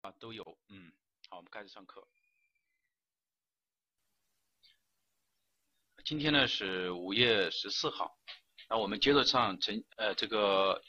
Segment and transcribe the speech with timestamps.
[0.00, 0.92] 啊，都有，嗯，
[1.28, 2.06] 好，我们开始上课。
[6.04, 8.16] 今天呢是五月十四号，
[8.70, 10.80] 那我们接着上成呃这个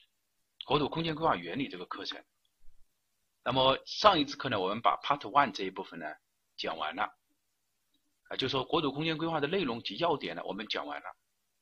[0.65, 2.23] 国土空间规划原理这个课程。
[3.43, 6.05] 那么上一次课呢，我们把 Part One 这一部分呢
[6.55, 7.12] 讲完了，
[8.29, 11.07] 啊，就说国土空间规划的内容及要点呢，我们讲完了。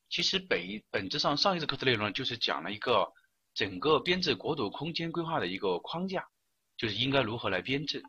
[0.10, 0.60] 其实本
[0.92, 3.14] 本质上上一次课的内容就是讲了一个
[3.54, 6.28] 整个编制国土空间规划的一个框架。
[6.78, 8.04] 就是应该如何来编制。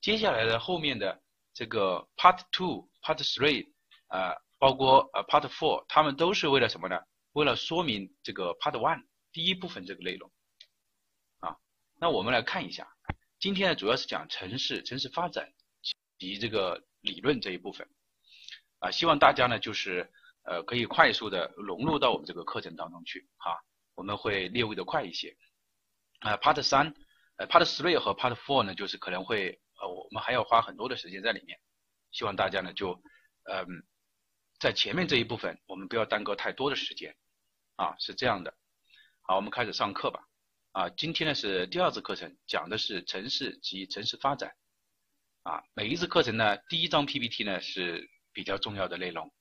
[0.00, 1.20] 接下来的后面的
[1.52, 3.72] 这个 Part Two、Part Three
[4.06, 7.00] 啊，包括呃 Part Four，他们都是为了什么呢？
[7.32, 9.02] 为了说明这个 Part One
[9.32, 10.30] 第一部分这个内容
[11.40, 11.56] 啊。
[11.96, 12.88] 那我们来看一下，
[13.40, 15.52] 今天呢主要是讲城市、城市发展
[16.18, 17.88] 及这个理论这一部分
[18.78, 18.92] 啊。
[18.92, 20.08] 希望大家呢就是
[20.44, 23.60] 呃可以快速的融入到我们这个课程当中去哈。
[23.96, 25.36] 我们会略微的快一些
[26.20, 26.36] 啊。
[26.36, 26.94] Part 三。
[27.38, 31.58] 呃，Part Three 和 Part Four 呢，就是可能会呃，我们还要花很多的时间在里面。
[32.12, 32.92] 希望大家呢就
[33.44, 33.66] 嗯，
[34.58, 37.16] 在前面这一部分，我们不要耽搁太多的时间
[37.76, 38.54] 啊，是这样的。
[39.22, 40.20] 好，我们开始上课吧。
[40.72, 44.52] 啊，今天呢是第二次课程，讲的是城市及城市发展。
[45.44, 49.32] 啊，每一次课程呢，第一张 PPT 呢是比较重要的内容。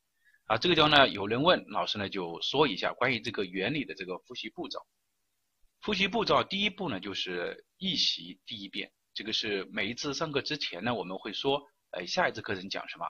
[0.46, 4.80] 啊，这个地方呢有人问老师呢，就说一下关于这个原理的这个复习步骤。
[5.82, 8.92] 复习步骤第一步呢，就是预习第一遍。
[9.14, 13.06] 这个是每一次上课之前呢，我们会说，哎，下一次课程讲什么。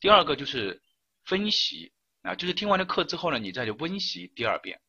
[0.00, 0.82] 第二个就是
[1.24, 4.80] 分析啊，就是听完了课之后呢，你再去温习第二遍。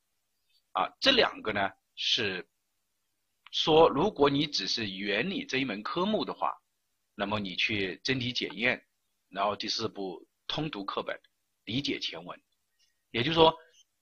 [0.71, 2.47] 啊，这两个呢是
[3.51, 6.55] 说，如果你只是原理这一门科目的话，
[7.15, 8.85] 那么你去真题检验，
[9.29, 11.19] 然后第四步通读课本，
[11.65, 12.41] 理解前文。
[13.11, 13.55] 也就是说，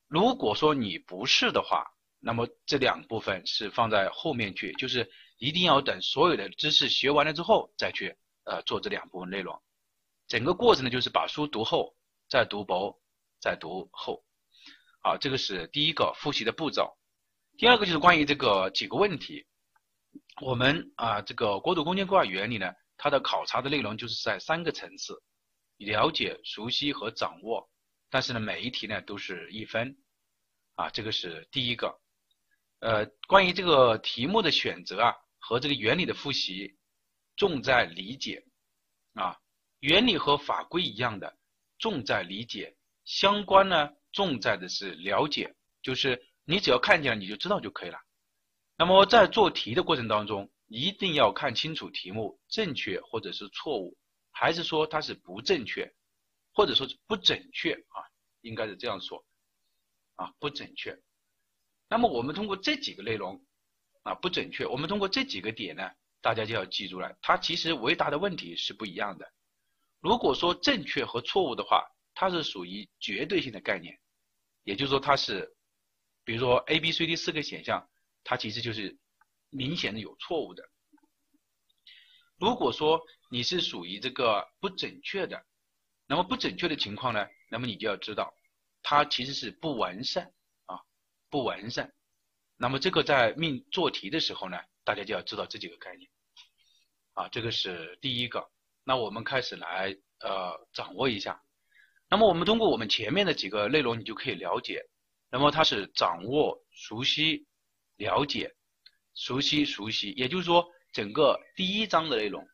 [0.07, 1.85] 如果说你不是的话，
[2.27, 9.57] 那么这两部分是放在后面去，就是一定要等所有的知识学完了之后再去呃做这两部分内容。
[10.27, 11.95] 整个过程呢，就是把书读厚，
[12.27, 12.99] 再读薄，
[13.39, 14.25] 再读厚。
[15.01, 16.97] 好，这个是第一个复习的步骤。
[17.57, 19.47] 第二个就是关于这个几个问题。
[20.41, 25.17] 我们啊，这个国土空间规划原理呢，它的考察的内容就是在三个层次：
[25.77, 27.69] 了解、熟悉和掌握。
[28.09, 29.95] 但是呢，每一题呢都是一分。
[30.75, 31.97] 啊，这个是第一个。
[32.79, 36.77] 呃，关于这个题目的选择啊，和这个原理的复习，
[37.35, 38.45] 重在理解
[39.13, 39.37] 啊。
[39.79, 41.37] 原理和法规一样的，
[41.79, 45.55] 重在理解；相关呢，重在的是了解。
[45.81, 47.99] 就是你只要看见了，你就知道就可以了。
[48.77, 53.97] 那么在做题的过程当中，一定要看清楚题目正确或者是错误，
[54.31, 55.91] 还是说它是不正确，
[56.53, 58.05] 或者说是不准确啊？
[58.41, 59.25] 应该是这样说
[60.15, 60.99] 啊，不准确。
[61.89, 63.41] 那么我们通过这几个内容
[64.03, 65.89] 啊不准确，我们通过这几个点呢，
[66.21, 69.31] 大家就要记住了，它其实回答的问题是不一样的。
[70.01, 71.83] 如果说正确和错误的话，
[72.13, 73.97] 它是属于绝对性的概念，
[74.63, 75.55] 也就是说它是，
[76.23, 77.87] 比如说 A、B、C、D 四个选项，
[78.23, 78.97] 它其实就是
[79.49, 80.63] 明显的有错误的。
[82.37, 85.43] 如果说你是属于这个不准确的，
[86.05, 88.33] 那么不准确的情况呢，那么你就要知道，
[88.83, 90.31] 它其实是不完善。
[91.29, 91.93] 不完善，
[92.55, 96.09] 那么这个在命做题的时候呢，大家就要知道这几个概念，
[97.13, 98.49] 啊，这个是第一个。
[98.83, 101.41] 那我们开始来呃掌握一下。
[102.09, 104.81] 那么我们通过我们前面的几个内容，你就可以了解。
[105.29, 107.45] 那么它是掌握、熟悉、
[107.97, 108.55] 了解、
[109.13, 112.47] 熟悉、熟悉，也就是说整个第一章的内容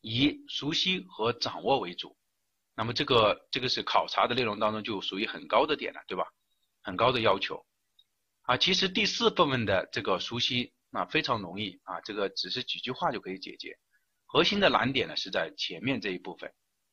[0.00, 2.16] 以熟悉和掌握为主。
[2.76, 6.24] 那么这个这个是考察的内容当中就属于很高的点了，对吧？
[6.88, 7.66] 很高的要求
[8.44, 13.78] 啊，其实第四部分的这个熟悉啊非常容易啊，这个只是几句话就可以解决。
[14.24, 16.50] 核心的难点呢是在前面这一部分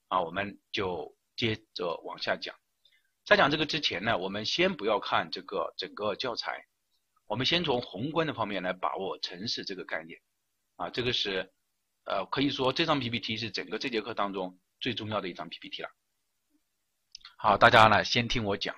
[0.10, 2.54] 啊，我们就接着往下讲。
[3.24, 6.66] 在讲这个之前呢，我们先不要看这个整个教材，
[7.26, 10.20] 我们先从宏观的方面来把握城市这个概念
[10.76, 11.54] 啊，这个是
[12.04, 15.90] 呃可以说这张 PPT 是整个这节课当中最重要的一张 PPT 了。
[17.38, 18.76] 好，大家呢先听我讲。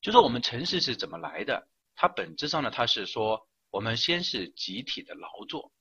[0.00, 1.68] 就说我们城市是怎么来的？
[1.94, 5.72] 它本质上呢，它是说我们先是集体的劳作，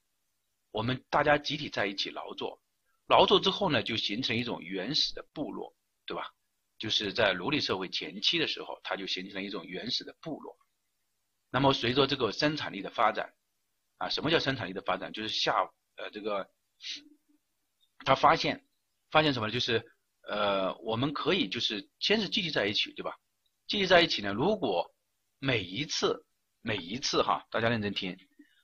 [0.72, 2.62] 我们大家集体在一起劳作，
[3.08, 5.76] 劳作之后呢，就形成一种原始的部落，
[6.06, 6.34] 对吧？
[6.80, 10.58] 就是在奴隶社会前期的时候，它就形成了一种原始的部落。
[11.50, 13.34] 那么随着这个生产力的发展，
[13.98, 15.14] 啊，什么叫生产力的发展？
[15.14, 15.54] 就是下
[15.96, 16.50] 呃这个，
[18.06, 18.66] 他发现
[19.12, 19.50] 发现什么？
[19.50, 19.84] 就是
[20.28, 23.16] 呃我们可以就是先是聚集在一起，对吧？
[23.68, 24.32] 聚集在一起呢？
[24.32, 24.90] 如果
[25.40, 26.26] 每一次
[26.62, 28.18] 每一次哈，大家认真听，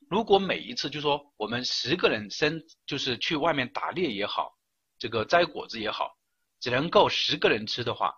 [0.10, 4.58] 如果每一次就说我们十个人生就是去外面打猎也好，
[4.98, 6.18] 这个摘果子也好，
[6.62, 8.14] 只能够十个人吃的话，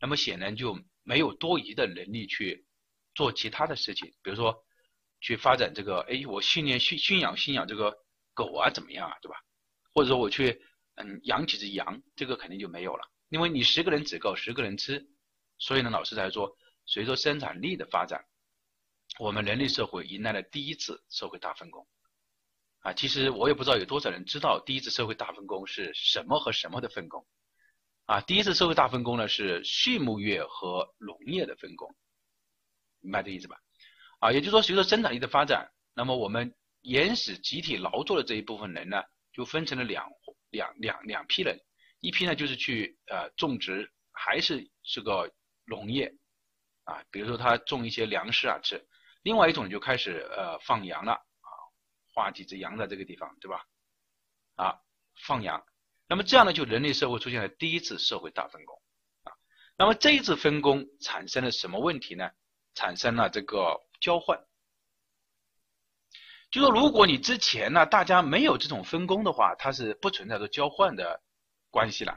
[0.00, 2.64] 那么显然就没有多余的能力去
[3.16, 4.64] 做其他的事情，比如说
[5.20, 7.92] 去发展这个，哎，我训练驯驯养驯养这个
[8.32, 9.36] 狗啊怎么样啊，对吧？
[9.92, 10.62] 或者说我去
[10.94, 15.04] 嗯养几只羊，这个肯定就没有了，因为你十个人只够十个人吃，
[15.58, 16.56] 所以呢，老师才说，
[16.86, 18.24] 随着生产力的发展。
[19.18, 21.88] 我们人类社会迎来了第一次社会大分工，
[22.80, 27.26] 啊，其实我也不知道有多少人知道第一次社会大分工是什么和什么的分工，
[28.04, 31.92] 啊，第一次社会大分工呢是畜牧业和农业的分工，
[33.00, 33.58] 明白这意思吧？
[34.20, 39.02] 啊，也就是说随着生产力的发展，那么我们原始集体劳作的这一部分人呢，
[39.32, 40.06] 就分成了两
[40.50, 41.58] 两两两批人，
[42.00, 45.32] 一批呢就是去呃种植，还是是个
[45.68, 46.12] 农业，
[46.84, 48.84] 啊，比如说他种一些粮食啊吃。
[49.22, 51.50] 另外一种就开始呃放羊了啊，
[52.14, 53.64] 画几只羊在这个地方，对吧？
[54.56, 54.80] 啊，
[55.26, 55.62] 放羊。
[56.08, 58.74] 那么这样呢，就人类社会出现了第一次社会大分工
[59.24, 59.32] 啊。
[59.76, 62.30] 那么这一次分工产生了什么问题呢？
[62.74, 64.38] 产生了这个交换。
[66.50, 71.20] 就说如果你之前呢，大家没有这种分工的话，它是不存在着交换的
[71.70, 72.16] 关系了。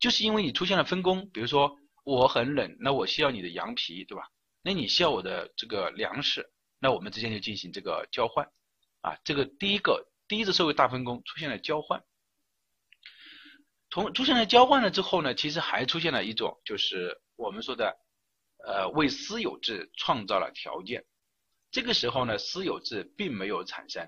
[0.00, 1.76] 就是因为你出现了分工，比如说
[2.10, 4.28] 我很冷，那我需要你的羊皮，对吧？
[4.62, 8.50] 那你需要我的这个粮食，那我们之间就进行这个交换，
[9.02, 12.02] 啊，这个第一个第一次社会大分工出现了交换，
[13.90, 17.96] 同出现了交换了之后呢，其实还出现了一种就是我们说的，
[18.66, 21.06] 呃，为私有制创造了条件。
[21.70, 24.02] 这个时候呢，私有制并没有产生，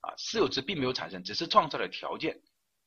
[0.00, 2.42] 啊，私有制并没有产生，只是创造了条件。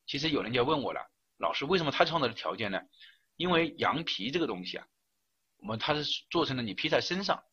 [0.05, 1.01] 其实有人就要问我了，
[1.39, 2.79] 老师为什么他创造了条件呢？
[3.35, 4.87] 因为羊皮这个东西啊。
[5.57, 7.43] 我们它是做成了你披在身上，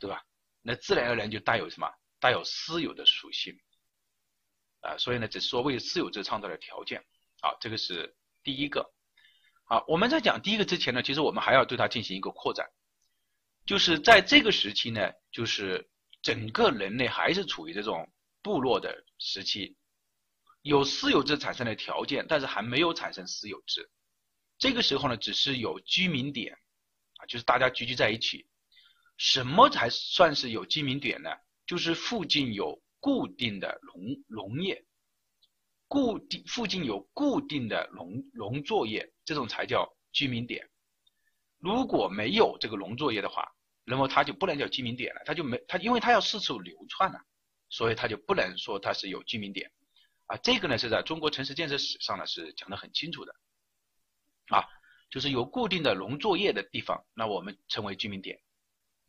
[0.00, 0.24] 对吧？
[0.60, 1.88] 那自然而然就带有什么？
[2.18, 3.56] 带有私有的属性，
[4.80, 7.04] 啊，所以呢，只是说为私有制创造了条件。
[7.40, 8.92] 好，这个是第一个。
[9.64, 12.68] 好，我们在讲第一个之前呢，其实我们还要对它进行一个扩展，
[13.66, 15.88] 就是在这个时期呢，就是
[16.22, 18.10] 整个人类还是处于这种
[18.42, 19.76] 部落的时期，
[20.62, 23.88] 有私有制产生的条件，但是还没有产生私有制。
[24.60, 26.54] 这个时候呢，只是有居民点。
[27.18, 28.46] 啊就是大家聚集在一起，
[29.18, 31.30] 什么才算是有居民点呢？
[31.66, 34.82] 就是附近有固定的农农业，
[35.86, 40.66] 固定附近有固定的农农作业，这种才叫居民点。
[41.58, 43.46] 如果没有这个农作业的话，
[43.84, 47.20] 那么它就不能叫居民点了，它就没它，因为它要四处流窜了，
[47.68, 49.70] 所以它就不能说它是有居民点。
[50.24, 53.34] 啊，这个呢是在中国城市建设史上呢是讲的很清楚的，
[54.50, 54.64] 啊。
[55.12, 58.40] 就是有固定的农作业的地方，那我们称为居民点，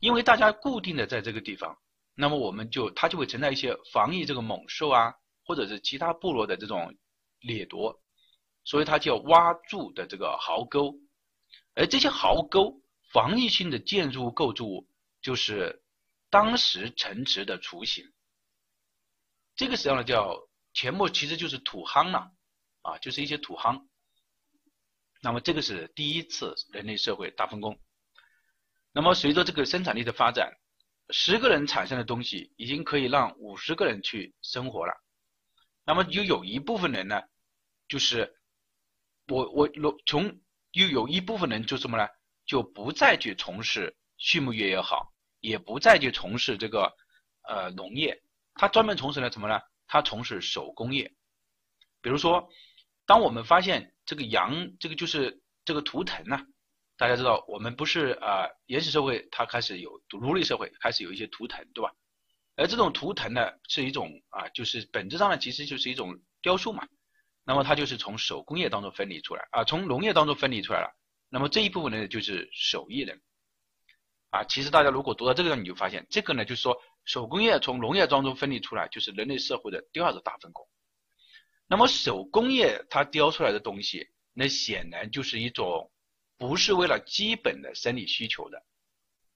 [0.00, 1.78] 因为大家固定的在这个地方，
[2.16, 6.92] 那么我们就它就会存在一些防御这个猛兽啊，或者是其他部落的这种
[7.38, 8.02] 掠夺，
[8.64, 10.92] 所以它叫挖筑的这个壕沟，
[11.76, 14.88] 而这些壕沟防御性的建筑物构筑物
[15.20, 15.84] 就是
[16.30, 18.04] 当时城池的雏形，
[19.54, 20.36] 这个实际上呢叫
[20.74, 22.32] 前末其实就是土夯了
[22.80, 23.86] 啊，就是一些土夯。
[25.22, 27.78] 那么这个是第一次人类社会大分工。
[28.92, 30.52] 那么随着这个生产力的发展，
[31.10, 34.92] 十个人产生的东西已经可以让五十个人去生活了。
[35.84, 37.22] 那么就有一部分人呢，
[37.86, 38.34] 就是
[39.28, 39.70] 我我
[40.06, 40.40] 从
[40.72, 42.08] 又有一部分人就什么呢？
[42.44, 46.92] 就不再去从事畜牧业也好，也不再去从事这个
[47.48, 48.20] 呃农业，
[48.54, 49.60] 他专门从事了什么呢？
[49.86, 51.14] 他从事手工业，
[52.00, 52.50] 比如说。
[53.04, 56.44] 当我们发现这个羊，这个就是这个图腾呢，
[56.96, 61.92] 大家知道，我们不是啊原始社会，它开始有奴隶社会，开始有一些图腾，对吧？
[62.56, 66.86] 而这种图腾呢，是一种啊，就是本质上呢，其实就是一种雕塑嘛。
[67.44, 70.94] 那么它就是从手工业当中分离出来啊，从农业当中分离出来了。
[71.28, 73.20] 那么这一部分呢，就是手艺人
[74.30, 74.44] 啊。
[74.44, 80.68] 其实大家如果读到这个，你就发现这个呢，就是说手工业从农业当中分离出来，就是人类社会的第二个大分工。
[81.72, 85.90] 那么手工业它雕出来的东西，那显然就是一种
[86.36, 88.62] 不是为了基本的生理需求的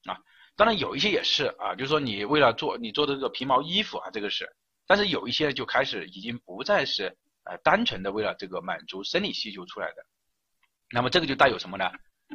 [0.03, 0.21] 啊。
[0.55, 4.55] 当然有一些也是啊，就是说你为了做你做的这个皮毛衣服啊，这个是。
[4.85, 10.05] 但是有一些就开始已经不再是呃单纯的为了这个满足生理需求出来的。
[10.91, 11.91] 那么这个就带有什么呢？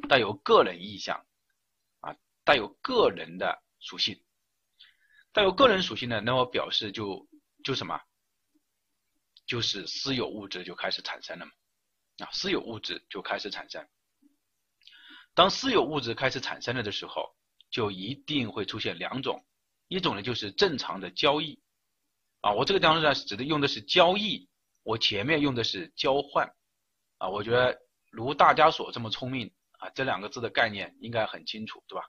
[0.08, 1.24] 带有个人意向
[2.00, 4.20] 啊，带有个人的属性。
[5.32, 7.28] 带有个人属性的，那么表示就
[7.62, 8.00] 就什么？
[9.52, 11.52] 就是私有物质就开始产生了嘛，
[12.24, 13.86] 啊，私有物质就开始产生。
[15.34, 17.36] 当私有物质开始产生了的时候，
[17.70, 19.44] 就一定会出现两种，
[19.88, 21.60] 一种呢就是正常的交易，
[22.40, 24.48] 啊，我这个地方呢指的用的是交易，
[24.84, 26.50] 我前面用的是交换，
[27.18, 27.78] 啊，我觉得
[28.10, 32.06] 如大家所这么聪明啊，这两个字的概念应该很清楚，对吧？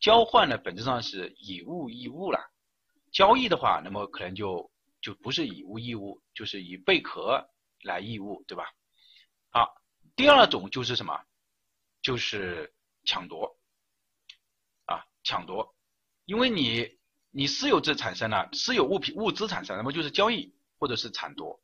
[0.00, 2.40] 交换呢本质上是以物易物了，
[3.12, 4.70] 交易的话，那么可能就
[5.00, 7.48] 就不是以物易物，就是以贝壳
[7.82, 8.64] 来易物，对吧？
[9.50, 9.74] 好，
[10.16, 11.20] 第二种就是什么？
[12.02, 13.58] 就是抢夺，
[14.86, 15.74] 啊，抢夺，
[16.24, 16.98] 因为你。
[17.32, 21.62] 你私有制产生了，私有物品物资产生，那么就是交易或者是抢夺，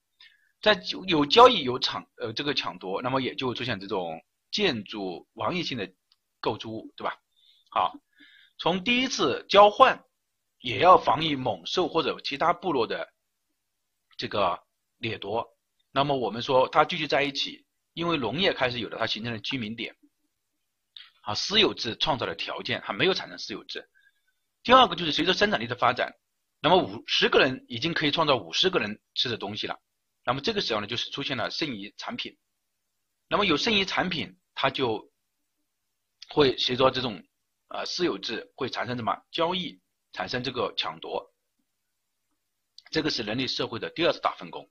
[0.62, 5.92] 在有交易有抢呃这个抢夺，那么也就出现这种建筑王业性的
[6.38, 7.20] 构筑物，对吧？
[7.72, 7.98] 好，
[8.58, 10.04] 从第一次交换，
[10.60, 13.12] 也要防御猛兽或者其他部落的
[14.16, 14.58] 这个
[14.98, 15.46] 掠夺。
[15.92, 19.96] 那么我们说它聚集在一起，因为农业开始有了，它形成了居民点。
[21.22, 23.88] 啊，私有制创造了条件，还没有产生私有制。
[24.62, 26.12] 第二个就是随着生产力的发展，
[26.60, 29.76] 那么五十个人已经可以创造五十个人吃的东西了。
[30.24, 32.36] 那么这个时候呢，就是出现了剩余产品。
[33.28, 35.10] 那么有剩余产品，它就
[36.28, 37.22] 会随着这种
[37.68, 39.80] 呃私有制会产生什么交易，
[40.12, 41.32] 产生这个抢夺。
[42.90, 44.68] 这个是人类社会的第二次大分工。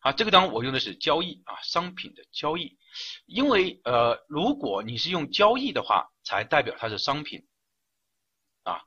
[0.00, 2.78] 啊，这个当我用的是交易啊，商品的交易，
[3.24, 7.44] 因为呃，如果你是用交易的话，才代表它是商品。
[8.62, 8.80] 啊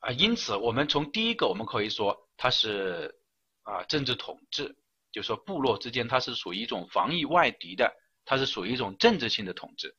[0.00, 3.18] 啊，因此我们从第一个我们可以说它是
[3.62, 4.76] 啊政治统治，
[5.10, 7.92] 就是说部落之间它是属于一种防御外敌的，
[8.24, 9.96] 它是属于一种政治性的统治。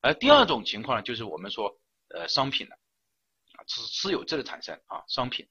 [0.00, 1.70] 而第二种情况呢，就是我们说
[2.14, 2.74] 呃商品了
[3.56, 5.46] 啊私私有制的产生啊商品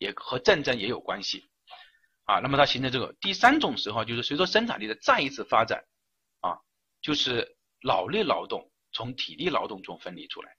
[0.00, 1.50] 也和战争也有关系
[2.24, 5.84] 啊，那么它形成这个第三种时候就是随着生产力的再一次发展
[6.40, 6.58] 啊，
[7.02, 10.56] 就是脑力劳动从体力劳动中分离出来。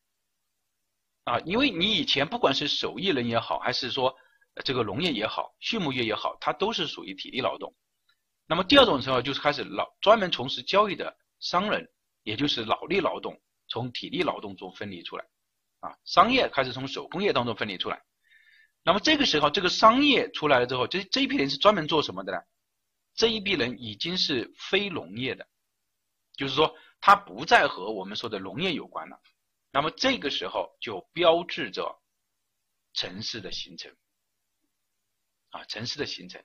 [1.24, 4.15] 啊，因为你以前不管是手艺人也好，还是说
[4.63, 7.74] 这个农业也好，畜牧业也好，它都是属于体力劳动。
[8.45, 11.89] 那么第二种时候就是开始劳专门从事交易的商人，
[12.21, 15.25] 也就是脑力劳动从体力劳动中分离出来，
[15.79, 18.03] 啊，商业开始从手工业当中分离出来。
[18.83, 22.39] 那么这个时候，这个商业出来了之后，这这一批人是专门做什么的呢？
[23.13, 25.47] 这一批人已经是非农业的，
[26.35, 29.21] 就是说他不再和我们说的农业有关了。
[29.71, 32.01] 那么这个时候就标志着
[32.93, 33.95] 城市的形成，
[35.50, 36.43] 啊，城市的形成，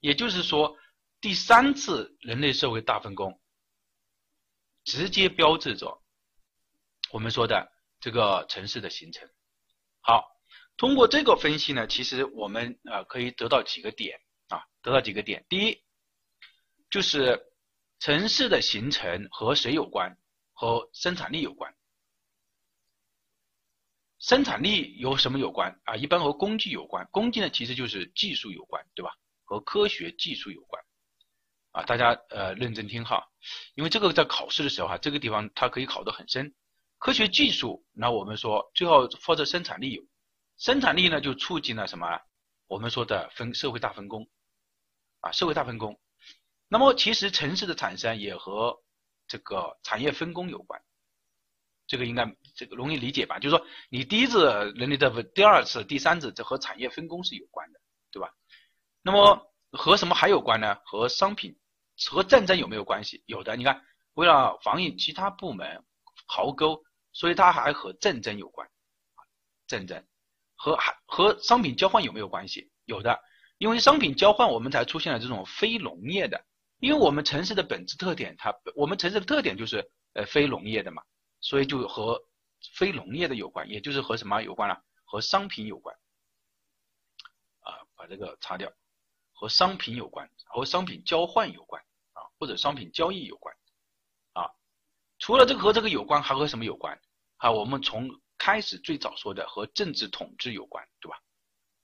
[0.00, 0.76] 也就是说，
[1.20, 3.40] 第三次人类社会大分工，
[4.84, 6.02] 直接标志着
[7.10, 9.28] 我们说的这个城市的形成。
[10.00, 10.24] 好，
[10.76, 15.44] 通过这个分析呢，其实我们啊可以得到几个点啊，得到几个点。
[15.48, 15.82] 第一，
[16.90, 17.40] 就是
[17.98, 20.16] 城市的形成和谁有关？
[20.52, 21.74] 和生产力有关。
[24.18, 25.96] 生产力有什么有关啊？
[25.96, 29.10] 一般和工具有关，工具呢其实就是技术有关，对吧？
[29.44, 30.82] 和科学技术有关
[31.72, 33.22] 啊，大家呃认真听哈，
[33.74, 36.54] 因为这个在考试的时候哈，这个地方它可以考得很深。
[36.98, 40.02] 科学技术，那我们说最后或者生产力有，
[40.58, 42.20] 生产力呢就促进了什么？
[42.66, 44.28] 我们说的分社会大分工
[45.20, 46.00] 啊，社会大分工。
[46.68, 48.82] 那么其实城市的产生也和
[49.28, 50.82] 这个产业分工有关。
[51.86, 53.38] 这个应该这个容易理解吧？
[53.38, 58.34] 就是说，你第一次人力的第二次、第三次，这和产业分工是有关的，对吧？
[59.02, 60.76] 那么和什么还有关呢？
[60.84, 61.56] 和商品、
[62.10, 63.22] 和战争有没有关系？
[63.26, 63.80] 有的，你看，
[64.14, 65.84] 为了防御其他部门
[66.26, 66.82] 壕沟，
[67.12, 68.68] 所以它还和战争有关。
[69.68, 70.04] 战争
[70.56, 72.70] 和还和商品交换有没有关系？
[72.84, 73.18] 有的，
[73.58, 76.44] 因为商品交换，我们才出现了这种非农业的。
[76.78, 81.02] 因为我们城市的本质特点，它我们城市的特点就是呃非农业的嘛。
[81.40, 82.20] 所以就和
[82.74, 84.82] 非农业的有关，也就是和什么有关了？
[85.04, 85.94] 和商品有关。
[87.60, 88.72] 啊，把这个擦掉，
[89.32, 91.80] 和商品有关，和商品交换有关
[92.14, 93.54] 啊，或者商品交易有关
[94.32, 94.50] 啊。
[95.18, 96.98] 除了这个和这个有关，还和什么有关？
[97.36, 101.18] 啊，我们从开始最早说的和政治统治有关，对吧？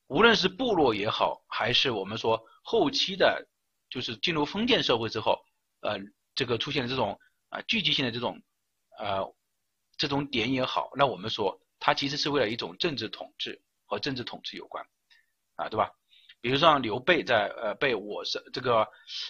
[0.09, 3.49] 无论是部落也好，还是我们说后期的，
[3.91, 5.39] 就是进入封建社会之后，
[5.81, 5.99] 呃，
[6.35, 7.19] 这个出现的这种
[7.49, 8.41] 啊聚集性的这种
[8.99, 9.35] 呃。
[9.99, 14.85] 这种点也好，那我们说它其实是为了一种政治统治和政治统治有关，
[15.55, 15.93] 啊，对吧？
[16.41, 18.89] 比如说刘备在呃被我是这个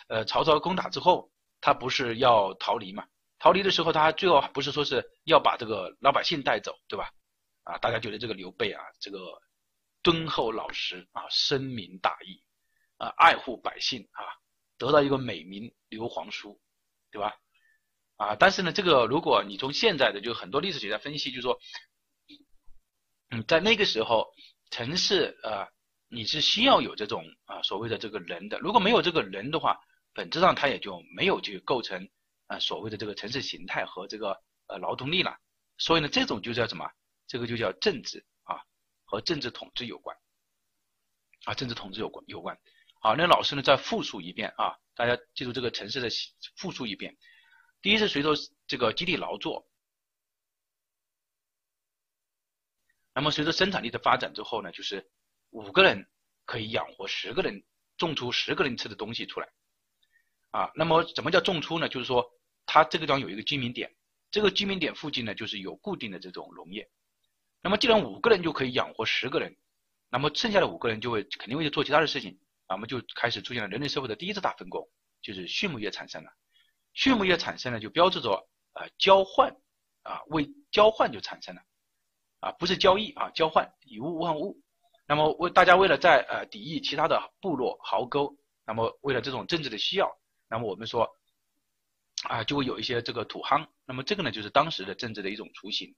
[0.08, 3.04] 呃曹操攻打之后，他不是要逃离嘛？
[3.42, 7.10] 逃离的时候，他最后不是说是要把这个老百姓带走，对吧？
[7.64, 9.18] 啊，大家觉得这个刘备啊，这个
[10.00, 12.40] 敦厚老实啊，深明大义
[12.98, 14.22] 啊，爱护百姓啊，
[14.78, 16.60] 得到一个美名刘皇叔，
[17.10, 17.34] 对吧？
[18.16, 21.58] 啊，但是呢，这个如果你从现在的就很多历史学家分析，就是说，
[23.30, 24.32] 嗯，在那个时候，
[24.70, 25.66] 城市呃
[26.06, 29.80] 你是需要有这种啊所谓的这个人的，如果没有这个人的话，
[30.12, 32.08] 本质上他也就没有去构成
[32.52, 35.36] 啊所谓的这个城市形态和这个呃劳动力了。
[35.78, 36.88] 所以呢，这种就叫什么？
[37.26, 38.60] 这个就叫政治啊，
[39.04, 40.16] 和政治统治有关
[41.44, 42.58] 啊，政治统治有关有关。
[43.00, 46.08] 好，那老师呢再复述一遍啊，大家记住这个城市的
[46.56, 47.16] 复述一遍。
[47.80, 48.30] 第一是随着
[48.66, 49.66] 这个集体劳作，
[53.14, 55.10] 那么随着生产力的发展之后呢，就是
[55.50, 56.06] 五个人
[56.44, 57.64] 可以养活十个人，
[57.96, 59.48] 种出十个人吃的东西出来
[60.50, 60.70] 啊。
[60.74, 61.88] 那么什么叫种出呢？
[61.88, 62.30] 就是说
[62.72, 63.94] 它这个地方有一个居民点，
[64.30, 66.88] 这个居民点附近呢就是有固定的这种农业。
[67.60, 69.54] 那么既然五个人就可以养活十个人，
[70.08, 74.88] 那么剩下的五个人就会肯定会做其他的事情，那么就开始出现了人类社会的第一次大分工，
[75.20, 76.30] 就是畜牧业产生了。
[76.94, 78.30] 畜牧业产生了，就标志着
[78.72, 79.54] 呃交换
[80.04, 81.60] 啊，为交换就产生了
[82.40, 84.58] 啊，不是交易啊，交换以物换物。
[85.06, 90.10] 那么为大家为了在呃抵御其他的部落壕沟，那么为了这种政治的需要，
[90.48, 91.06] 那么我们说
[92.28, 93.66] 啊就会有一些这个土夯。
[93.84, 95.94] 那么这个呢就是当时的政治的一种雏形。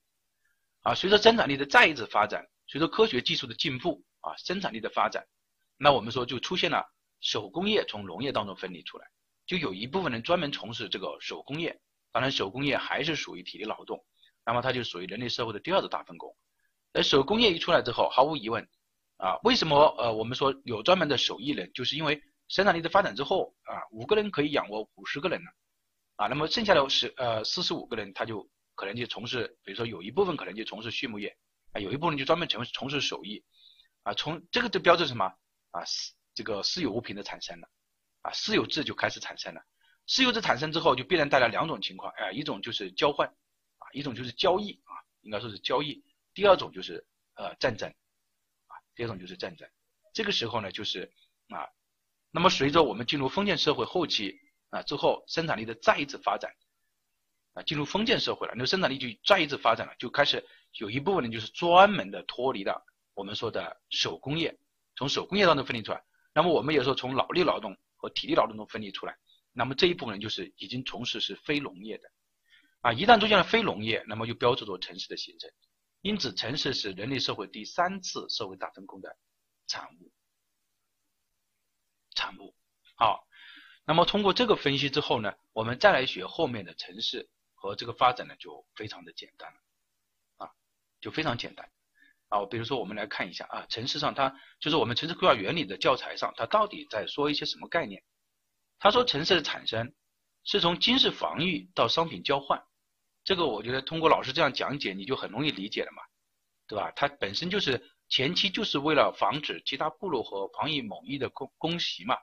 [0.81, 5.25] 啊，随着生产力的再一次发展，随着科学技术的进步，啊，生产力的发展，
[5.77, 6.85] 那我们说就出现了
[7.21, 9.07] 手工业从农业当中分离出来，
[9.47, 11.75] 就有一部分人专门从事这个手工业，
[12.11, 14.05] 当然手工业还是属于体力劳动，
[14.45, 16.35] 那么它就属于人类社会的第二次大分工。
[16.93, 18.63] 而手工业一出来之后，毫无疑问，
[19.17, 25.51] 啊，为什么呃我们说有专门的手艺人，就是因为生产力的发展之后，啊，五个人可以养活五十个人了，
[26.15, 28.49] 啊那么剩下的十呃四十五个人他就。
[28.77, 31.37] 可能就从事，比如说有一部分可能就从事畜牧业，
[31.71, 33.41] 啊，有一部分就专门从从事手艺，
[34.03, 35.33] 啊，从这个就标志什么
[35.71, 35.85] 啊？
[35.85, 37.69] 私这个私有物品的产生了，
[38.23, 39.61] 啊，私有制就开始产生了。
[40.07, 44.91] 私有制产生之后，就必然带来两种情况，哎，一种就是交换，啊，一种就是交易，啊，
[45.21, 46.03] 应该说是交易。
[46.33, 47.89] 第二种就是呃战争，
[48.67, 49.65] 啊，第二种就是战争。
[50.13, 51.13] 这个时候呢，就是
[51.47, 51.65] 啊，
[52.29, 54.37] 那么随着我们进入封建社会后期
[54.75, 56.51] 啊之后，生产力的再一次发展。
[57.53, 64.59] 啊，进入封建社会了，那生产力就再一次发展了，就开始有一部分人就是专门的脱离了我们说的手工业，
[64.97, 66.03] 从手工业当中分离出来。
[66.33, 69.17] 那么我们也说从脑力劳动和体力劳动中分离出来。
[69.53, 72.11] 那么这一部分人就是已经从事是非农业的。
[72.81, 75.49] 啊，一旦出现了非农业，那么就标志着城市的形成。
[76.01, 79.17] 因此，城市是人类社会第三次社会大分工的
[79.65, 80.11] 产物。
[82.13, 82.53] 产物。
[82.97, 83.25] 好，
[83.85, 87.29] 那么通过这个分析之后呢，我们再来学后面的城市。
[87.57, 89.59] 和这个发展呢，就非常的简单了，
[90.45, 90.51] 啊，
[91.01, 91.67] 就非常简单，
[92.27, 98.03] 啊，比如说我们来看一下啊，城市上它就是我们城市规划原理的教材上，它到底在说一些什么概念？
[98.77, 99.95] 他说城市的产生
[100.43, 102.63] 是从军事防御到商品交换，
[103.23, 106.03] 这个我觉得通过老师这样讲解，你就很容易理解了嘛，
[106.67, 106.91] 对吧？
[106.95, 112.15] 它本身就是前期就是为了防止其他部落和防御某一的攻攻袭嘛，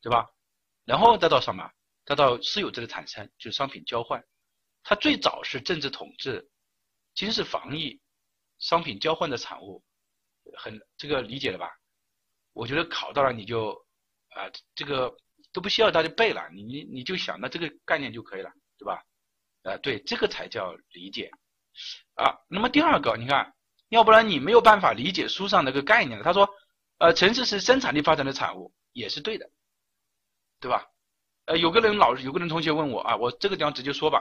[0.00, 0.30] 对吧？
[0.86, 1.70] 然后再到什么？
[2.06, 4.24] 再到私有制的产生，就是商品交换。
[4.82, 6.48] 它最早是政治统治、
[7.14, 8.00] 军事防御、
[8.58, 9.84] 商品交换的产物，
[10.56, 11.68] 很这个理解了吧？
[12.52, 13.72] 我觉得考到了你就
[14.28, 15.14] 啊，这个
[15.52, 19.02] 都不需要大家背了，你你就想到这个概念就可以了，对吧？
[19.64, 21.28] 啊，对，这个才叫理解
[22.14, 22.38] 啊。
[22.48, 23.52] 那么第二个，你看，
[23.88, 26.48] 要不然你没有办法理解书上那个概念他说，
[26.98, 29.50] 呃，城市是生产力发展的产物，也是对的，
[30.60, 30.86] 对吧？
[31.46, 34.20] 呃，有个人老有个人同学问我啊，我这个地方直接说吧。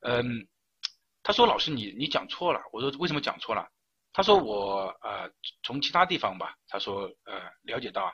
[0.00, 0.48] 嗯，
[1.22, 3.68] 他说老师你你讲错了，我说为什么讲错了？
[4.12, 5.30] 他说我呃
[5.62, 8.12] 从其他地方吧，他说呃了解到，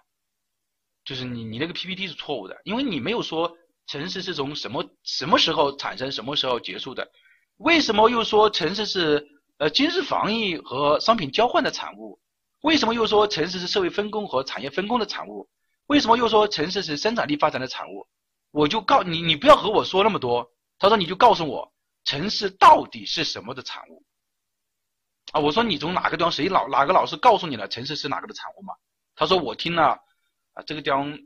[1.04, 7.10] 就是你你那个 PPT 是错误的，因为你没有说城市是从什么什么时候产生，什么时候结束的，
[7.56, 12.20] 为什么又说城市是呃军事防御和商品交换的产物？
[12.60, 15.48] 为什么又说城市是社会分工和产业分工的产物？
[15.88, 18.08] 为什么又说城市是生产力发展的产物？
[18.50, 20.50] 我就告你，你不要和我说那么多。
[20.78, 21.70] 他说你就告诉我。
[22.04, 24.02] 城市到底是什么的产物
[25.32, 25.40] 啊？
[25.40, 28.72] 我说你从哪个地方谁老哪个老师告诉你了城市是哪个的产物嘛？
[29.14, 29.98] 他说我听了
[30.54, 31.18] 啊，这个地方，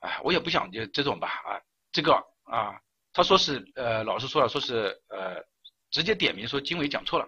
[0.00, 1.56] 哎，我也不想就这种吧啊，
[1.92, 2.12] 这个
[2.44, 2.78] 啊，
[3.10, 5.42] 他说是呃，老师说了，说是呃，
[5.90, 7.26] 直接点名说经纬讲错了，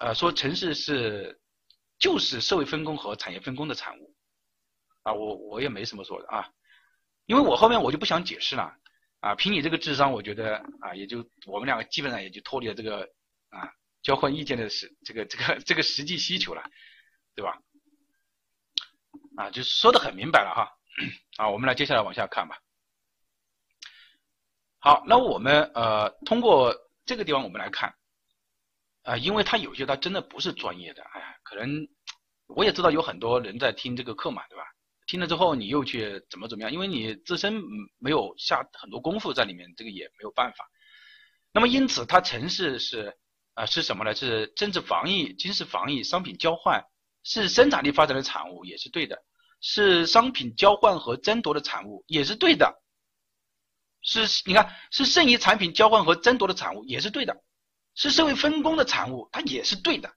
[0.00, 1.40] 呃，说城市是
[1.98, 4.11] 就是社会分工和产业分工的产物
[5.02, 6.48] 啊，我我也没什么说的啊，
[7.26, 8.76] 因为我后面我就不想解释了。
[9.20, 13.08] 啊，凭你这个智商，我觉得啊，也就我们两个基本上也就脱离了这个
[13.50, 13.70] 啊
[14.02, 16.62] 交换意见的实这个这个这个实际需求了，
[17.36, 17.56] 对吧？
[19.36, 20.68] 啊，就说的很明白了哈。
[21.36, 22.58] 啊，我们来接下来往下看吧。
[24.80, 26.74] 好，那我们呃通过
[27.06, 27.94] 这个地方我们来看，
[29.04, 31.86] 啊，因为他有些他真的不是专业的，哎，可能
[32.48, 34.64] 我也知道有很多人在听这个课嘛，对吧？
[35.12, 36.72] 听了之后你又去怎么怎么样？
[36.72, 37.62] 因为你自身
[37.98, 40.66] 没有下很多功夫在里面，这个也没有办法。
[41.52, 43.14] 那么因此，它城市是
[43.52, 44.14] 啊是什么呢？
[44.14, 46.82] 是政治防疫、军事防疫、商品交换，
[47.24, 49.14] 是生产力发展的产物，也是对的；
[49.60, 52.72] 是商品交换和争夺的产物，也是对的；
[54.00, 57.34] 是你看是剩余产品交换和争夺的产物，也是对的；
[57.94, 60.10] 是社会分工的产物，它也是对的。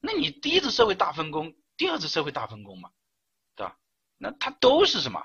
[0.00, 2.88] 那你第一次社会大分工，第二次社会大分工嘛，
[4.20, 5.20] 那它都是什么？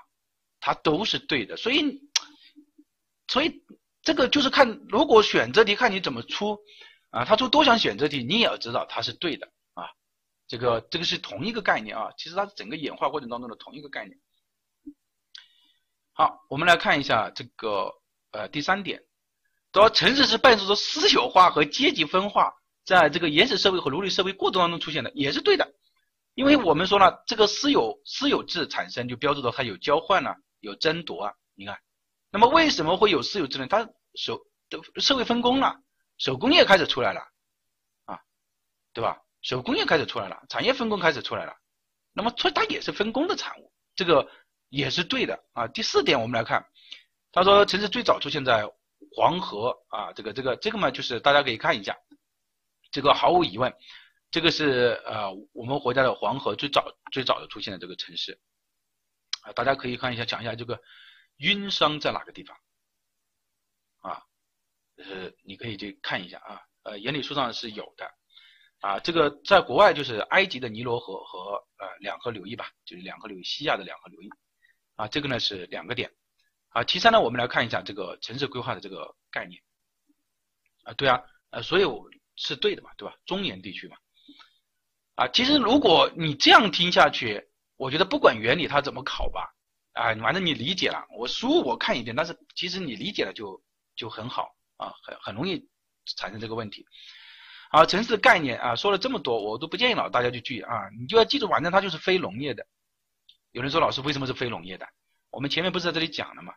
[0.58, 1.56] 它都是对的。
[1.56, 2.00] 所以，
[3.28, 3.62] 所以。
[4.02, 6.56] 这个就是看，如果选择题看你怎么出，
[7.10, 9.82] 啊，他出多项选择题，你也要知道它是对的啊。
[10.46, 14.16] 这个这个是同一个概念啊，其实它是整个演化过程当中的同一个概念。
[16.12, 17.92] 好，我们来看一下这个
[18.30, 19.02] 呃第三点，
[19.72, 22.54] 说城市是伴随着私有化和阶级分化，
[22.84, 25.74] 在这个原始社会和奴隶社会过渡当中出现的，也是对的。
[26.36, 31.78] 因为我们说了，这个私有私有制产生就标志着它有交换啊，有争夺啊，你看。
[32.30, 33.66] 那么为什么会有私有制呢？
[33.66, 35.80] 它手的社会分工了，
[36.18, 37.20] 手工业开始出来了，
[38.04, 38.20] 啊，
[38.92, 39.18] 对吧？
[39.40, 41.56] 手工业开始出来了，产业分工开始出来了，
[42.12, 44.30] 那么所以它也是分工的产物，这个
[44.68, 45.66] 也是对的啊。
[45.68, 46.62] 第四点，我们来看，
[47.32, 48.70] 他说城市最早出现在
[49.16, 51.96] 黄河啊，这个这个这个嘛，就是大家可以看一下，
[52.90, 53.74] 这个毫无疑问，
[54.36, 58.38] 这个是呃我们国家的黄河最早最早的出现的这个城市
[59.40, 60.78] 啊，大家可以看一下，讲一下这个。
[61.38, 62.54] 晕商在哪个地方？
[64.02, 64.22] 啊，
[64.96, 68.10] 呃，你可以去看一下啊，呃，原理书上是有的，
[68.80, 74.28] 啊，这个在国外就是埃及的尼罗河和呃两河流域吧，就是两河流域，西亚的两河流域，
[74.96, 76.14] 啊，这个呢是两个点，
[76.68, 79.62] 啊，其三呢，我们来看一下这个城市规划的这个概念，
[80.84, 83.14] 啊，对啊，呃，所以我是对的嘛，对吧？
[83.24, 83.96] 中原地区嘛，
[85.16, 89.52] 啊，其实如果你这样听下去，我觉得不管原理它怎么考吧。
[89.92, 93.62] 啊，反正你理解了，我书我看一遍，但是其实你理解了就
[93.96, 95.66] 就很好啊，很很容易
[96.18, 96.86] 产生这个问题。
[97.70, 102.66] 好，城市概念啊，说了这么多，我都不建议老大家去记啊，你就要记住，反正它就是非农业的。
[103.52, 104.86] 有人说老师为什么是非农业的？
[105.30, 106.52] 我们前面不是在这里讲了吗？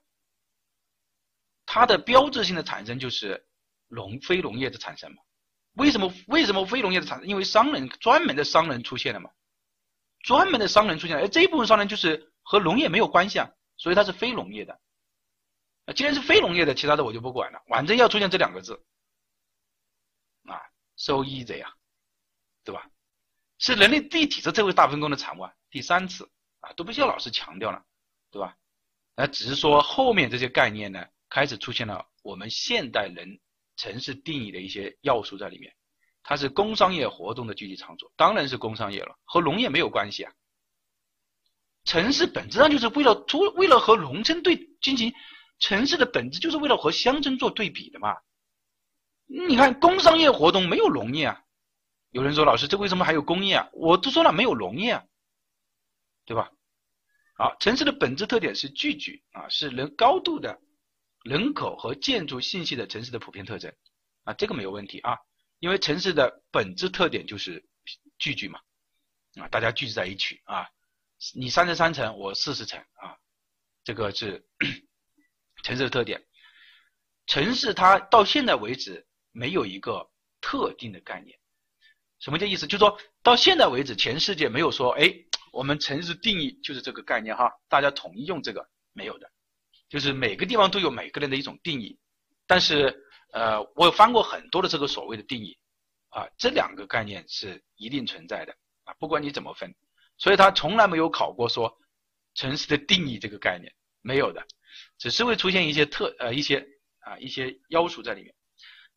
[1.65, 3.47] 它的标志性的产生就是
[3.87, 5.21] 农非农业的产生嘛。
[5.79, 7.27] 为什么为什么非农业的产生？
[7.27, 9.31] 因为商人专门的商人出现了嘛，
[10.21, 12.31] 专门的商人出现了，而这一部分商人就是。
[12.41, 14.79] 和农业没有关系啊，所以它是非农业的。
[15.93, 18.73] 既然是非农业的，其他的我就不管了，反正要出现这两个字，
[20.45, 20.59] 啊
[20.95, 21.71] ，so easy 啊，
[22.63, 22.89] 对吧？
[23.59, 25.53] 是人类第几次社会大分工的产物啊？
[25.69, 26.27] 第三次
[26.61, 27.85] 啊，都不需要老师强调了，
[28.31, 28.57] 对吧？
[29.15, 33.39] 那只是说后面这些概念呢，开始出现了我们现代人
[33.79, 35.73] 城市定义的一些要素在里面。
[36.21, 40.33] 它是工商业活动的具体场所，当然是工商业了，和农业没有关系啊。
[41.85, 45.13] 城市本质上就是为了做，为了和农村对进行，
[45.59, 48.17] 城市的本质就是为了和乡村做对比的嘛。
[49.25, 51.41] 你看工商业活动没有农业啊，
[52.11, 53.69] 有人说老师这为什么还有工业啊？
[53.71, 55.05] 我都说了没有农业啊，
[56.25, 56.51] 对吧？
[57.35, 60.59] 好，城市的本质特点是聚集啊，是人高度的
[61.29, 63.71] 人口和建筑信息的城市的普遍特征
[64.23, 65.15] 啊，这个没有问题啊，
[65.59, 67.63] 因为城市的本质特点就是
[68.17, 68.59] 聚居嘛，
[69.35, 70.67] 啊，大家聚集在一起啊。
[71.35, 73.15] 你三十三层，我四十层啊，
[73.83, 74.43] 这个是
[75.63, 76.25] 城市的特点。
[77.27, 80.09] 城市它到现在为止没有一个
[80.41, 81.37] 特定的概念，
[82.19, 82.65] 什么叫意思？
[82.65, 85.13] 就说到现在为止，全世界没有说，哎，
[85.51, 89.31] 我们城市定义就是这个概念哈，大家统一用这个没有的，
[89.89, 91.99] 就是每个地方都有每个人的一种定义。
[92.47, 92.95] 但是
[93.33, 95.57] 呃，我翻过很多的这个所谓的定义
[96.09, 99.75] 啊，这两个概念是一定存在的啊，不管你怎么分。
[100.17, 101.71] 所以他从来没有考过说
[102.33, 103.71] 城市的定义这个概念
[104.01, 104.45] 没有的，
[104.97, 106.65] 只是会出现一些特呃一些
[107.01, 108.33] 啊一些要素在里面。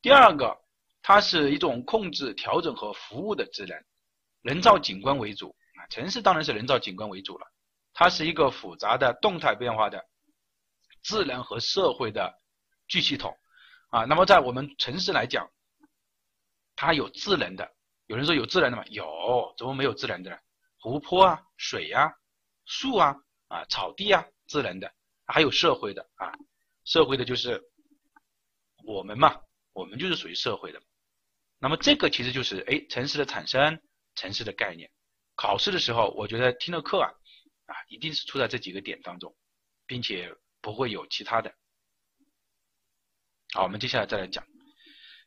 [0.01, 0.57] 第二个，
[1.03, 3.85] 它是一种控制、调整和服务的职能，
[4.43, 7.47] 人造景观为主啊，城市当然是人造景观为主了。
[7.93, 10.03] 它是一个复杂的动态变化的
[11.03, 12.33] 自然和社会的
[12.89, 13.37] 巨系统
[13.91, 14.05] 啊。
[14.05, 15.51] 那么在我们城市来讲，
[16.77, 17.71] 它有智能的，
[18.07, 18.85] 有人说有智能的吗？
[18.87, 20.39] 有，怎么没有智能的呢？
[20.79, 22.13] 湖泊啊，水呀，
[22.65, 23.15] 树啊，
[23.49, 24.93] 啊，草地啊，智能的，
[25.27, 26.33] 还有社会的啊，
[26.85, 27.63] 社会的就是
[28.85, 29.41] 我们嘛，
[29.73, 30.83] 我们就是属于社会的。
[31.59, 33.81] 那么这个其实就是哎，城市的产生，
[34.17, 34.91] 城市的概念。
[35.37, 37.09] 考试的时候，我觉得听了课啊，
[37.67, 39.35] 啊，一定是出在这几个点当中，
[39.87, 41.55] 并且不会有其他的。
[43.53, 44.47] 好，我们接下来再来讲，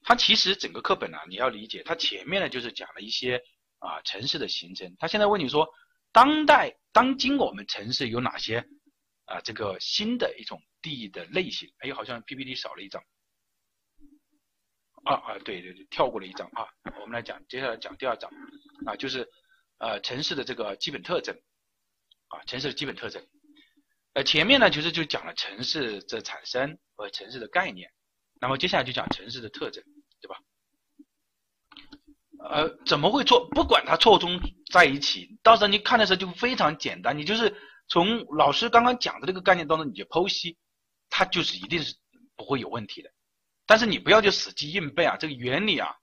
[0.01, 3.43] 它其实整个课本呢，你要理解，它前面呢就是讲了一些。
[3.79, 4.95] 啊城市的形成。
[4.97, 5.69] 他现在问你说，
[6.11, 8.65] 当代当今我们城市有哪些
[9.25, 11.71] 啊这个新的一种地的类型？
[11.79, 13.03] 哎，好像 PPT 少了一张。
[15.03, 16.65] 啊啊，对对对，跳过了一张啊。
[17.01, 18.31] 我们来讲，接下来讲第二章
[18.87, 19.29] 啊，就是
[19.77, 21.35] 呃城市的这个基本特征
[22.29, 23.23] 啊，城市的基本特征。
[24.15, 27.91] 呃，前面呢其实就讲了城市的产生和城市的概念，
[28.39, 29.83] 那么接下来就讲城市的特征，
[30.21, 30.39] 对吧？
[32.49, 33.45] 呃，怎么会错？
[33.49, 34.39] 不管它错综
[34.71, 37.53] 在一起，到时候你看的时候就非常简单，你就是
[37.89, 40.57] 从老师刚刚讲的这个概念当中你就剖析，
[41.09, 41.93] 它就是一定是
[42.37, 43.11] 不会有问题的。
[43.65, 45.93] 但是你不要就死记硬背啊，这个原理啊，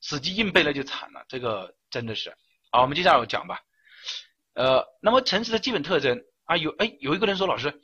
[0.00, 2.34] 死记硬背了就惨了，这个真的是。
[2.70, 3.60] 好，我们接下来讲吧。
[4.54, 7.80] 呃，那么城市的基本特征啊，有哎有一个人说老师，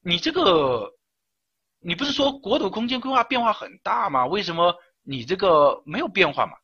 [0.00, 0.92] 你这个
[1.78, 4.26] 你不是说国土空间规划变化很大吗？
[4.26, 6.58] 为什么你这个没有变化嘛？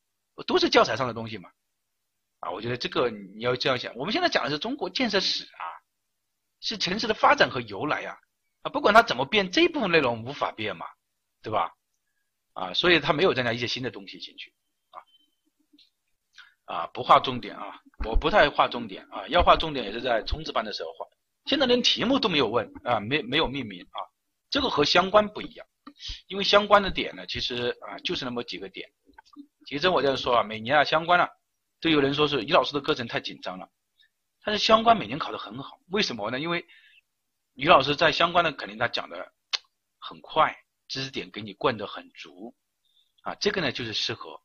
[0.49, 1.49] 都是教材上的东西嘛？
[2.41, 3.95] 啊，我觉得这个你要这样想。
[3.95, 5.65] 我们现在讲的是中国建设史啊，
[6.61, 8.19] 是城市的发展和由来呀。
[8.63, 10.85] 啊，不管它怎么变，这一部分内容无法变嘛。
[11.41, 11.73] 对吧？
[12.55, 14.53] 啊，所以它没有增加一些新的东西进去
[16.64, 21.07] 啊，不画重点啊，我不太画重点啊，要画重点也是在冲刺班的时候画。
[21.46, 23.98] 现在连题目都没有问啊，没没有命名啊，
[24.51, 25.66] 这个和相关不一样，
[26.29, 28.88] 因为相关的点呢，其实啊就是那么几个点。
[29.66, 31.29] 其实我这样说啊，每年啊相关啊，
[31.81, 33.68] 都有人说是于老师的课程太紧张了，
[34.44, 36.40] 但是相关每年考得很好，为什么呢？
[36.40, 36.66] 因为
[37.55, 39.33] 于老师在相关的肯定他讲的
[39.98, 40.57] 很快。
[40.88, 42.55] 知识点给你灌得很足，
[43.22, 44.38] 啊，这个呢就是适合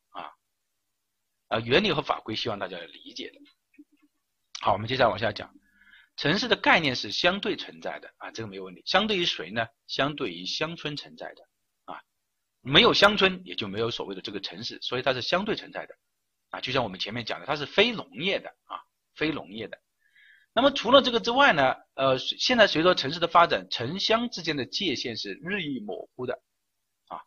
[1.47, 3.39] 啊，原理和法规希望大家理解的。
[4.59, 5.53] 好，我们接下来往下讲，
[6.17, 8.81] 城市的概念是相对存在的啊，这个没有问题。
[8.85, 9.65] 相对于谁呢？
[9.87, 11.43] 相对于乡村存在的
[11.85, 12.01] 啊，
[12.61, 15.95] 没有乡村也就没有所谓的这个城市，所以它是相对存在的
[16.49, 16.59] 啊。
[16.59, 18.81] 就像我们前面讲的，它是非农业的啊，
[19.15, 19.79] 非农业的。
[20.53, 26.41] 那么除了这个之外呢，呃，现在随着城市的发展，城乡之间的界限是日益模糊的，
[27.07, 27.21] 啊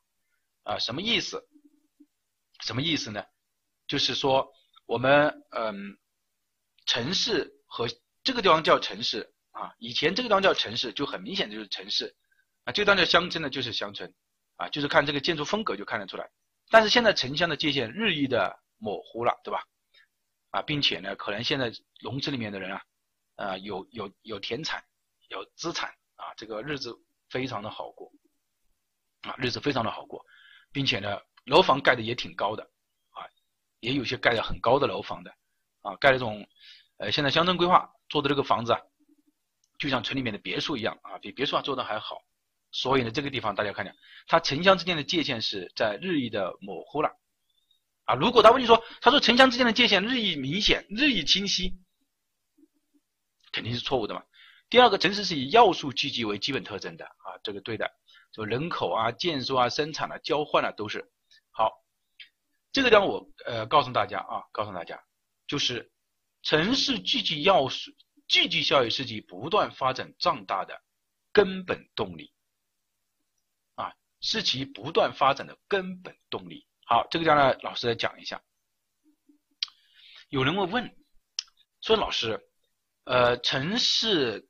[0.64, 1.48] 啊，什么意思？
[2.62, 3.24] 什么意思呢？
[3.90, 4.48] 就是说
[4.86, 5.98] 我们嗯，
[6.86, 7.88] 城市和
[8.22, 12.14] 这个地方叫城市啊，以前这个地方叫城市，就很明显就是城市
[12.62, 14.14] 啊，这个地方叫乡村呢，就是乡村
[14.58, 16.30] 啊，就是看这个建筑风格就看得出来。
[16.70, 19.66] 但是现在城乡的界限日益的模糊了，对吧？
[20.50, 22.80] 啊，并且呢，可能现在农村里面的人啊。
[23.34, 24.84] 啊，有有有田产，
[25.30, 26.94] 有资产啊，这个日子
[27.28, 28.12] 非常的好过，
[29.22, 30.24] 啊，日子非常的好过，
[30.70, 32.70] 并且呢，楼房盖的也挺高的，
[33.80, 35.30] 也有些盖的很高的楼房的，
[35.82, 36.46] 啊，盖那种，
[36.98, 38.80] 呃，现在乡村规划做的这个房子啊，
[39.78, 42.18] 就像村里面的别墅一样啊，比别墅啊做的还好，
[42.70, 43.94] 所以呢，这个地方大家看见，
[44.26, 47.10] 它城乡之间的界限是在日益的模糊了，
[48.04, 51.78] 啊，如果他问你说，他说城乡之间的界限日益明显，日益清晰。
[53.52, 54.22] 肯定是错误的嘛。
[54.68, 57.90] 第二个，城市是以要素聚集为基本特征的啊，这个对的，
[58.30, 61.10] 就人口啊、建筑啊、生产啊、交换啊都是。
[62.72, 65.02] 这个地方我呃告诉大家啊，告诉大家，
[65.46, 65.90] 就是
[66.42, 67.90] 城市聚集要素、
[68.28, 70.82] 聚集效应是其不断发展壮大的
[71.32, 72.32] 根本动力
[73.74, 76.66] 啊，是其不断发展的根本动力。
[76.84, 78.42] 好，这个地方呢，老师来讲一下。
[80.28, 80.96] 有人会问
[81.80, 82.46] 说，老师。
[83.04, 84.46] 呃，城市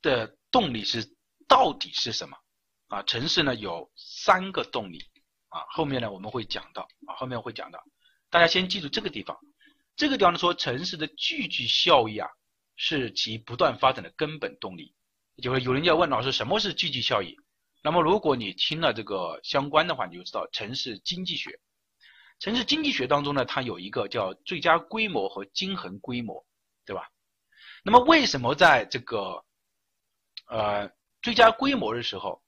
[0.00, 1.04] 的动力是
[1.46, 2.38] 到底是什么
[2.86, 3.02] 啊？
[3.02, 4.98] 城市呢有三个动力
[5.48, 7.82] 啊，后面呢我们会讲到啊，后面会讲到，
[8.30, 9.38] 大家先记住这个地方，
[9.96, 12.28] 这个地方呢说城市的聚集效益啊
[12.76, 14.94] 是其不断发展的根本动力。
[15.42, 17.36] 就是有人要问老师什么是聚集效益？
[17.80, 21.60] 那么如果你听了这个相关的话，你就知道城市经济学，
[22.40, 26.44] 城市经济学当中呢它有一个叫最佳规模和均衡规模，
[26.84, 27.08] 对吧？
[27.84, 29.44] 那么为什么在这个
[30.48, 30.90] 呃
[31.22, 32.42] 最佳规模的时候，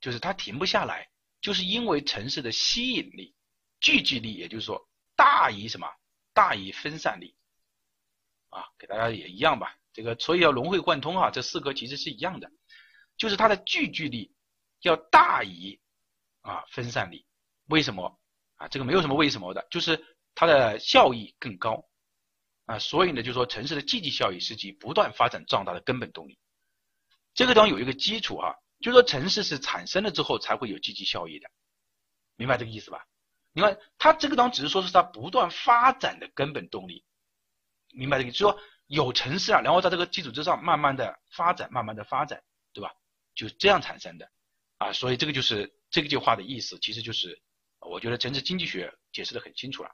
[0.00, 1.08] 就是它停不下来，
[1.42, 3.34] 就是因为城市的吸引力、
[3.80, 5.86] 聚集力，也就是说大于什么？
[6.32, 7.36] 大于分散力
[8.48, 9.76] 啊，给大家也一样吧。
[9.92, 12.50] 这个所以要融会贯通啊，这四个其实是一样的，
[13.18, 14.34] 就是它的聚集力
[14.80, 15.78] 要大于
[16.40, 17.26] 啊分散力。
[17.66, 18.18] 为什么
[18.54, 18.68] 啊？
[18.68, 20.02] 这个没有什么为什么的，就是
[20.34, 21.86] 它的效益更高。
[22.64, 26.38] 啊，所以呢，就说城市的积极效益是其不断发展壮大的根本动力。
[27.34, 31.48] 这个地方有一个基础啊，就说城市是产生了之后才会有积极效益的，
[32.36, 33.06] 明白这个意思吧？
[33.52, 37.04] 你看它这个当只是说是它不断发展的根本动力，
[37.90, 38.38] 明白这个意思？
[38.38, 42.42] 就说有城市啊，然后在这个基础之上慢慢的发展，慢慢的发展，
[42.72, 42.92] 对吧？
[43.34, 44.30] 就这样产生的
[44.78, 47.40] 啊，所以这个就是这个句话的意思，其实就是
[47.78, 49.90] 我觉得城市经济学解释的很清楚了。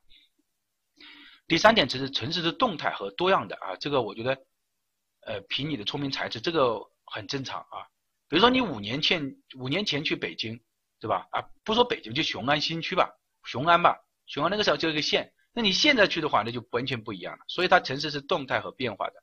[1.46, 4.35] 第三点城市城市是动态和多样的啊，这个我觉得，
[5.20, 7.87] 呃，凭你的聪明才智，这个很正常啊。
[8.29, 10.61] 比如说你五年前五年前去北京，
[11.01, 11.27] 对吧？
[11.33, 13.11] 啊，不说北京，就雄安新区吧，
[13.45, 17.45] 雄安吧，雄安那个时候就一个县，那你现在去的话，那就完全不一样了。
[17.49, 19.14] 所以它城市是动态和变化的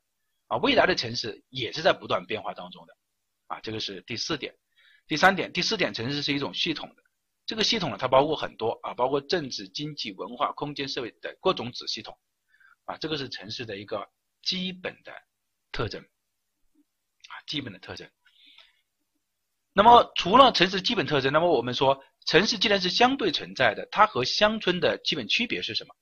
[0.48, 2.96] 啊，未来的城市也是在不断变化当中的
[3.46, 4.54] 啊，这个是第四点。
[5.06, 7.02] 第三点，第四点，城市是一种系统的。
[7.46, 12.18] 这个系统呢，它包括很多啊，包括政治、经济、文化、空间、社会的各种子系统，
[12.86, 14.10] 啊，这个是城市的一个
[14.42, 15.12] 基本的
[15.70, 18.10] 特征，啊，基本的特征。
[19.76, 25.94] 那么除了城市基本特征，那么我们说城市既然是相对存在的，它和乡村的基本区别是什么？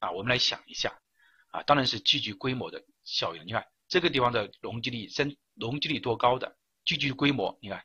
[0.00, 1.00] 啊，我们来想一下，
[1.48, 3.42] 啊，当然是聚集规模的效应。
[3.46, 7.82] 你看这个地方的容积率，生容积率多高的聚集规模，你看，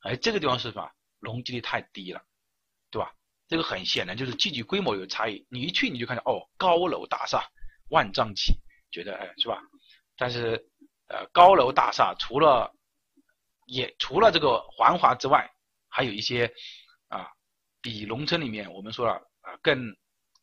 [0.00, 0.90] 哎，这个地方是什么？
[1.20, 2.22] 容积率太低了，
[2.90, 3.12] 对吧？
[3.48, 5.46] 这个很显然就是聚集规模有差异。
[5.50, 7.44] 你一去你就看到哦，高楼大厦
[7.90, 8.54] 万丈起，
[8.90, 9.60] 觉得哎是吧？
[10.16, 10.66] 但是
[11.08, 12.74] 呃，高楼大厦除了
[13.68, 15.48] 也除了这个繁华之外，
[15.88, 16.52] 还有一些
[17.06, 17.28] 啊，
[17.80, 19.94] 比农村里面我们说了啊更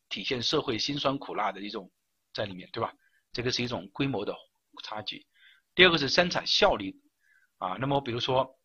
[0.08, 1.92] 体现社会辛酸苦辣的一种
[2.32, 2.90] 在里面，对吧？
[3.32, 4.34] 这个是一种规模的
[4.82, 5.26] 差距。
[5.74, 6.96] 第二个是生产效率
[7.58, 8.56] 啊，那么比如说。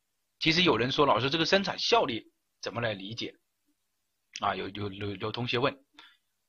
[0.44, 2.26] 其实有人说，老师这个生产效率
[2.64, 3.36] 怎么来理解？
[4.40, 5.72] 啊，有有有有同学问，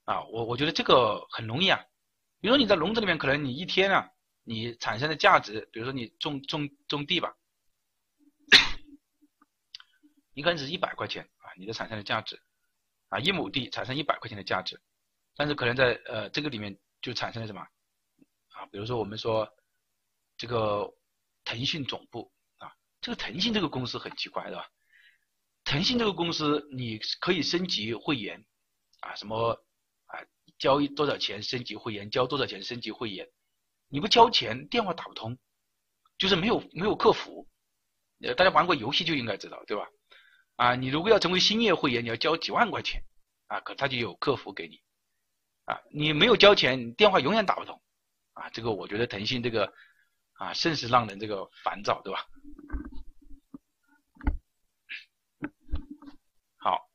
[0.07, 1.79] 啊，我我觉得这个很容易啊。
[2.41, 4.09] 比如说你在农村里面，可能你一天啊，
[4.45, 7.31] 你产生的价值，比如说你种种种地吧，
[10.35, 12.41] 你可能是一百块钱啊，你的产生的价值，
[13.09, 14.81] 啊，一亩地产生一百块钱的价值，
[15.37, 17.61] 但是可能在呃这个里面就产生了什么？
[18.53, 19.49] 啊，比如说我们说
[20.37, 20.93] 这个
[21.45, 22.73] 腾讯总部啊。
[23.01, 24.67] 这个腾讯这个公司很奇怪，对吧？
[25.65, 28.45] 腾讯这个公司你可以升级会员，
[29.01, 29.53] 啊，什么
[30.07, 30.19] 啊，
[30.59, 33.29] 交多少钱升级会员，交多少钱升级会员，
[33.89, 35.39] 你不交钱电话打不通，
[36.19, 37.49] 就是没有没有客服。
[38.23, 39.89] 呃，大家玩过游戏就应该知道，对吧？
[40.63, 43.03] 啊，你如果要成为星夜会员，你要交几万块钱，
[43.49, 44.81] 啊，可他就有客服给你，
[45.65, 47.83] 啊，你没有交钱，电话永远打不通，
[48.35, 49.73] 啊，这个我觉得腾讯这个
[50.35, 52.25] 啊，甚是让人这个烦躁，对吧？
[56.59, 56.89] 好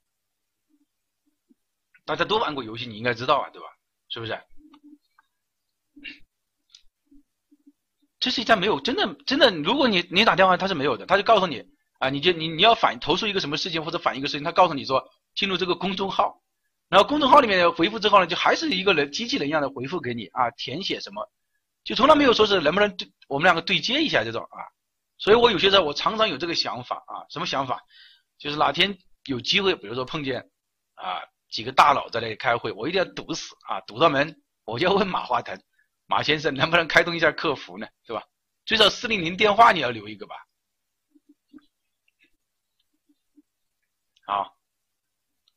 [2.05, 3.67] 大家都玩过游戏，你应该知道啊，对吧？
[4.07, 4.41] 是不是？
[8.17, 15.03] 这是一家没有真的真的，如果你你打电话，他是没有的，他就告诉你啊，你就你你要反投诉一个什么事情或者反映一个事情，他告诉你说
[15.35, 16.41] 进入这个公众号，
[16.89, 21.29] 然后公众号里面回复之后呢，就还是一个人机器人一样的回复给你啊，填写什么，
[21.83, 24.59] 就从来没有说是能不能对我们两个对接一下这种啊，
[25.17, 27.81] 所以我有些时候我常常有这个想法啊，什么想法？
[28.37, 30.41] 就是哪天有机会，比如说碰见
[30.95, 31.21] 啊。
[31.49, 33.79] 几个大佬在那里开会，我一定要堵死啊！
[33.87, 35.57] 堵到门，我就要问马化腾，
[36.05, 37.87] 马先生能不能开通一下客服呢？
[38.05, 38.21] 是吧？
[38.65, 40.35] 最少四零零电话你要留一个吧。
[44.29, 44.57] 好，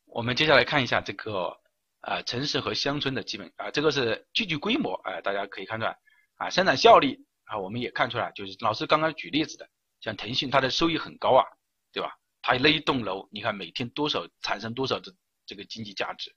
[0.05, 1.59] 我们接下来看一下这个
[1.99, 5.97] 啊，城市和乡村的基本啊，这个是聚集规模啊，大家可以看出来
[6.37, 11.45] 啊，生产效率啊，我们也看出来，就是老师刚刚举例子的，像腾讯它的收益很高啊，
[11.91, 12.17] 对吧？
[12.41, 15.13] 它那一栋楼，你看每天多少产生多少的。
[15.43, 16.33] 这个经济价值，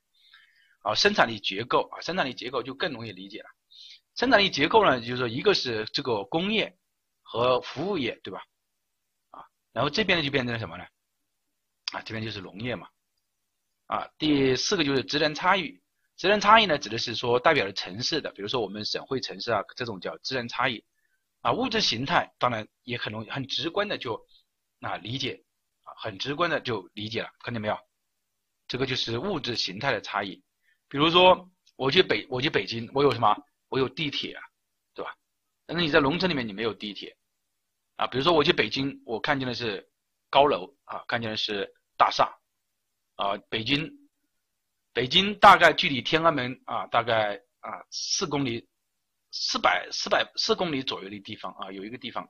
[0.80, 3.48] 啊，生产力结构啊，生产力结构就更容易理解了。
[4.16, 6.76] 生产力结构呢，就是说一个是这个工业
[7.22, 8.42] 和服务业，对吧？
[9.30, 10.84] 啊，然后这边呢就变成了什么呢？
[11.94, 12.88] 啊，这边就是农业嘛。
[13.86, 15.80] 啊，第四个就是职能差异。
[16.16, 20.84] 职能差异呢，指的是说代表了城市的，比如说我们省会城市啊，这种叫职能差异。
[21.40, 24.26] 啊，物质形态当然也很容易很直观的就
[24.80, 25.44] 啊理解，
[25.82, 27.76] 啊，很直观的就理解了，看见没有？
[28.66, 30.42] 这个就是物质形态的差异，
[30.88, 33.36] 比如说我去北我去北京，我有什么？
[33.68, 34.42] 我有地铁啊，
[34.94, 35.14] 对吧？
[35.66, 37.14] 但是你在农村里面你没有地铁，
[37.96, 39.86] 啊，比如说我去北京，我看见的是
[40.30, 41.70] 高楼啊，看见的是
[42.04, 42.30] 大厦，
[43.16, 43.90] 啊，北京，
[44.92, 48.68] 北京大概距离天安门啊，大概啊四公里，
[49.30, 52.28] 四百四百四公里左右的地方啊，有一个地方，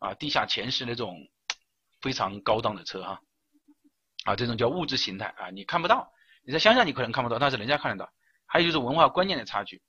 [0.00, 1.16] 啊，地下全是那种
[2.00, 3.20] 非常高档的车哈。
[4.24, 6.12] 啊，这种叫物质形态啊，你看不到，
[6.42, 8.12] 你在乡下你可能看不到，但是人家看得到。
[8.46, 9.80] 还有就是文化观念的差距，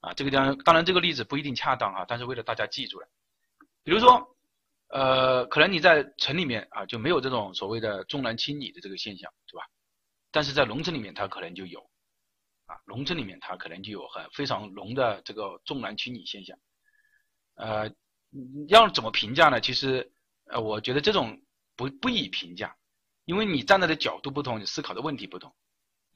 [0.00, 3.08] 啊，这个地方当然这个例子不一定恰当啊，但是为了大家记住了。
[3.82, 4.36] 比如说，
[4.92, 9.64] 呃，可能你在城里面啊就没有这种所谓的重男轻女的这个现象，对吧？
[10.30, 11.80] 但是在农村里面它可能就有，
[12.66, 16.58] 啊，农村里面它可能就有很非常浓的这个重男轻女现象。
[17.54, 17.90] 呃，
[18.68, 19.60] 要怎么评价呢？
[19.60, 20.12] 其实，
[20.44, 21.42] 呃，我觉得这种
[21.74, 22.76] 不不宜评价。
[23.24, 25.54] 因为你站在的角度不同，你思考的问题不同，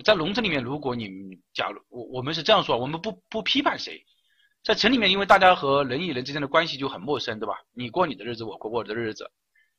[0.05, 1.09] 在农村里面，如果你
[1.55, 4.05] 假如我我们是这样说，我们不不批判谁，
[4.67, 7.55] 在城里面，因为大家和人与人之间的关系就很陌生，对吧？
[7.73, 9.31] 你过你的日子，我过我的日子，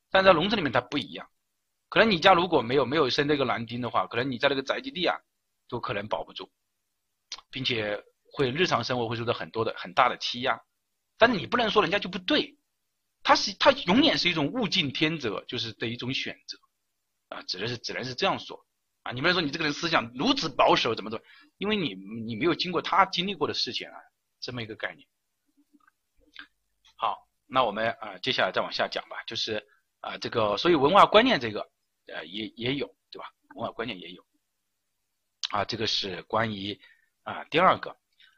[0.09, 1.27] 但在农村里面它不一样。
[1.89, 5.17] 可能你家如果没有没有生这个男丁的话，可能你在那个宅基地啊，
[5.67, 6.49] 都可能保不住，
[7.51, 10.57] 并且会日常生活会受到很多的很大的欺压。
[11.17, 12.57] 但是你不能说人家就不对，
[13.23, 16.57] 他是他永远是一种物竞天择，就是的一种选择
[17.35, 18.65] 啊，只能是只能是这样说
[19.03, 19.11] 啊。
[19.11, 21.25] 你不能说你这个人思想如此保守，怎么怎么，
[21.57, 21.93] 因为你
[22.25, 23.95] 你没有经过他经历过的事情啊，
[24.39, 25.07] 这么一个概念。
[26.95, 29.67] 好，那我们啊接下来再往下讲吧，就是
[29.99, 31.69] 啊这个所以文化观念这个。
[32.09, 33.25] 呃，也也有，对吧？
[33.53, 34.25] 文化观念也有，
[35.51, 36.79] 啊，这个是关于
[37.23, 37.97] 啊第二个，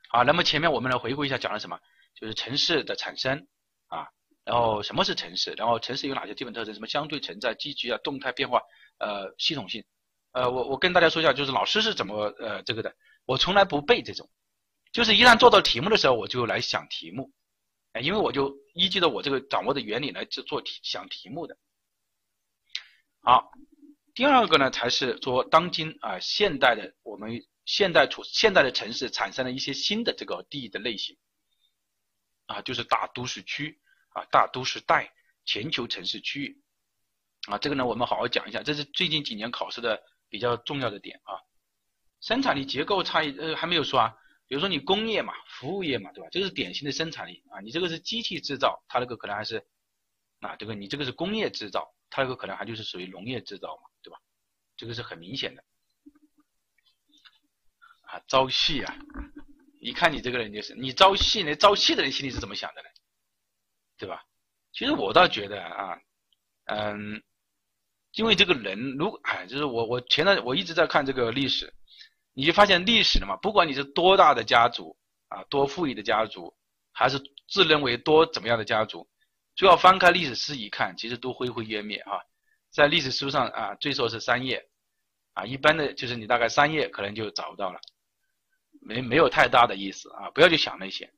[0.10, 1.80] 啊，那么前面我们来回顾一下讲了什么，
[2.16, 3.48] 就是城市的产生
[3.86, 4.10] 啊，
[4.44, 8.60] 然后什么是城市，然后城市有哪些基本特征，什么相对存在、积极啊、动态变化，
[8.98, 9.86] 呃，系统性，
[10.32, 12.96] 呃，我我跟大家说一下，就是老师是怎么呃这个的，
[13.26, 14.28] 我从来不背这种，
[14.92, 17.32] 就是一旦做到题目的时候，我就来想题目，
[17.94, 21.58] 哎，因为我就依据着我这个掌握的原理来做做题想题目的。
[23.22, 23.52] 好，
[24.16, 31.18] 第二个呢，才是说当今啊现代的我们现代处现代的城市产生了一些新的这个地域的类型，
[32.48, 33.80] 啊，就是大都市区
[34.14, 35.14] 啊，大都市带、
[35.46, 36.64] 全球城市区域，
[37.48, 41.38] 啊，这个呢我们好好讲一下，这是最近几年考试的比较重要的点啊。
[42.22, 44.16] 生产力结构差异呃还没有说啊，
[44.50, 46.30] 比如说你工业嘛、服务业嘛，对吧？
[46.30, 49.66] 这个是典型的生产力啊，你这个是机器制造，它那个可能还是
[50.42, 51.96] 啊，这个你这个是工业制造。
[52.12, 54.20] 它那个可能还就是属于农业制造嘛，对吧？
[54.76, 55.64] 这个是很明显的
[58.02, 58.98] 啊，朝气啊，
[59.80, 62.90] 一看你这个人就是你朝气，那朝气的人心里是怎么想的呢？
[64.00, 64.26] 对吧？
[64.72, 66.02] 其实我倒觉得啊，
[66.66, 67.22] 嗯，
[68.14, 71.72] 因为这个人如果哎，就是我我前段我一直在看这个历史，
[72.34, 74.96] 你就发现历史了嘛，不管你是多大的家族
[75.28, 76.56] 啊，多富裕的家族，
[76.92, 77.20] 还是
[77.50, 79.10] 自认为多怎么样的家族。
[79.56, 82.22] 就要翻开历史书一看，其实都灰飞烟灭哈。
[82.72, 84.70] 在历史书上啊，最少是三页
[85.34, 87.80] 啊，一般的就是你大概三页可能就找不到了，
[88.80, 90.30] 没没有太大的意思啊。
[90.30, 91.12] 不要去想那些。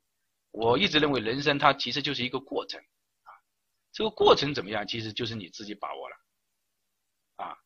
[0.49, 2.81] 我一直认为人生它其实就是一个过程
[3.23, 3.29] 啊，
[3.91, 6.15] 这个过程怎么样，其实就是你自己把握了
[7.35, 7.57] 啊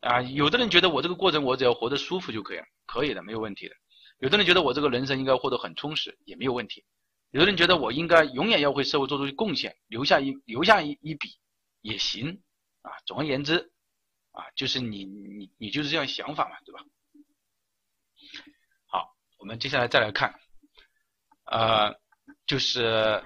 [0.00, 0.20] 啊。
[0.22, 3.74] 有的人觉得我这个过程我只要活得舒服就可以了，可以的，没有问题的。
[4.18, 6.84] 有的人觉得我这个人生应该活得很充实，也没有问题。
[7.30, 11.38] 有的人觉得我应该永远要为社会做出贡献，留下一留下一一笔
[11.80, 12.42] 也行
[12.82, 12.90] 啊。
[13.06, 13.72] 总而言之，
[14.32, 16.84] 啊，就是你你你就是这样想法嘛，对吧？
[18.86, 20.34] 好，我们接下来再来看，
[21.44, 21.94] 呃，
[22.46, 23.24] 就是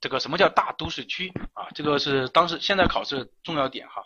[0.00, 1.70] 这个什么叫大都市区啊？
[1.74, 4.04] 这个是当时现在考试重要点哈。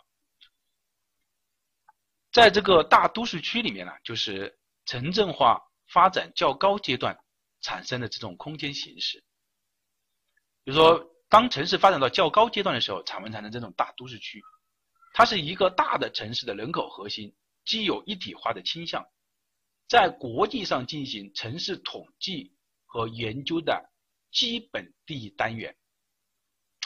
[2.31, 7.17] 在这个大都市区里面呢，就是城镇化发展较高阶段。
[7.59, 9.17] 产生的这种空间形式，
[10.63, 14.41] 比如说，当城市发展到较高阶段的时候，才会产生这种大都市区。
[15.11, 19.03] 它是一个大的城市的人口核心，既有一体化的倾向，
[19.89, 22.55] 在国际上进行城市统计
[22.85, 23.91] 和研究的
[24.31, 25.75] 基本地理单元。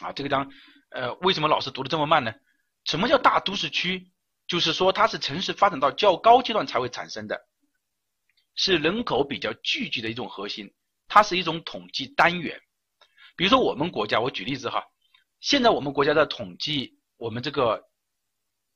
[0.01, 0.49] 啊，这个章，
[0.91, 2.33] 呃，为什么老师读的这么慢呢？
[2.85, 4.10] 什么叫大都市区？
[4.51, 7.41] 就是说，它是城市发展到较高阶段才会产生的。
[8.53, 10.69] 是人口比较聚集的一种核心，
[11.07, 12.61] 它是一种统计单元。
[13.37, 14.83] 比如说我们国家，我举例子哈，
[15.39, 17.81] 现在我们国家在统计我们这个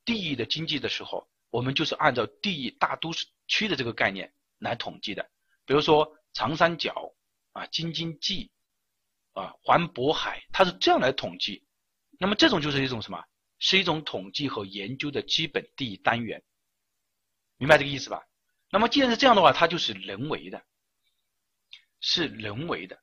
[0.06, 5.30] 地域的经济的时候，我们就是按照地域大都市区的这个概念来统计的。
[5.66, 7.14] 比如说长三角
[7.52, 8.50] 啊、京津冀
[9.34, 11.66] 啊、环渤海，它是这样来统计。
[12.18, 13.22] 那么这种就是一种什么？
[13.60, 16.44] 是一种统计和研究的基本第一单元，
[17.58, 18.22] 明白这个意思吧？
[18.70, 20.62] 那么既然是这样的话，它就是人为的，
[22.02, 23.00] 是人为的，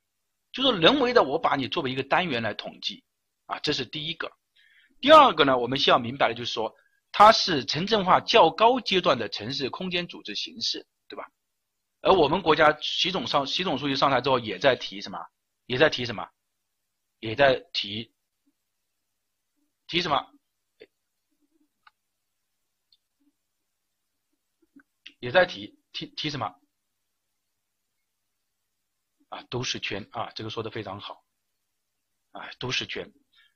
[0.51, 1.23] 就是人为的。
[1.23, 3.03] 我把你作为一个单元来统计，
[3.45, 4.31] 啊，这是第一个。
[5.01, 6.73] 第二个呢，我们需要明白的就是说，
[7.11, 11.27] 它是城镇化较高阶段的城市空间组织形式，对吧？
[12.01, 15.17] 而我们国家习总上习总书记上台之后，也在提什么？
[15.65, 16.29] 也在提什么？
[17.19, 18.13] 也在提
[19.87, 20.32] 提什么？
[25.23, 26.53] 也在提提提什么
[29.29, 29.41] 啊？
[29.49, 31.23] 都市圈啊，这个说的非常好
[32.31, 33.09] 啊，都市圈，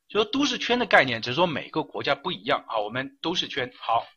[0.08, 2.80] 就说都市圈的概念，只是说每个国家不一样啊。
[2.80, 4.08] 我们都市圈好，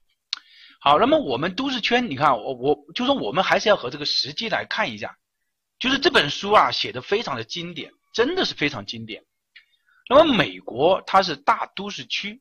[0.80, 5.18] 好，那么我们都市圈，你看我我就说我们还是要和这个实际来看一下，
[5.80, 9.26] 就是这本书啊写的非常的经典，真的是非常经典。
[10.08, 12.40] 那么美国它是大都市区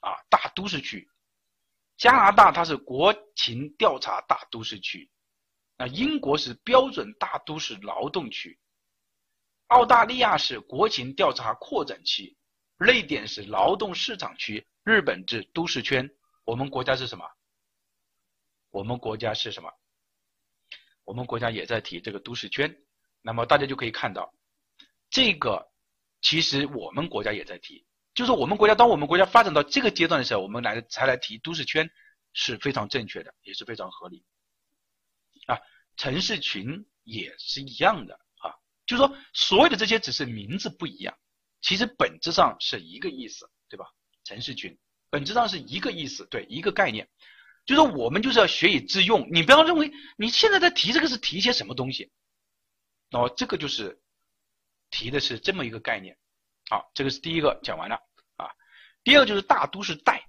[0.00, 1.10] 啊，大都市区。
[2.00, 5.10] 加拿大它是国情调查大都市区，
[5.76, 8.58] 那英国是标准大都市劳动区，
[9.66, 12.34] 澳大利亚是国情调查扩展区，
[12.78, 16.10] 瑞典是劳动市场区，日本是都市圈，
[16.44, 17.30] 我们国家是什么？
[18.70, 19.70] 我们国家是什么？
[21.04, 22.74] 我们国家也在提这个都市圈，
[23.20, 24.32] 那么大家就可以看到，
[25.10, 25.70] 这个
[26.22, 27.84] 其实我们国家也在提。
[28.14, 31.88] 就是我们国家，当我们国家发展到这个阶段的时候，我们来才来提都市圈
[32.32, 34.24] 是非常正确的，也是非常合理。
[35.46, 35.58] 啊，
[35.96, 38.54] 城市群也是一样的啊，
[38.86, 41.16] 就是说所有的这些只是名字不一样，
[41.60, 43.86] 其实本质上是一个意思，对吧？
[44.24, 47.08] 城市群本质上是一个意思，对，一个概念。
[47.66, 52.10] 就是我们就是要学以致用，你不要认为你现在在提这个是提一些什么东西，
[53.10, 54.00] 哦，这个就是
[54.90, 56.16] 提的是这么一个概念。
[56.70, 57.96] 好，这个是第一个讲完了
[58.36, 58.48] 啊。
[59.02, 60.24] 第二个就是大都市带，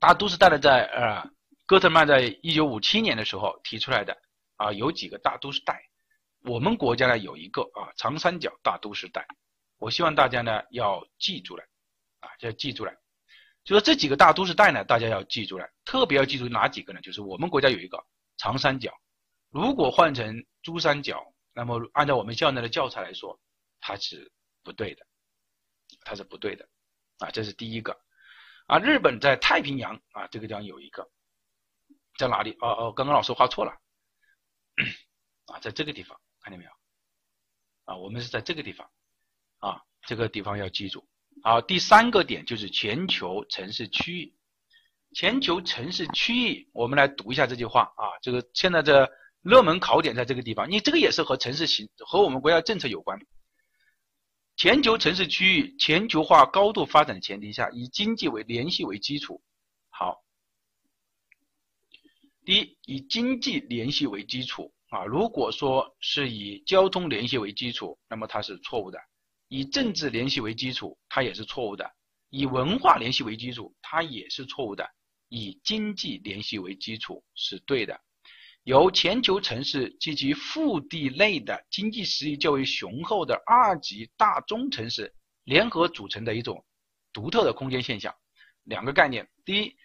[0.00, 1.30] 大都市带呢，在呃
[1.66, 4.16] 哥特曼在一九五七年的时候提出来的
[4.56, 5.78] 啊，有几个大都市带，
[6.44, 9.26] 我们国家呢有一个啊长三角大都市带，
[9.76, 11.62] 我希望大家呢要记住了
[12.20, 12.92] 啊，要记住了，
[13.62, 17.00] 就说这几个大都市带呢，大家要记住了，特别要记住哪几个呢？
[17.02, 18.02] 就是我们国家有一个
[18.38, 18.90] 长三角，
[19.50, 21.22] 如果换成珠三角，
[21.52, 23.38] 那么按照我们校内的教材来说，
[23.82, 24.32] 它是
[24.64, 25.04] 不对的。
[26.06, 26.68] 它是不对的，
[27.18, 28.00] 啊，这是第一个，
[28.68, 31.10] 啊，日本在太平洋啊这个地方有一个，
[32.16, 32.56] 在哪里？
[32.60, 33.72] 哦哦，刚刚老师画错了，
[35.46, 36.70] 啊，在这个地方看见没有？
[37.86, 38.88] 啊，我们是在这个地方，
[39.58, 41.04] 啊，这个地方要记住。
[41.42, 44.34] 好，第三个点就是全球城市区域，
[45.12, 49.10] 全球城市区域，我们来读一下这句话啊，这个现在这
[49.42, 53.18] 热门考点在这个地方，你这个也是和城市形和我们国家政策有关。
[54.56, 59.42] 全球城市区域全球化高度发展的前提下，以经济为联系为基础。
[59.90, 60.24] 好，
[62.42, 65.04] 第一，以经济联系为基础啊。
[65.04, 68.98] 如果说是以交通联系为基础，那么它是错误的；
[69.48, 71.84] 以政治联系为基础，它也是错误的；
[72.30, 74.86] 以文化联系为基础，它也是错误的；
[75.28, 78.00] 以经济联系为基础是对的。
[78.66, 85.14] 由全球城市及其腹地内的经济实力较为雄厚的二级大中城市
[85.44, 86.64] 联合组成的一种
[87.12, 88.12] 独特的空间现象。
[88.64, 89.76] 两个概念：第一，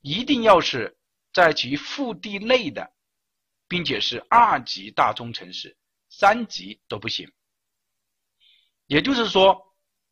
[0.00, 0.96] 一定要是
[1.34, 2.90] 在其腹地内的，
[3.68, 5.76] 并且是二级大中城市，
[6.08, 7.30] 三级都不行。
[8.86, 9.60] 也就是说，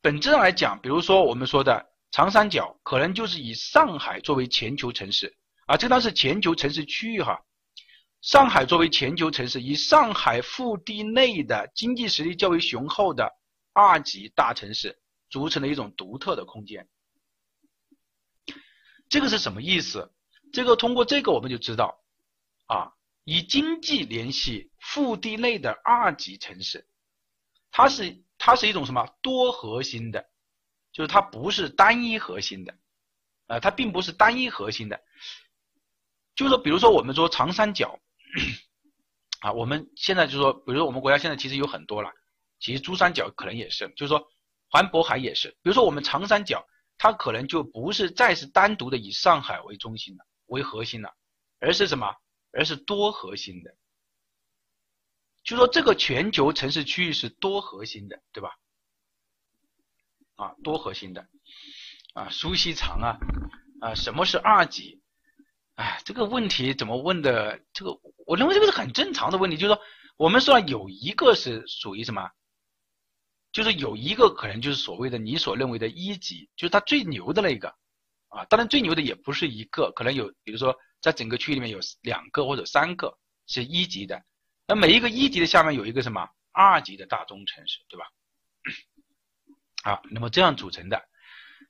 [0.01, 7.43] 本质上来讲，比如说我们说的长三角，可能就是以上海作为全球城市啊，这当是全球城市区域哈。
[8.21, 13.31] 上海作为全球城市，以上海腹地内的经济实力较为雄厚的
[13.71, 14.99] 二级大城市
[15.29, 16.85] 组成的一种独特的空间。
[19.07, 20.13] 这个是什么意思？
[20.51, 21.97] 这个通过这个我们就知道，
[22.67, 22.91] 啊，
[23.23, 26.85] 以经济联系腹地内的二级城市，
[27.71, 30.29] 它是它是一种什么多核心的，
[30.91, 32.77] 就是它不是单一核心的，
[33.47, 35.01] 啊，它并不是单一核心的，
[36.35, 37.97] 就是说，比如说我们说长三角。
[39.41, 42.11] 啊，我们现在就是说，比如说我们国家现在其实有很多了，
[42.59, 44.27] 其实珠三角可能也是，就是说
[44.69, 45.49] 环渤海也是。
[45.61, 46.65] 比如说我们长三角，
[46.97, 51.09] 它可能就不是再是单独的以上海为中心的为核心了，
[51.59, 52.13] 而是什么？
[52.51, 53.75] 而是多核心的。
[55.43, 58.49] 就说这个全球城市区域是多核心的，对吧？
[60.35, 61.27] 啊，多核心的。
[62.13, 63.17] 啊，苏锡常啊，
[63.81, 65.01] 啊，什么是二级？
[65.79, 67.57] 哎，这个问题怎么问的？
[67.71, 69.81] 这个我认为这个是很正常的问题，就是说
[70.17, 72.29] 我们说有一个是属于什么，
[73.53, 77.69] 就是有一个可能就是所谓的你所认为的一级，就是它最牛的那个
[78.27, 78.43] 啊。
[78.49, 83.17] 当然最牛的也不是一个，可能有，比如说在整个区域里面有两个或者三个
[83.47, 84.21] 是一级的，
[84.67, 88.05] 那每一个一级的下面有一个什么二级的大中城市，对吧？
[89.89, 91.01] 啊，那么这样组成的，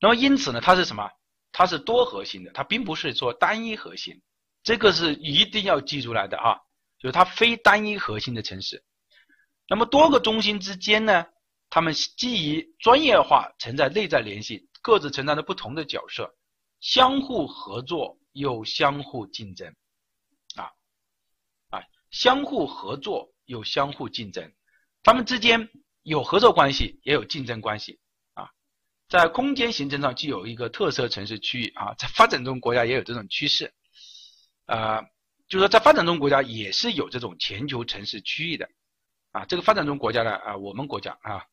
[0.01, 1.11] 那么因此呢，它是什么？
[1.51, 4.21] 它是多核心的，它并不是说单一核心，
[4.63, 6.55] 这个是一定要记出来的啊，
[6.99, 8.83] 就是它非单一核心的城市。
[9.67, 11.25] 那么多个中心之间呢，
[11.69, 16.35] 它们基于专业化存在内在联系，各自承担着不同的角色，
[16.79, 19.67] 相互合作又相互竞争，
[20.55, 20.71] 啊
[21.69, 24.51] 啊，相互合作又相互竞争，
[25.03, 25.69] 它们之间
[26.03, 27.99] 有合作关系，也有竞争关系。
[29.09, 33.73] 在空间形成上具有一个特色城市区域啊，在发展中国家也有这种趋势，
[34.65, 35.01] 啊，
[35.47, 38.69] 就是说在发展中国家也是有这种全球城市区域的，
[39.31, 41.43] 啊，这个发展中国家呢啊，我们国家啊，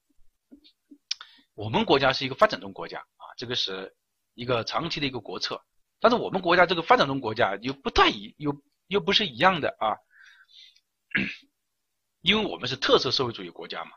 [1.54, 3.96] 我们国家是一个发展中国家啊，这个是
[4.34, 5.64] 一个长期的一个国策。
[5.98, 8.54] 但是我们国家这个发展中国家又不太一又
[8.86, 9.96] 又不是一样的啊，
[12.20, 13.92] 因为我们是特色社会主义国家嘛。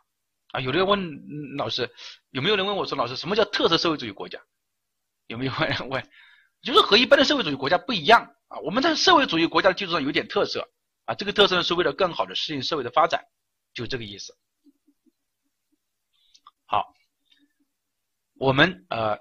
[0.52, 1.89] 啊，有的人问老师，
[2.32, 4.39] 有没有人问我说，老师什么叫特色社会主义国家？
[5.28, 6.10] 有没有人问？
[6.62, 10.70] 就是和一般的社会主义国家不一样啊，我们在社会主义国家的基础上有点特色
[11.06, 13.24] 啊，这个特色呢是为了更好的适应社会的发展，
[13.74, 14.36] 就这个意思。
[16.66, 16.93] 好，
[18.34, 19.18] 我们呃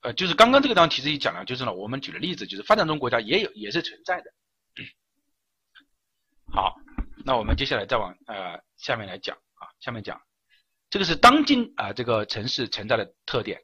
[0.00, 4.32] 呃，就是刚刚这个地方其实一讲了，就是呢，我们举的例子就是发展中国家也有也是存在的。
[6.52, 6.76] 好，
[7.24, 10.22] 那我们接下来再往呃下面来讲啊，下面讲。
[10.92, 13.58] 这个是当今啊这个城市存在的特点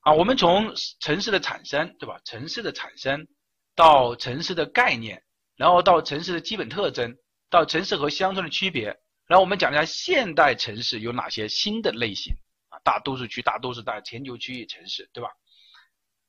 [0.00, 2.20] 啊，我们从城市的产生，对吧？
[2.24, 3.28] 城市的产生
[3.76, 5.22] 到城市的概念，
[5.54, 7.16] 然后到城市的基本特征，
[7.48, 8.86] 到城市和乡村的区别，
[9.28, 12.34] 然后我们讲一下现代城市有哪些新的类型
[12.70, 15.30] 啊，大都市区、大都市、大全球区域城市，对吧？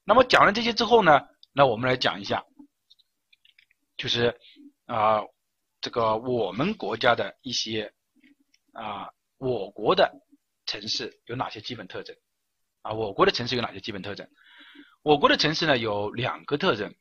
[0.04, 1.20] 那么讲了这些之后呢，
[1.54, 2.46] 那我们来讲一下，
[3.98, 4.40] 就是
[4.86, 5.24] 啊
[5.82, 7.92] 这个我们国家的一些
[8.74, 9.10] 啊。
[9.40, 10.22] 我国的
[10.66, 12.16] 城市有哪些基本特征？
[12.82, 14.30] 啊，我国的城市有哪些基本特征？
[15.02, 16.94] 我国的城市呢有两个特征，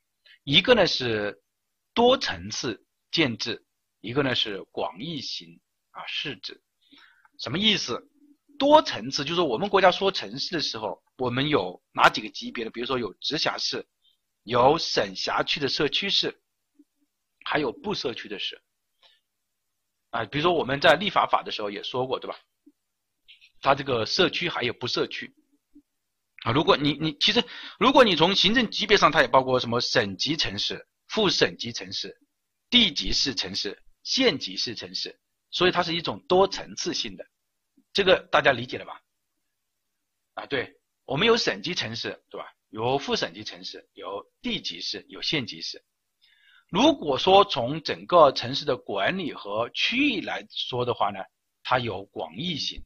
[0.45, 1.43] 一个呢是
[1.95, 3.67] 多层次建制，
[4.01, 5.61] 一个呢是广义型
[5.91, 6.63] 啊市制。
[7.39, 8.09] 什么意思？
[8.59, 12.71] 多层次就是我们国家说城市的时候，我们有哪几个级别的？
[12.71, 13.87] 比如说有直辖市，
[14.45, 16.41] 有省辖区的社区市，
[17.45, 18.61] 还有不社区的市。
[20.11, 22.39] 啊，比如说我们在立法法的时候也说过，对吧？
[23.61, 25.35] 它这个社区还有不社区
[26.45, 26.53] 啊。
[26.53, 27.45] 如果你你其实，
[27.79, 32.17] 如果你从行政级别上，它也包括什么省级城市、副省级城市、
[32.71, 35.19] 地级市城市、县级市城市，
[35.51, 37.27] 所以它是一种多层次性的，
[37.93, 39.03] 这个大家理解了吧？
[40.35, 42.53] 啊，对，我们有省级城市，对吧？
[42.71, 45.83] 有副省级城市，有地级市，有县级市。
[46.71, 51.21] 如果说从整个城市的管理和区域来说的话呢，
[51.63, 52.85] 它有广义型。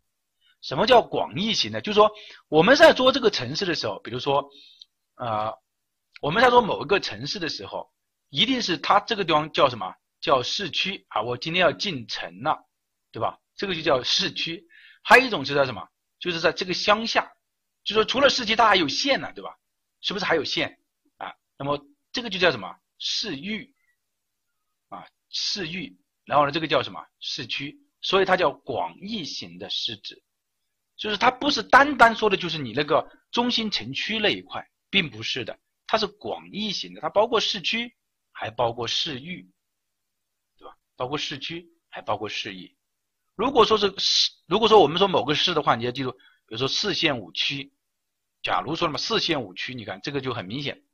[0.60, 1.80] 什么叫广义型呢？
[1.80, 2.10] 就是说
[2.48, 4.48] 我们在做这个城市的时候，比如说，
[5.16, 5.52] 呃，
[6.20, 7.90] 我们在做某一个城市的时候，
[8.30, 9.92] 一定是它这个地方叫什么？
[10.20, 11.20] 叫市区啊！
[11.20, 12.56] 我今天要进城了，
[13.10, 13.40] 对吧？
[13.56, 14.64] 这个就叫市区。
[15.02, 15.84] 还有一种是在什么？
[16.20, 17.28] 就是在这个乡下，
[17.82, 19.56] 就说除了市区，它还有县呢，对吧？
[20.00, 20.78] 是不是还有县
[21.16, 21.34] 啊？
[21.58, 22.72] 那么这个就叫什么？
[23.04, 23.74] 市域
[24.88, 27.76] 啊，市域，然后呢，这个叫什么市区？
[28.00, 30.22] 所以它叫广义型的市制，
[30.96, 37.92] 就是它不是单单说的就是你那个中心城区那一块，并不是的，它是广义型的，它包括市区，
[38.30, 39.50] 还包括市域，
[40.56, 40.76] 对吧？
[40.94, 42.76] 包括市区，还包括市域。
[43.34, 46.12] 如果说是市，如果说我们说某个市的话，你要记住，
[46.46, 47.72] 比如说四县五区，
[48.42, 50.84] 假如说什么四县五区，你看这个就很明显，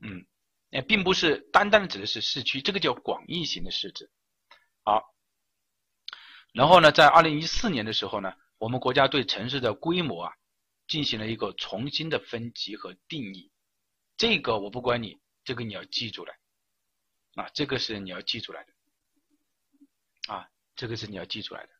[0.00, 0.26] 嗯。
[0.74, 4.10] 也并不是单单指的是市区，这个叫广义型的市值。
[4.82, 5.14] 好，
[6.52, 10.32] 然后呢，在二零一四年的时候呢，我们国家对城市的规模啊
[10.88, 13.52] 进行了一个重新的分级和定义。
[14.16, 16.36] 这个我不管你，这个你要记住来
[17.36, 21.70] 啊，这个是你要记出来的啊，这个是你要记出来的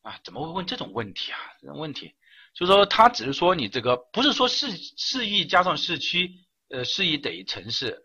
[0.00, 1.38] 啊，怎么会问这种问题啊？
[1.60, 2.14] 这种问题
[2.54, 6.47] 就是说，他只是说你这个不是说市市域加上市区。
[6.70, 8.02] 呃，市域等于城市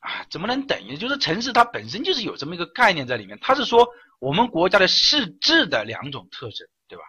[0.00, 0.26] 啊？
[0.30, 0.96] 怎么能等于？
[0.96, 3.38] 就是城市它本身就是有这么一个概念在里面。
[3.40, 3.88] 它是说
[4.18, 7.04] 我们国家的市制的两种特征，对吧？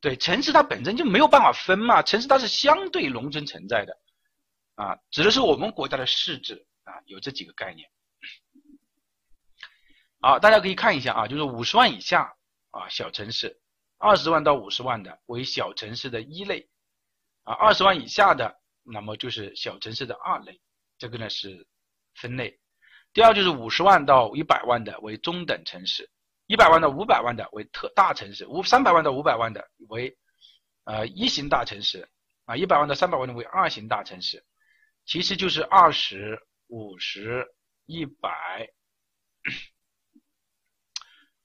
[0.00, 2.02] 对，城市它本身就没有办法分嘛。
[2.02, 3.96] 城市它是相对农村存在的
[4.74, 7.88] 啊，指的是我们国家的市制啊，有这几个概念。
[10.20, 12.34] 好，大家可以看一下啊，就是五十万以下
[12.70, 13.60] 啊小城市，
[13.98, 16.68] 二十万到五十万的为小城市的一类
[17.44, 18.58] 啊，二十万以下的。
[18.90, 20.60] 那么就是小城市的二类，
[20.98, 21.66] 这个呢是
[22.14, 22.58] 分类。
[23.12, 26.10] 第二就是五十万到一百万的为中等城市，
[26.46, 30.16] 一百万到五百万的为特大城市，五三百万到五百万的为
[30.84, 32.08] 呃一型大城市
[32.44, 34.44] 啊，一百万到三百万的为二型大城市。
[35.06, 37.46] 其实就是二十五十
[37.86, 38.68] 一百，